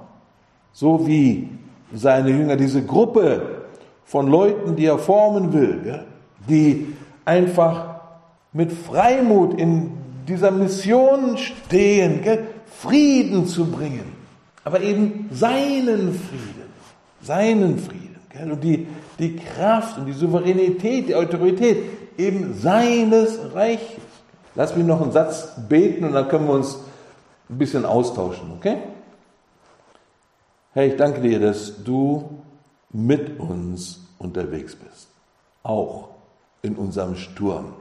so 0.72 1.06
wie 1.06 1.50
seine 1.94 2.30
Jünger, 2.30 2.56
diese 2.56 2.84
Gruppe 2.84 3.66
von 4.06 4.28
Leuten, 4.28 4.76
die 4.76 4.86
er 4.86 4.98
formen 4.98 5.52
will, 5.54 5.82
gell, 5.84 6.06
die 6.48 6.94
einfach 7.26 8.00
mit 8.54 8.72
Freimut 8.72 9.60
in 9.60 9.92
dieser 10.28 10.52
Mission 10.52 11.38
stehen, 11.38 12.22
gell? 12.22 12.48
Frieden 12.66 13.46
zu 13.48 13.66
bringen. 13.66 14.14
Aber 14.64 14.82
eben 14.82 15.30
seinen 15.32 16.14
Frieden, 16.14 16.55
seinen 17.26 17.80
Frieden. 17.80 18.19
Gell? 18.30 18.51
Und 18.51 18.63
die, 18.63 18.88
die 19.19 19.36
Kraft 19.36 19.97
und 19.97 20.05
die 20.05 20.13
Souveränität, 20.13 21.09
die 21.09 21.15
Autorität 21.15 21.84
eben 22.17 22.53
seines 22.53 23.53
Reiches. 23.53 24.01
Lass 24.55 24.76
mich 24.76 24.86
noch 24.86 25.01
einen 25.01 25.11
Satz 25.11 25.49
beten 25.67 26.05
und 26.05 26.13
dann 26.13 26.28
können 26.28 26.47
wir 26.47 26.53
uns 26.53 26.80
ein 27.49 27.57
bisschen 27.57 27.86
austauschen, 27.86 28.51
okay? 28.57 28.78
Herr, 30.73 30.86
ich 30.86 30.95
danke 30.95 31.21
dir, 31.21 31.39
dass 31.39 31.84
du 31.84 32.30
mit 32.91 33.39
uns 33.39 33.99
unterwegs 34.17 34.76
bist. 34.76 35.07
Auch 35.63 36.09
in 36.61 36.76
unserem 36.76 37.15
Sturm. 37.15 37.73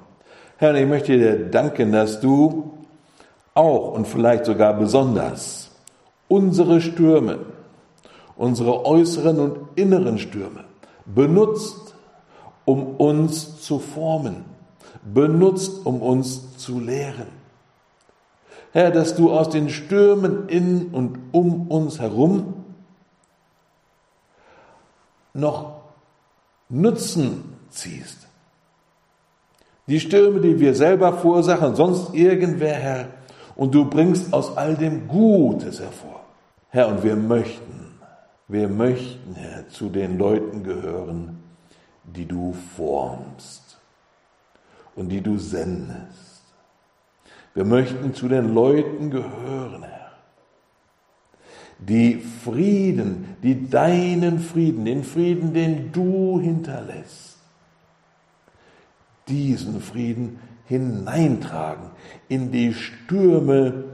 Herr, 0.57 0.75
ich 0.75 0.87
möchte 0.87 1.17
dir 1.17 1.51
danken, 1.51 1.93
dass 1.93 2.21
du 2.21 2.73
auch 3.55 3.93
und 3.93 4.07
vielleicht 4.07 4.45
sogar 4.45 4.75
besonders 4.75 5.71
unsere 6.29 6.81
Stürme, 6.81 7.39
unsere 8.37 8.85
äußeren 8.85 9.39
und 9.39 9.59
inneren 9.77 10.19
Stürme 10.19 10.65
benutzt, 11.07 11.95
um 12.65 12.97
uns 12.97 13.61
zu 13.61 13.79
formen, 13.79 14.45
benutzt, 15.05 15.85
um 15.85 16.01
uns 16.01 16.57
zu 16.57 16.81
lehren. 16.81 17.29
Herr, 18.73 18.91
dass 18.91 19.15
du 19.15 19.33
aus 19.33 19.51
den 19.51 19.69
Stürmen 19.69 20.49
in 20.49 20.89
und 20.89 21.19
um 21.33 21.69
uns 21.69 22.01
herum 22.01 22.65
noch 25.33 25.75
Nutzen 26.69 27.57
ziehst. 27.71 28.27
Die 29.87 30.01
Stürme, 30.01 30.41
die 30.41 30.59
wir 30.59 30.75
selber 30.75 31.13
verursachen, 31.13 31.77
sonst 31.77 32.15
irgendwer, 32.15 32.75
Herr. 32.75 33.09
Und 33.55 33.75
du 33.75 33.85
bringst 33.85 34.33
aus 34.33 34.57
all 34.57 34.75
dem 34.77 35.07
Gutes 35.07 35.79
hervor. 35.79 36.21
Herr, 36.71 36.89
und 36.89 37.05
wir 37.05 37.15
möchten, 37.15 37.84
wir 38.49 38.69
möchten, 38.69 39.35
Herr, 39.35 39.69
zu 39.69 39.89
den 39.89 40.19
Leuten 40.19 40.63
gehören, 40.63 41.43
die 42.05 42.27
du 42.27 42.53
formst 42.77 43.79
und 44.95 45.09
die 45.09 45.21
du 45.21 45.39
sendest. 45.39 46.43
Wir 47.55 47.65
möchten 47.65 48.15
zu 48.15 48.29
den 48.29 48.53
Leuten 48.53 49.11
gehören, 49.11 49.83
Herr, 49.83 50.13
die 51.79 52.17
Frieden, 52.17 53.37
die 53.43 53.69
deinen 53.69 54.39
Frieden, 54.41 54.85
den 54.85 55.05
Frieden, 55.05 55.55
den 55.55 55.93
du 55.93 56.41
hinterlässt, 56.41 57.39
diesen 59.29 59.81
Frieden 59.81 60.39
hineintragen 60.67 61.91
in 62.29 62.51
die 62.53 62.75
Stürme 62.75 63.85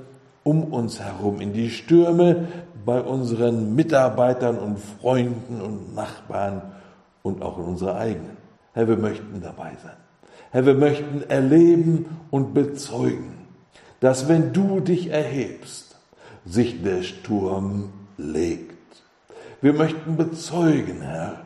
um 0.42 0.64
uns 0.64 1.00
herum, 1.00 1.40
in 1.40 1.52
die 1.52 1.70
Stürme 1.70 2.48
bei 2.90 3.02
unseren 3.02 3.76
Mitarbeitern 3.76 4.58
und 4.58 4.76
Freunden 4.80 5.60
und 5.60 5.94
Nachbarn 5.94 6.60
und 7.22 7.40
auch 7.40 7.56
in 7.58 7.64
unserer 7.66 7.94
eigenen. 7.94 8.36
Herr, 8.72 8.88
wir 8.88 8.96
möchten 8.96 9.40
dabei 9.40 9.76
sein. 9.80 9.94
Herr, 10.50 10.66
wir 10.66 10.74
möchten 10.74 11.22
erleben 11.30 12.18
und 12.32 12.52
bezeugen, 12.52 13.46
dass 14.00 14.28
wenn 14.28 14.52
du 14.52 14.80
dich 14.80 15.08
erhebst, 15.08 15.98
sich 16.44 16.82
der 16.82 17.04
Sturm 17.04 17.92
legt. 18.16 18.74
Wir 19.60 19.72
möchten 19.72 20.16
bezeugen, 20.16 21.00
Herr, 21.00 21.42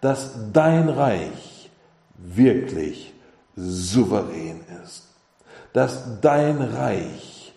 dass 0.00 0.34
dein 0.50 0.88
Reich 0.88 1.70
wirklich 2.16 3.12
souverän 3.54 4.62
ist, 4.82 5.08
dass 5.74 6.22
dein 6.22 6.62
Reich 6.62 7.52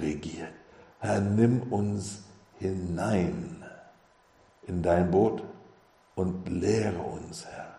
regiert. 0.00 0.63
Herr, 1.04 1.20
nimm 1.20 1.60
uns 1.64 2.22
hinein 2.58 3.62
in 4.66 4.82
dein 4.82 5.10
Boot 5.10 5.42
und 6.14 6.48
lehre 6.48 6.98
uns, 6.98 7.44
Herr, 7.44 7.74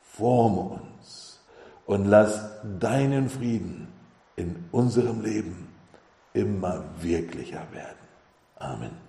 forme 0.00 0.78
uns 0.78 1.40
und 1.86 2.04
lass 2.04 2.40
deinen 2.78 3.28
Frieden 3.28 3.88
in 4.36 4.68
unserem 4.70 5.22
Leben 5.22 5.74
immer 6.34 6.84
wirklicher 7.00 7.66
werden. 7.72 7.98
Amen. 8.60 9.07